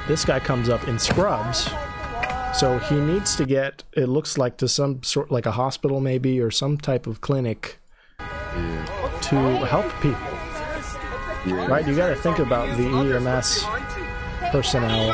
This 0.07 0.23
guy 0.23 0.39
comes 0.39 0.69
up 0.69 0.87
in 0.87 0.97
scrubs. 0.97 1.69
So 2.53 2.77
he 2.79 2.95
needs 2.95 3.35
to 3.35 3.45
get, 3.45 3.83
it 3.93 4.05
looks 4.05 4.37
like 4.37 4.57
to 4.57 4.67
some 4.67 5.03
sort, 5.03 5.31
like 5.31 5.45
a 5.45 5.51
hospital 5.51 5.99
maybe, 5.99 6.39
or 6.39 6.51
some 6.51 6.77
type 6.77 7.07
of 7.07 7.19
clinic 7.19 7.79
to 8.17 9.35
help 9.65 9.91
people. 10.01 10.42
Yeah. 11.45 11.67
Right? 11.67 11.87
You 11.87 11.95
got 11.95 12.09
to 12.09 12.15
think 12.15 12.39
about 12.39 12.77
the 12.77 12.85
EMS 12.85 13.65
personnel. 14.51 15.11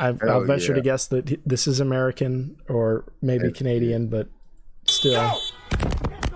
I, 0.00 0.06
I'll 0.08 0.16
Hell 0.16 0.44
venture 0.44 0.74
to 0.74 0.80
guess 0.80 1.06
that 1.08 1.40
this 1.44 1.66
is 1.66 1.80
American 1.80 2.56
or 2.68 3.04
maybe 3.20 3.50
Canadian, 3.50 4.08
but 4.08 4.28
still, 4.86 5.40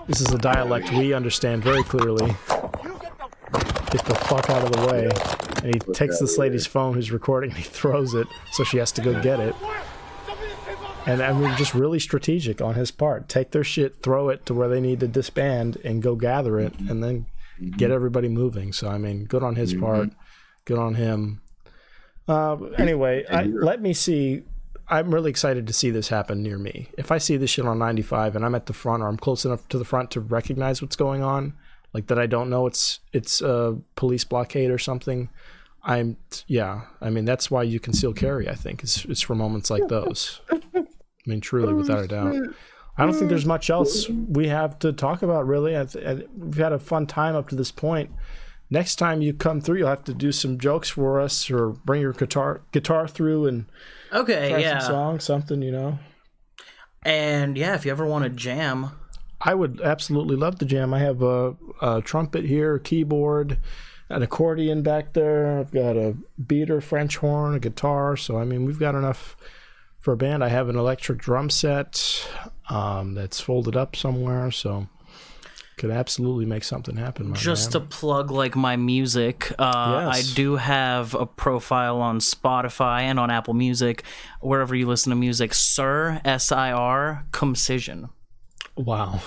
this 0.07 0.19
is 0.19 0.31
a 0.33 0.37
dialect 0.37 0.91
we 0.91 1.13
understand 1.13 1.63
very 1.63 1.83
clearly. 1.83 2.35
Get 3.91 4.05
the 4.05 4.15
fuck 4.15 4.49
out 4.49 4.63
of 4.63 4.71
the 4.71 4.87
way. 4.87 5.09
And 5.63 5.73
he 5.73 5.79
takes 5.93 6.19
this 6.19 6.37
lady's 6.37 6.67
phone 6.67 6.93
who's 6.93 7.11
recording 7.11 7.51
and 7.51 7.57
he 7.57 7.63
throws 7.63 8.13
it, 8.13 8.27
so 8.51 8.63
she 8.65 8.77
has 8.77 8.91
to 8.93 9.01
go 9.01 9.19
get 9.21 9.39
it. 9.39 9.55
And 11.05 11.21
I 11.21 11.33
mean, 11.33 11.55
just 11.57 11.73
really 11.73 11.99
strategic 11.99 12.61
on 12.61 12.75
his 12.75 12.91
part. 12.91 13.27
Take 13.27 13.51
their 13.51 13.63
shit, 13.63 14.01
throw 14.01 14.29
it 14.29 14.45
to 14.45 14.53
where 14.53 14.69
they 14.69 14.79
need 14.79 15.01
to 15.01 15.07
disband, 15.07 15.77
and 15.83 16.01
go 16.01 16.15
gather 16.15 16.59
it, 16.59 16.73
and 16.79 17.03
then 17.03 17.25
get 17.77 17.91
everybody 17.91 18.29
moving. 18.29 18.73
So 18.73 18.89
I 18.89 18.97
mean, 18.97 19.25
good 19.25 19.43
on 19.43 19.55
his 19.55 19.73
part. 19.73 20.09
Good 20.65 20.79
on 20.79 20.95
him. 20.95 21.41
Uh, 22.27 22.55
anyway, 22.77 23.25
I, 23.29 23.43
let 23.43 23.81
me 23.81 23.93
see. 23.93 24.43
I'm 24.87 25.13
really 25.13 25.29
excited 25.29 25.67
to 25.67 25.73
see 25.73 25.91
this 25.91 26.09
happen 26.09 26.43
near 26.43 26.57
me. 26.57 26.89
If 26.97 27.11
I 27.11 27.17
see 27.17 27.37
this 27.37 27.49
shit 27.49 27.65
on 27.65 27.79
95 27.79 28.35
and 28.35 28.45
I'm 28.45 28.55
at 28.55 28.65
the 28.65 28.73
front 28.73 29.01
or 29.01 29.07
I'm 29.07 29.17
close 29.17 29.45
enough 29.45 29.67
to 29.69 29.77
the 29.77 29.85
front 29.85 30.11
to 30.11 30.21
recognize 30.21 30.81
what's 30.81 30.95
going 30.95 31.23
on, 31.23 31.53
like 31.93 32.07
that 32.07 32.19
I 32.19 32.25
don't 32.25 32.49
know 32.49 32.65
it's 32.67 32.99
it's 33.11 33.41
a 33.41 33.77
police 33.95 34.23
blockade 34.23 34.71
or 34.71 34.77
something. 34.77 35.29
I'm 35.83 36.17
yeah. 36.47 36.81
I 37.01 37.09
mean 37.09 37.25
that's 37.25 37.51
why 37.51 37.63
you 37.63 37.79
conceal 37.79 38.13
carry. 38.13 38.49
I 38.49 38.55
think 38.55 38.83
it's 38.83 39.05
it's 39.05 39.21
for 39.21 39.35
moments 39.35 39.69
like 39.69 39.87
those. 39.89 40.41
I 41.25 41.29
mean, 41.29 41.41
truly, 41.41 41.73
oh, 41.73 41.75
without 41.75 42.03
a 42.03 42.07
doubt. 42.07 42.35
I 42.97 43.05
don't 43.05 43.13
think 43.15 43.29
there's 43.29 43.45
much 43.45 43.69
else 43.69 44.07
we 44.09 44.49
have 44.49 44.77
to 44.79 44.93
talk 44.93 45.23
about, 45.23 45.47
really. 45.47 45.77
I 45.77 45.85
th- 45.85 46.05
I- 46.05 46.25
we've 46.37 46.57
had 46.57 46.73
a 46.73 46.79
fun 46.79 47.07
time 47.07 47.35
up 47.35 47.49
to 47.49 47.55
this 47.55 47.71
point. 47.71 48.11
Next 48.69 48.95
time 48.97 49.21
you 49.21 49.33
come 49.33 49.61
through, 49.61 49.79
you'll 49.79 49.87
have 49.89 50.03
to 50.05 50.13
do 50.13 50.31
some 50.31 50.57
jokes 50.59 50.89
for 50.89 51.19
us, 51.19 51.49
or 51.49 51.69
bring 51.69 52.01
your 52.01 52.13
guitar 52.13 52.61
guitar 52.71 53.07
through 53.07 53.47
and 53.47 53.65
okay, 54.11 54.61
yeah. 54.61 54.79
some 54.79 54.91
songs, 54.91 55.23
something, 55.23 55.61
you 55.61 55.71
know. 55.71 55.99
And 57.03 57.57
yeah, 57.57 57.75
if 57.75 57.85
you 57.85 57.91
ever 57.91 58.05
want 58.05 58.23
to 58.23 58.29
jam, 58.29 58.91
I 59.41 59.53
would 59.53 59.81
absolutely 59.81 60.35
love 60.35 60.57
to 60.59 60.65
jam. 60.65 60.93
I 60.93 60.99
have 60.99 61.21
a, 61.21 61.55
a 61.81 62.01
trumpet 62.01 62.45
here, 62.45 62.75
a 62.75 62.79
keyboard, 62.79 63.59
an 64.09 64.23
accordion 64.23 64.81
back 64.81 65.13
there. 65.13 65.59
I've 65.59 65.71
got 65.71 65.97
a 65.97 66.15
beater, 66.47 66.79
French 66.79 67.17
horn, 67.17 67.55
a 67.55 67.59
guitar. 67.59 68.15
So 68.17 68.37
I 68.37 68.45
mean, 68.45 68.65
we've 68.65 68.79
got 68.79 68.95
enough 68.95 69.35
for 70.03 70.11
a 70.11 70.17
band. 70.17 70.43
I 70.43 70.49
have 70.49 70.67
an 70.67 70.75
electric 70.75 71.17
drum 71.17 71.49
set 71.49 72.27
um, 72.69 73.13
that's 73.15 73.39
folded 73.39 73.77
up 73.77 73.95
somewhere, 73.95 74.51
so 74.51 74.87
could 75.77 75.89
absolutely 75.91 76.45
make 76.45 76.63
something 76.65 76.97
happen. 76.97 77.29
My 77.29 77.35
just 77.37 77.73
man. 77.73 77.81
to 77.81 77.87
plug 77.87 78.29
like 78.29 78.55
my 78.55 78.75
music 78.75 79.51
uh, 79.57 80.05
Yes. 80.11 80.31
i 80.31 80.35
do 80.35 80.55
have 80.57 81.15
a 81.15 81.25
profile 81.25 81.99
on 81.99 82.19
spotify 82.19 83.01
and 83.01 83.19
on 83.19 83.31
apple 83.31 83.55
music 83.55 84.03
wherever 84.39 84.75
you 84.75 84.85
listen 84.85 85.09
to 85.09 85.15
music 85.15 85.51
sir 85.55 86.21
s-i-r 86.23 87.25
Cumcision 87.31 88.09
wow. 88.75 89.19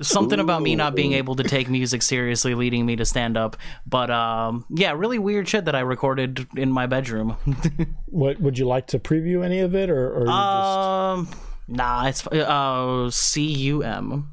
something 0.00 0.40
about 0.40 0.62
me 0.62 0.74
not 0.76 0.94
being 0.94 1.12
able 1.12 1.34
to 1.36 1.42
take 1.42 1.68
music 1.68 2.02
seriously 2.02 2.54
leading 2.54 2.86
me 2.86 2.96
to 2.96 3.04
stand 3.04 3.36
up 3.36 3.56
but 3.86 4.10
um, 4.10 4.64
yeah 4.70 4.92
really 4.92 5.18
weird 5.18 5.48
shit 5.48 5.64
that 5.66 5.74
i 5.74 5.80
recorded 5.80 6.46
in 6.56 6.70
my 6.70 6.86
bedroom 6.86 7.36
What 8.06 8.40
would 8.40 8.58
you 8.58 8.66
like 8.66 8.86
to 8.88 8.98
preview 8.98 9.44
any 9.44 9.60
of 9.60 9.74
it, 9.74 9.90
or, 9.90 10.10
or 10.14 10.20
you 10.20 10.26
just 10.26 10.78
um 10.78 11.28
nah 11.68 12.06
it's 12.06 12.26
uh 12.26 13.10
c-u-m 13.10 14.32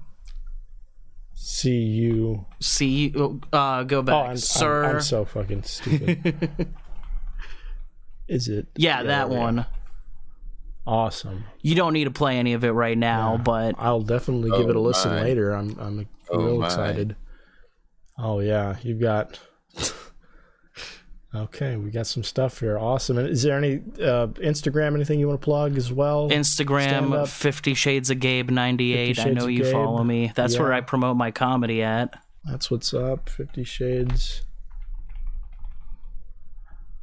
see 1.34 1.78
you? 1.84 2.46
c 2.62 3.14
uh 3.52 3.84
go 3.84 4.00
Oh, 4.00 4.02
back 4.04 4.30
I'm, 4.30 4.38
sir 4.38 4.86
I'm, 4.86 4.96
I'm 4.96 5.02
so 5.02 5.26
fucking 5.26 5.64
stupid. 5.64 6.74
Is 8.28 8.48
it? 8.48 8.68
yeah 8.78 9.04
that 9.04 9.30
yeah. 9.30 9.38
one 9.38 9.66
Awesome. 10.88 11.46
you 11.62 11.74
don't 11.76 11.94
need 11.94 12.04
to 12.04 12.12
play 12.12 12.38
any 12.38 12.54
of 12.54 12.64
it 12.64 12.72
right 12.72 12.98
now 12.98 13.38
but 13.44 13.74
I'll 13.80 14.02
definitely 14.02 14.52
give 14.52 14.70
it 14.70 14.76
a 14.76 14.80
Oh, 14.80 14.84
listen 14.84 15.12
my. 15.12 15.22
later. 15.24 15.52
I'm 15.52 15.78
I'm 15.80 16.08
Oh, 16.30 16.44
real 16.44 16.60
my. 16.60 16.66
excited. 16.68 17.16
Oh 18.18 18.40
yeah, 18.40 18.76
you've 18.82 19.00
got. 19.02 19.40
okay, 21.36 21.76
we 21.76 21.92
got 21.92 22.08
some 22.08 22.24
stuff 22.24 22.60
here. 22.60 22.78
Awesome. 22.80 23.18
And 23.18 23.28
is 23.30 23.44
there 23.44 23.58
any 23.58 23.76
uh, 24.00 24.28
Instagram 24.42 24.96
anything 24.96 25.20
you 25.20 25.28
want 25.28 25.42
to 25.42 25.44
plug 25.46 25.76
as 25.78 25.92
well? 25.92 26.30
Instagram 26.30 27.28
50 27.28 27.74
Shades 27.74 28.10
of 28.10 28.20
Gabe 28.20 28.50
98. 28.50 29.20
I 29.20 29.30
know 29.32 29.48
you 29.48 29.64
Gabe. 29.64 29.72
follow 29.74 30.04
me. 30.04 30.32
That's 30.36 30.58
where 30.58 30.72
I 30.72 30.82
promote 30.82 31.18
my 31.18 31.32
comedy 31.32 31.84
at. 31.84 32.18
That's 32.46 32.70
what's 32.72 32.94
up. 32.94 33.28
Fifty 33.30 33.64
Shades 33.64 34.44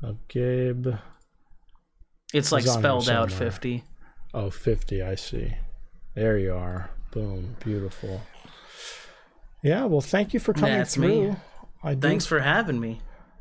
of 0.03 0.17
Gabe. 0.29 0.89
It's 2.33 2.53
like 2.53 2.65
It's 2.65 2.73
spelled 2.73 3.09
out 3.09 3.31
50. 3.31 3.85
Oh, 4.35 4.51
50, 4.51 5.03
I 5.03 5.15
see. 5.15 5.55
There 6.15 6.39
you 6.39 6.55
are. 6.55 6.91
Boom. 7.11 7.57
Beautiful. 7.61 8.23
Yeah, 9.63 9.85
well, 9.85 10.01
thank 10.01 10.35
you 10.35 10.41
for 10.41 10.53
coming 10.53 10.79
That's 10.79 10.95
through. 10.95 11.31
me. 11.33 11.37
I 11.85 11.95
do 11.95 12.01
Thanks 12.09 12.27
for 12.27 12.41
having 12.41 12.81
me. 12.81 13.01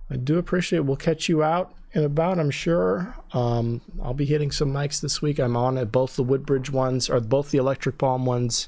I 0.10 0.18
do 0.18 0.38
appreciate 0.38 0.80
it. 0.80 0.86
We'll 0.86 0.98
catch 0.98 1.30
you 1.30 1.42
out 1.42 1.74
and 1.94 2.04
about, 2.04 2.40
I'm 2.40 2.52
sure. 2.52 3.16
Um, 3.34 3.82
I'll 4.02 4.14
be 4.14 4.26
hitting 4.26 4.52
some 4.52 4.74
mics 4.74 5.00
this 5.02 5.22
week. 5.22 5.40
I'm 5.40 5.56
on 5.56 5.78
at 5.78 5.92
both 5.92 6.16
the 6.16 6.24
Woodbridge 6.24 6.70
ones 6.70 7.10
or 7.10 7.20
both 7.20 7.52
the 7.52 7.58
Electric 7.58 7.98
Palm 7.98 8.26
ones 8.26 8.68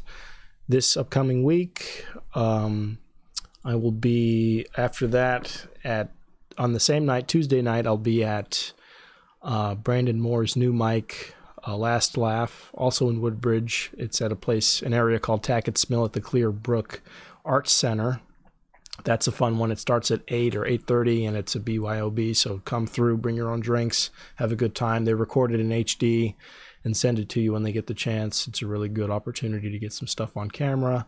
this 0.68 0.96
upcoming 0.96 1.44
week. 1.44 2.06
Um, 2.34 2.98
I 3.66 3.76
will 3.76 3.92
be 3.92 4.66
after 4.78 5.08
that 5.08 5.66
at 5.84 6.12
on 6.58 6.74
the 6.74 6.80
same 6.80 7.06
night, 7.06 7.28
Tuesday 7.28 7.62
night. 7.62 7.86
I'll 7.88 7.98
be 7.98 8.24
at 8.24 8.74
uh, 9.44 9.76
Brandon 9.76 10.20
Moore's 10.20 10.56
new 10.56 10.74
mic, 10.74 11.36
uh, 11.68 11.76
Last 11.76 12.18
Laugh, 12.18 12.72
also 12.74 13.10
in 13.10 13.22
Woodbridge. 13.22 13.92
It's 13.98 14.22
at 14.22 14.32
a 14.32 14.36
place, 14.36 14.82
an 14.82 14.94
area 14.94 15.20
called 15.20 15.44
Tackett's 15.44 15.90
Mill 15.90 16.06
at 16.06 16.14
the 16.14 16.22
Clear 16.22 16.52
Brook 16.52 17.02
Arts 17.46 17.72
Center 17.72 18.22
that's 19.04 19.28
a 19.28 19.32
fun 19.32 19.58
one. 19.58 19.72
It 19.72 19.80
starts 19.80 20.12
at 20.12 20.22
eight 20.28 20.56
or 20.56 20.66
eight 20.66 20.86
thirty, 20.86 21.26
and 21.26 21.36
it's 21.36 21.56
a 21.56 21.60
BYOB. 21.60 22.36
So 22.36 22.62
come 22.66 22.86
through, 22.86 23.18
bring 23.18 23.36
your 23.36 23.50
own 23.50 23.60
drinks, 23.60 24.10
have 24.36 24.52
a 24.52 24.56
good 24.56 24.76
time. 24.76 25.06
They 25.06 25.14
record 25.14 25.52
it 25.52 25.60
in 25.60 25.70
HD 25.70 26.36
and 26.84 26.96
send 26.96 27.18
it 27.18 27.30
to 27.30 27.42
you 27.42 27.54
when 27.54 27.64
they 27.64 27.72
get 27.72 27.88
the 27.88 27.94
chance. 27.94 28.48
It's 28.48 28.62
a 28.62 28.68
really 28.68 28.90
good 28.90 29.10
opportunity 29.10 29.72
to 29.72 29.80
get 29.80 29.94
some 29.94 30.08
stuff 30.08 30.38
on 30.38 30.52
camera. 30.52 31.08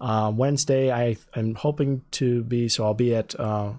Uh, 0.00 0.32
Wednesday, 0.34 0.90
I 0.90 1.16
am 1.34 1.54
hoping 1.54 2.02
to 2.12 2.42
be 2.42 2.68
so 2.68 2.84
I'll 2.84 2.94
be 2.94 3.14
at 3.14 3.38
uh, 3.38 3.74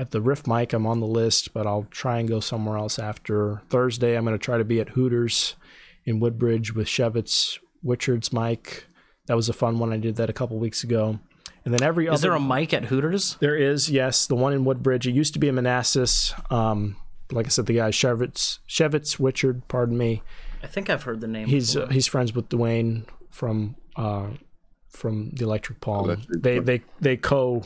at 0.00 0.12
the 0.12 0.20
Riff 0.22 0.46
Mic. 0.46 0.72
I'm 0.72 0.86
on 0.86 1.00
the 1.00 1.06
list, 1.06 1.52
but 1.52 1.66
I'll 1.66 1.86
try 1.90 2.18
and 2.18 2.28
go 2.28 2.40
somewhere 2.40 2.78
else 2.78 2.98
after 2.98 3.60
Thursday. 3.68 4.16
I'm 4.16 4.24
going 4.24 4.36
to 4.36 4.42
try 4.42 4.56
to 4.56 4.64
be 4.64 4.80
at 4.80 4.88
Hooters 4.88 5.56
in 6.06 6.20
Woodbridge 6.20 6.74
with 6.74 6.86
Shevitz 6.86 7.58
Witchard's 7.84 8.32
mic. 8.32 8.86
That 9.26 9.36
was 9.36 9.50
a 9.50 9.52
fun 9.52 9.78
one. 9.78 9.92
I 9.92 9.98
did 9.98 10.16
that 10.16 10.30
a 10.30 10.32
couple 10.32 10.58
weeks 10.58 10.82
ago. 10.82 11.18
And 11.66 11.74
then 11.74 11.82
every 11.82 12.08
other 12.08 12.14
Is 12.14 12.20
other 12.22 12.30
there 12.30 12.36
a 12.36 12.40
mic 12.40 12.72
at 12.72 12.86
Hooters? 12.86 13.36
there 13.40 13.54
is, 13.54 13.90
yes, 13.90 14.26
the 14.26 14.34
one 14.34 14.54
in 14.54 14.64
Woodbridge. 14.64 15.06
It 15.06 15.12
used 15.12 15.34
to 15.34 15.38
be 15.38 15.48
in 15.48 15.56
Manassas. 15.56 16.32
Um, 16.48 16.96
like 17.30 17.44
I 17.44 17.50
said, 17.50 17.66
the 17.66 17.74
guy 17.74 17.90
Shevitz, 17.90 18.60
Shevitz 18.66 19.20
Wichard, 19.20 19.68
pardon 19.68 19.98
me. 19.98 20.22
I 20.62 20.66
think 20.66 20.88
I've 20.88 21.02
heard 21.02 21.20
the 21.20 21.28
name. 21.28 21.46
He's 21.46 21.76
uh, 21.76 21.88
he's 21.88 22.06
friends 22.06 22.34
with 22.34 22.48
Dwayne 22.48 23.04
from 23.30 23.76
uh, 23.96 24.28
from 24.88 25.30
the 25.34 25.44
Electric 25.44 25.80
Palm. 25.80 26.06
Electric 26.06 26.42
they 26.42 26.56
Palm. 26.56 26.64
they 26.64 26.82
they 27.00 27.16
co 27.16 27.62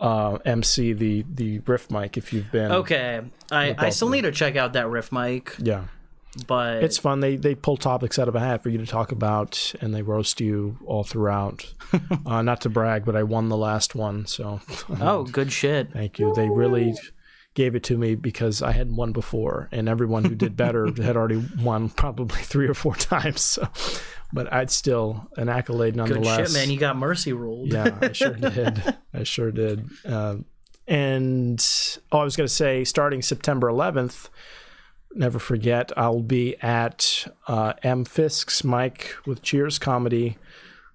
uh, 0.00 0.38
MC 0.44 0.92
the 0.92 1.24
the 1.32 1.58
riff 1.60 1.90
mic. 1.90 2.16
If 2.16 2.32
you've 2.32 2.50
been 2.50 2.72
okay. 2.72 3.20
I, 3.52 3.74
I 3.78 3.90
still 3.90 4.08
need 4.08 4.22
to 4.22 4.32
check 4.32 4.56
out 4.56 4.72
that 4.72 4.88
riff 4.88 5.12
mic. 5.12 5.54
yeah. 5.58 5.84
but 6.46 6.82
It's 6.82 6.98
fun. 6.98 7.20
They 7.20 7.36
they 7.36 7.54
pull 7.54 7.76
topics 7.76 8.18
out 8.18 8.28
of 8.28 8.34
a 8.34 8.40
hat 8.40 8.62
for 8.62 8.70
you 8.70 8.78
to 8.78 8.86
talk 8.86 9.12
about, 9.12 9.74
and 9.80 9.94
they 9.94 10.02
roast 10.02 10.40
you 10.40 10.78
all 10.86 11.04
throughout. 11.04 11.72
uh, 12.26 12.42
not 12.42 12.62
to 12.62 12.68
brag, 12.68 13.04
but 13.04 13.16
I 13.16 13.22
won 13.22 13.48
the 13.48 13.56
last 13.56 13.94
one, 13.94 14.26
so 14.26 14.60
oh, 15.00 15.24
good 15.24 15.52
shit. 15.52 15.92
thank 15.92 16.18
you. 16.18 16.32
They 16.34 16.48
really 16.48 16.94
gave 17.54 17.74
it 17.74 17.82
to 17.82 17.98
me 17.98 18.14
because 18.14 18.62
I 18.62 18.72
hadn't 18.72 18.96
won 18.96 19.12
before, 19.12 19.68
and 19.72 19.88
everyone 19.88 20.24
who 20.24 20.34
did 20.34 20.56
better 20.56 20.86
had 21.02 21.16
already 21.16 21.44
won 21.60 21.88
probably 21.90 22.40
three 22.42 22.68
or 22.68 22.74
four 22.74 22.94
times. 22.94 23.40
So, 23.40 23.68
but 24.32 24.52
I'd 24.52 24.70
still 24.70 25.28
an 25.36 25.48
accolade 25.48 25.96
nonetheless. 25.96 26.36
Good 26.36 26.46
shit, 26.48 26.54
man. 26.54 26.70
You 26.70 26.78
got 26.78 26.96
mercy 26.96 27.32
ruled. 27.32 27.72
Yeah, 27.72 27.96
I 28.00 28.12
sure 28.12 28.34
did. 28.34 28.96
I 29.12 29.22
sure 29.24 29.50
did. 29.50 29.88
Um, 30.04 30.44
and 30.86 31.64
oh, 32.10 32.18
I 32.18 32.24
was 32.24 32.36
going 32.36 32.46
to 32.48 32.52
say, 32.52 32.84
starting 32.84 33.22
September 33.22 33.68
11th, 33.68 34.28
never 35.14 35.38
forget, 35.38 35.92
I'll 35.96 36.20
be 36.20 36.56
at 36.60 37.26
uh, 37.46 37.74
M. 37.82 38.04
Fisk's 38.04 38.64
mic 38.64 39.14
with 39.26 39.42
Cheers 39.42 39.78
Comedy, 39.78 40.36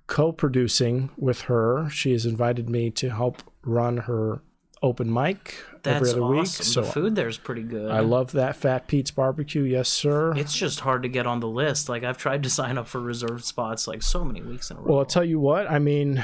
co-producing 0.07 1.11
with 1.17 1.41
her. 1.41 1.89
She 1.89 2.11
has 2.11 2.25
invited 2.25 2.69
me 2.69 2.91
to 2.91 3.09
help 3.09 3.41
run 3.63 3.97
her 3.97 4.41
open 4.81 5.11
mic 5.11 5.57
That's 5.83 5.95
every 5.97 6.09
other 6.11 6.21
awesome. 6.21 6.37
week. 6.37 6.47
So 6.47 6.81
the 6.81 6.91
food 6.91 7.15
there's 7.15 7.37
pretty 7.37 7.63
good. 7.63 7.91
I 7.91 8.01
love 8.01 8.31
that 8.33 8.55
Fat 8.55 8.87
Pete's 8.87 9.11
barbecue. 9.11 9.63
Yes, 9.63 9.89
sir. 9.89 10.33
It's 10.35 10.55
just 10.55 10.81
hard 10.81 11.03
to 11.03 11.09
get 11.09 11.25
on 11.27 11.39
the 11.39 11.47
list. 11.47 11.89
Like 11.89 12.03
I've 12.03 12.17
tried 12.17 12.43
to 12.43 12.49
sign 12.49 12.77
up 12.77 12.87
for 12.87 12.99
reserved 12.99 13.45
spots 13.45 13.87
like 13.87 14.03
so 14.03 14.23
many 14.23 14.41
weeks 14.41 14.71
in 14.71 14.77
a 14.77 14.81
row. 14.81 14.85
Well, 14.87 14.99
I'll 14.99 15.05
tell 15.05 15.25
you 15.25 15.39
what. 15.39 15.69
I 15.69 15.79
mean, 15.79 16.23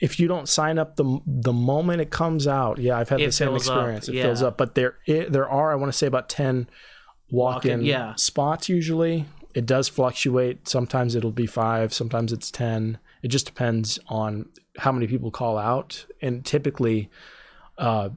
if 0.00 0.20
you 0.20 0.28
don't 0.28 0.48
sign 0.48 0.78
up 0.78 0.96
the 0.96 1.20
the 1.26 1.52
moment 1.52 2.00
it 2.00 2.10
comes 2.10 2.46
out, 2.46 2.78
yeah, 2.78 2.98
I've 2.98 3.08
had 3.08 3.20
It 3.20 3.26
the 3.26 3.32
same 3.32 3.48
fills 3.48 3.68
up, 3.68 3.76
experience. 3.76 4.08
It 4.08 4.22
fills 4.22 4.42
up, 4.42 4.56
but 4.56 4.74
there 4.74 4.96
i 5.08 5.26
there 5.28 5.48
are 5.48 5.72
I 5.72 5.76
want 5.76 5.92
to 5.92 5.96
say 5.96 6.06
about 6.06 6.28
ten 6.28 6.68
walk-in 7.30 7.70
Walk-in, 7.70 7.84
yeah. 7.84 8.14
spots 8.16 8.68
usually. 8.68 9.26
It 9.54 9.66
does 9.66 9.88
fluctuate. 9.88 10.68
Sometimes 10.68 11.14
it'll 11.14 11.30
be 11.30 11.46
five. 11.46 11.94
Sometimes 11.94 12.32
it's 12.32 12.50
ten. 12.50 12.98
It 13.22 13.28
just 13.28 13.46
depends 13.46 13.98
on 14.08 14.46
how 14.78 14.92
many 14.92 15.06
people 15.06 15.30
call 15.30 15.56
out, 15.56 16.04
and 16.20 16.44
typically, 16.44 17.08
uh, 17.78 18.10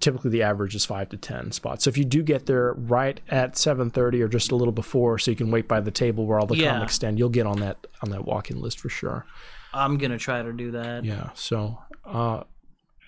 typically 0.00 0.30
the 0.30 0.42
average 0.42 0.74
is 0.74 0.84
five 0.84 1.08
to 1.10 1.16
ten 1.16 1.52
spots. 1.52 1.84
So 1.84 1.88
if 1.90 1.98
you 1.98 2.04
do 2.04 2.22
get 2.22 2.46
there 2.46 2.72
right 2.74 3.20
at 3.28 3.56
seven 3.58 3.90
thirty 3.90 4.22
or 4.22 4.28
just 4.28 4.50
a 4.52 4.56
little 4.56 4.72
before, 4.72 5.18
so 5.18 5.30
you 5.30 5.36
can 5.36 5.50
wait 5.50 5.68
by 5.68 5.80
the 5.80 5.90
table 5.90 6.26
where 6.26 6.38
all 6.40 6.46
the 6.46 6.56
Yeah. 6.56 6.72
comics 6.74 6.94
stand, 6.94 7.18
you'll 7.18 7.28
get 7.28 7.46
on 7.46 7.60
that 7.60 7.86
on 8.02 8.10
that 8.10 8.24
walk-in 8.24 8.60
list 8.60 8.80
for 8.80 8.88
sure. 8.88 9.26
I'm 9.72 9.98
gonna 9.98 10.18
try 10.18 10.42
to 10.42 10.52
do 10.52 10.70
that. 10.72 11.04
Yeah. 11.04 11.30
So 11.34 11.78
uh, 12.04 12.44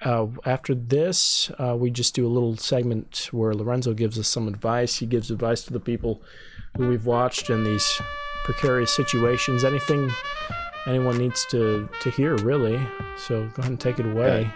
uh, 0.05 0.27
after 0.45 0.75
this, 0.75 1.51
uh, 1.59 1.75
we 1.79 1.91
just 1.91 2.15
do 2.15 2.27
a 2.27 2.29
little 2.29 2.57
segment 2.57 3.29
where 3.33 3.55
Lorenzo 3.55 3.95
gives 3.95 4.19
us 4.19 4.29
some 4.29 4.47
advice. 4.49 4.97
He 4.97 5.07
gives 5.07 5.31
advice 5.31 5.63
to 5.65 5.73
the 5.73 5.81
people 5.81 6.21
who 6.77 6.89
we've 6.89 7.07
watched 7.07 7.49
in 7.49 7.65
these 7.65 8.01
precarious 8.45 8.91
situations. 8.95 9.65
Anything 9.65 10.11
anyone 10.87 11.17
needs 11.17 11.47
to 11.47 11.89
to 12.03 12.11
hear, 12.11 12.37
really. 12.37 12.79
So 13.17 13.45
go 13.55 13.61
ahead 13.61 13.71
and 13.71 13.81
take 13.81 13.99
it 13.99 14.07
away. 14.07 14.51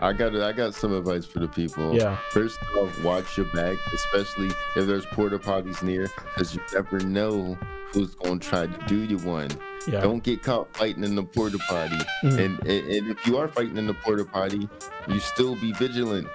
I 0.00 0.12
got 0.12 0.34
I 0.36 0.52
got 0.52 0.74
some 0.74 0.92
advice 0.92 1.24
for 1.26 1.40
the 1.40 1.48
people. 1.48 1.94
Yeah. 1.96 2.16
First 2.30 2.58
off, 2.76 3.02
watch 3.02 3.36
your 3.36 3.46
back, 3.46 3.76
especially 3.92 4.50
if 4.76 4.86
there's 4.86 5.06
porta 5.06 5.38
potties 5.38 5.82
near, 5.82 6.08
because 6.24 6.54
you 6.54 6.60
never 6.72 7.00
know 7.00 7.58
who's 7.92 8.14
gonna 8.14 8.38
try 8.38 8.66
to 8.66 8.86
do 8.86 8.96
you 9.04 9.18
one. 9.18 9.50
Yeah. 9.86 10.00
Don't 10.00 10.22
get 10.22 10.42
caught 10.42 10.74
fighting 10.76 11.02
in 11.04 11.14
the 11.14 11.22
porta 11.22 11.58
potty. 11.68 11.96
Mhm. 12.22 12.38
And, 12.38 12.58
and 12.66 12.90
and 12.90 13.10
if 13.10 13.26
you 13.26 13.38
are 13.38 13.48
fighting 13.48 13.76
in 13.76 13.86
the 13.86 13.94
porta 13.94 14.24
potty, 14.24 14.68
you 15.08 15.18
still 15.20 15.56
be 15.56 15.72
vigilant, 15.72 16.28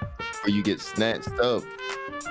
or 0.43 0.49
you 0.49 0.61
get 0.63 0.81
snatched 0.81 1.39
up. 1.39 1.63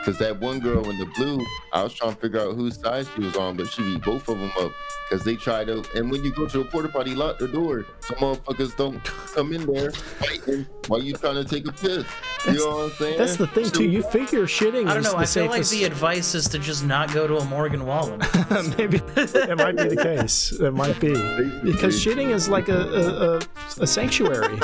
Cause 0.05 0.19
that 0.19 0.41
one 0.41 0.59
girl 0.59 0.89
in 0.89 0.99
the 0.99 1.07
blue, 1.17 1.45
I 1.73 1.83
was 1.83 1.95
trying 1.95 2.15
to 2.15 2.21
figure 2.21 2.41
out 2.41 2.55
whose 2.55 2.79
side 2.81 3.07
she 3.15 3.23
was 3.23 3.37
on, 3.37 3.57
but 3.57 3.69
she 3.69 3.83
beat 3.83 4.03
both 4.03 4.29
of 4.29 4.39
them 4.39 4.51
up. 4.59 4.73
Cause 5.11 5.25
they 5.25 5.37
tried 5.37 5.67
to, 5.67 5.85
and 5.95 6.11
when 6.11 6.25
you 6.25 6.33
go 6.33 6.47
to 6.47 6.61
a 6.61 6.65
porta 6.65 6.89
potty, 6.89 7.15
lock 7.15 7.39
the 7.39 7.47
door. 7.47 7.85
Some 8.01 8.17
motherfuckers 8.17 8.75
don't 8.77 9.03
come 9.05 9.53
in 9.53 9.67
there 9.67 9.93
fighting 9.93 10.67
while 10.89 11.03
you 11.03 11.13
trying 11.13 11.35
to 11.35 11.45
take 11.45 11.69
a 11.69 11.73
piss. 11.73 12.07
You 12.47 12.55
know 12.55 12.69
what 12.69 12.85
I'm 12.85 12.91
saying? 12.93 13.19
That's 13.19 13.37
the 13.37 13.47
thing 13.47 13.71
too. 13.71 13.85
You 13.85 14.03
figure 14.03 14.45
shitting 14.47 14.87
I 14.89 14.95
don't 14.95 14.99
is 14.99 15.05
know. 15.05 15.13
the 15.13 15.19
I 15.19 15.27
feel 15.27 15.47
like 15.47 15.67
the 15.69 15.85
advice 15.85 16.35
is 16.35 16.49
to 16.49 16.59
just 16.59 16.85
not 16.85 17.13
go 17.13 17.27
to 17.27 17.37
a 17.37 17.45
Morgan 17.45 17.85
Wallen. 17.85 18.21
Maybe 18.79 19.03
it 19.17 19.59
might 19.59 19.77
be 19.77 19.95
the 19.95 20.01
case. 20.03 20.53
It 20.53 20.73
might 20.73 20.99
be 20.99 21.09
because 21.63 22.03
shitting 22.03 22.31
is 22.31 22.49
like 22.49 22.69
a 22.69 22.81
a, 22.81 23.37
a, 23.37 23.41
a 23.81 23.87
sanctuary. 23.87 24.59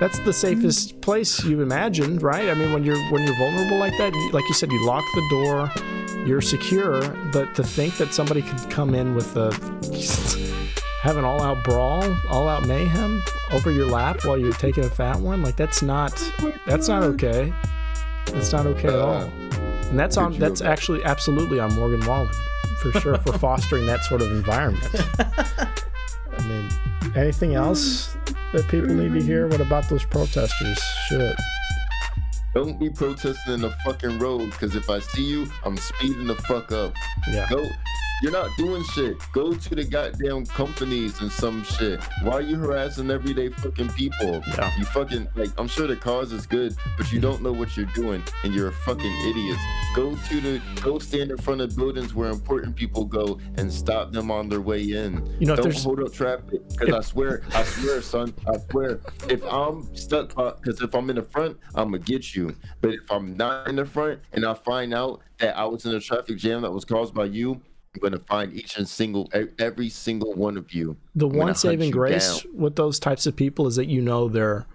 That's 0.00 0.18
the 0.20 0.32
safest 0.32 1.00
place 1.00 1.44
you 1.44 1.60
imagined, 1.60 2.22
right? 2.22 2.48
I 2.48 2.54
mean, 2.54 2.72
when 2.72 2.84
you're 2.84 2.98
when 3.10 3.24
you're 3.24 3.36
vulnerable 3.36 3.78
like 3.78 3.96
that, 3.98 4.12
like 4.32 4.44
you 4.48 4.54
said, 4.54 4.70
you 4.70 4.86
lock 4.86 5.04
the 5.14 5.26
door, 5.30 5.70
you're 6.26 6.40
secure. 6.40 7.08
But 7.32 7.54
to 7.56 7.64
think 7.64 7.96
that 7.96 8.14
somebody 8.14 8.42
could 8.42 8.70
come 8.70 8.94
in 8.94 9.14
with 9.14 9.36
a 9.36 9.52
have 11.02 11.16
an 11.16 11.24
all-out 11.24 11.64
brawl, 11.64 12.04
all-out 12.28 12.66
mayhem 12.66 13.22
over 13.52 13.70
your 13.70 13.86
lap 13.86 14.24
while 14.24 14.38
you're 14.38 14.52
taking 14.52 14.84
a 14.84 14.90
fat 14.90 15.18
one, 15.18 15.42
like 15.42 15.56
that's 15.56 15.82
not 15.82 16.12
that's 16.66 16.88
not 16.88 17.02
okay. 17.02 17.52
That's 18.26 18.52
not 18.52 18.66
okay 18.66 18.88
at 18.88 18.98
all. 18.98 19.22
And 19.88 19.98
that's 19.98 20.16
on 20.16 20.38
that's 20.38 20.60
actually 20.60 21.02
absolutely 21.04 21.58
on 21.58 21.74
Morgan 21.74 22.06
Wallen 22.06 22.28
for 22.78 22.92
sure 23.00 23.18
for 23.18 23.32
fostering 23.38 23.86
that 23.86 24.04
sort 24.04 24.22
of 24.22 24.30
environment. 24.30 24.84
I 25.18 26.46
mean, 26.46 26.68
anything 27.18 27.54
else 27.54 28.16
that 28.52 28.66
people 28.68 28.88
need 28.88 29.12
to 29.18 29.24
hear? 29.24 29.46
What 29.48 29.60
about 29.60 29.88
those 29.88 30.04
protesters? 30.04 30.78
Shit. 31.08 31.36
Don't 32.54 32.78
be 32.80 32.88
protesting 32.88 33.54
in 33.54 33.60
the 33.60 33.70
fucking 33.84 34.18
road, 34.18 34.50
cause 34.52 34.74
if 34.74 34.88
I 34.88 35.00
see 35.00 35.24
you, 35.24 35.46
I'm 35.64 35.76
speeding 35.76 36.26
the 36.26 36.34
fuck 36.34 36.72
up. 36.72 36.94
Yeah. 37.30 37.46
Go. 37.50 37.62
You're 38.20 38.32
not 38.32 38.56
doing 38.56 38.82
shit. 38.82 39.16
Go 39.32 39.54
to 39.54 39.74
the 39.76 39.84
goddamn 39.84 40.44
companies 40.46 41.20
and 41.20 41.30
some 41.30 41.62
shit. 41.62 42.02
Why 42.22 42.32
are 42.32 42.40
you 42.40 42.56
harassing 42.56 43.12
everyday 43.12 43.48
fucking 43.48 43.90
people? 43.90 44.42
Yeah. 44.48 44.76
You 44.76 44.84
fucking 44.86 45.28
like. 45.36 45.50
I'm 45.56 45.68
sure 45.68 45.86
the 45.86 45.94
cause 45.94 46.32
is 46.32 46.44
good, 46.44 46.74
but 46.96 47.12
you 47.12 47.20
don't 47.20 47.42
know 47.42 47.52
what 47.52 47.76
you're 47.76 47.86
doing, 47.86 48.24
and 48.42 48.52
you're 48.52 48.68
a 48.68 48.72
fucking 48.72 49.28
idiot. 49.28 49.56
Go 49.94 50.16
to 50.16 50.40
the. 50.40 50.60
Go 50.82 50.98
stand 50.98 51.30
in 51.30 51.38
front 51.38 51.60
of 51.60 51.76
buildings 51.76 52.12
where 52.12 52.28
important 52.28 52.74
people 52.74 53.04
go 53.04 53.38
and 53.56 53.72
stop 53.72 54.10
them 54.10 54.32
on 54.32 54.48
their 54.48 54.62
way 54.62 54.82
in. 54.82 55.24
You 55.38 55.46
know, 55.46 55.54
don't 55.54 55.72
hold 55.78 56.00
up 56.00 56.12
traffic. 56.12 56.60
Cause 56.76 56.90
I 56.90 57.00
swear, 57.00 57.42
I 57.54 57.62
swear, 57.62 58.02
son, 58.02 58.34
I 58.48 58.58
swear. 58.70 59.00
If 59.28 59.44
I'm 59.44 59.94
stuck, 59.94 60.36
uh, 60.36 60.54
because 60.60 60.82
if 60.82 60.92
I'm 60.92 61.08
in 61.08 61.16
the 61.16 61.22
front, 61.22 61.56
I'm 61.76 61.92
gonna 61.92 61.98
get 62.00 62.34
you. 62.34 62.56
But 62.80 62.94
if 62.94 63.12
I'm 63.12 63.36
not 63.36 63.68
in 63.68 63.76
the 63.76 63.86
front 63.86 64.20
and 64.32 64.44
I 64.44 64.54
find 64.54 64.92
out 64.92 65.20
that 65.38 65.56
I 65.56 65.64
was 65.66 65.86
in 65.86 65.94
a 65.94 66.00
traffic 66.00 66.36
jam 66.36 66.62
that 66.62 66.72
was 66.72 66.84
caused 66.84 67.14
by 67.14 67.26
you, 67.26 67.60
I'm 68.04 68.10
gonna 68.10 68.22
find 68.22 68.52
each 68.54 68.76
and 68.78 68.88
single, 68.88 69.30
e- 69.34 69.46
every 69.58 69.88
single 69.88 70.32
one 70.34 70.56
of 70.56 70.72
you. 70.72 70.96
The 71.14 71.28
I'm 71.28 71.36
one 71.36 71.54
saving 71.54 71.90
grace 71.90 72.42
down. 72.42 72.52
with 72.56 72.76
those 72.76 72.98
types 72.98 73.26
of 73.26 73.36
people 73.36 73.66
is 73.66 73.76
that 73.76 73.86
you 73.86 74.00
know 74.00 74.28
they're 74.28 74.66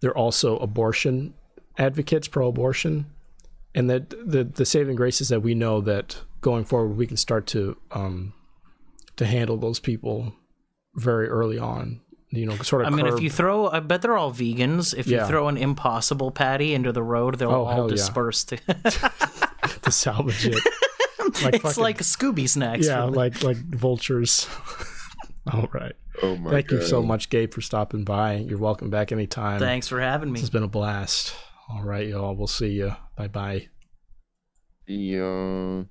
they're 0.00 0.16
also 0.16 0.58
abortion 0.58 1.34
advocates, 1.76 2.28
pro-abortion, 2.28 3.06
and 3.74 3.88
that 3.90 4.10
the 4.10 4.44
the 4.44 4.64
saving 4.66 4.96
grace 4.96 5.20
is 5.20 5.28
that 5.28 5.40
we 5.40 5.54
know 5.54 5.80
that 5.80 6.18
going 6.40 6.64
forward 6.64 6.96
we 6.96 7.06
can 7.06 7.16
start 7.16 7.46
to 7.48 7.76
um 7.92 8.32
to 9.16 9.26
handle 9.26 9.56
those 9.56 9.80
people 9.80 10.32
very 10.94 11.28
early 11.28 11.58
on. 11.58 12.00
You 12.30 12.44
know, 12.44 12.56
sort 12.56 12.82
of. 12.82 12.92
I 12.92 12.94
mean, 12.94 13.06
if 13.06 13.20
you 13.22 13.30
throw, 13.30 13.68
I 13.70 13.80
bet 13.80 14.02
they're 14.02 14.16
all 14.18 14.30
vegans. 14.32 14.94
If 14.94 15.06
Yeah. 15.06 15.22
you 15.22 15.28
throw 15.28 15.48
an 15.48 15.56
impossible 15.56 16.30
patty 16.30 16.74
into 16.74 16.92
the 16.92 17.02
road, 17.02 17.38
they'll 17.38 17.50
Oh, 17.50 17.64
all 17.64 17.72
hell 17.74 17.84
yeah. 17.88 17.96
disperse. 17.96 18.44
To, 18.44 18.56
to 19.82 19.90
salvage 19.90 20.44
it, 20.46 20.62
like 21.42 21.54
it's 21.54 21.62
fucking- 21.62 21.82
like 21.82 21.98
Scooby 21.98 22.48
snacks. 22.48 22.86
yeah, 22.86 23.00
for 23.00 23.06
them. 23.06 23.14
like 23.14 23.42
like 23.42 23.56
vultures. 23.56 24.48
All 25.52 25.68
right. 25.72 25.94
Oh 26.22 26.36
my 26.36 26.50
Thank 26.50 26.70
you 26.72 26.82
so 26.82 27.00
much, 27.02 27.30
Gabe, 27.30 27.54
for 27.54 27.60
stopping 27.60 28.04
by. 28.04 28.34
You're 28.36 28.58
welcome 28.58 28.90
back 28.90 29.12
anytime. 29.12 29.58
Thanks 29.60 29.86
for 29.88 30.00
having 30.00 30.32
me. 30.32 30.40
It's 30.40 30.50
been 30.50 30.64
a 30.64 30.68
blast. 30.68 31.34
All 31.70 31.82
right, 31.82 32.06
y'all. 32.08 32.34
We'll 32.34 32.46
see 32.48 32.70
you. 32.70 32.94
Bye 33.16 33.28
bye. 33.28 33.68
Yeah. 34.86 35.84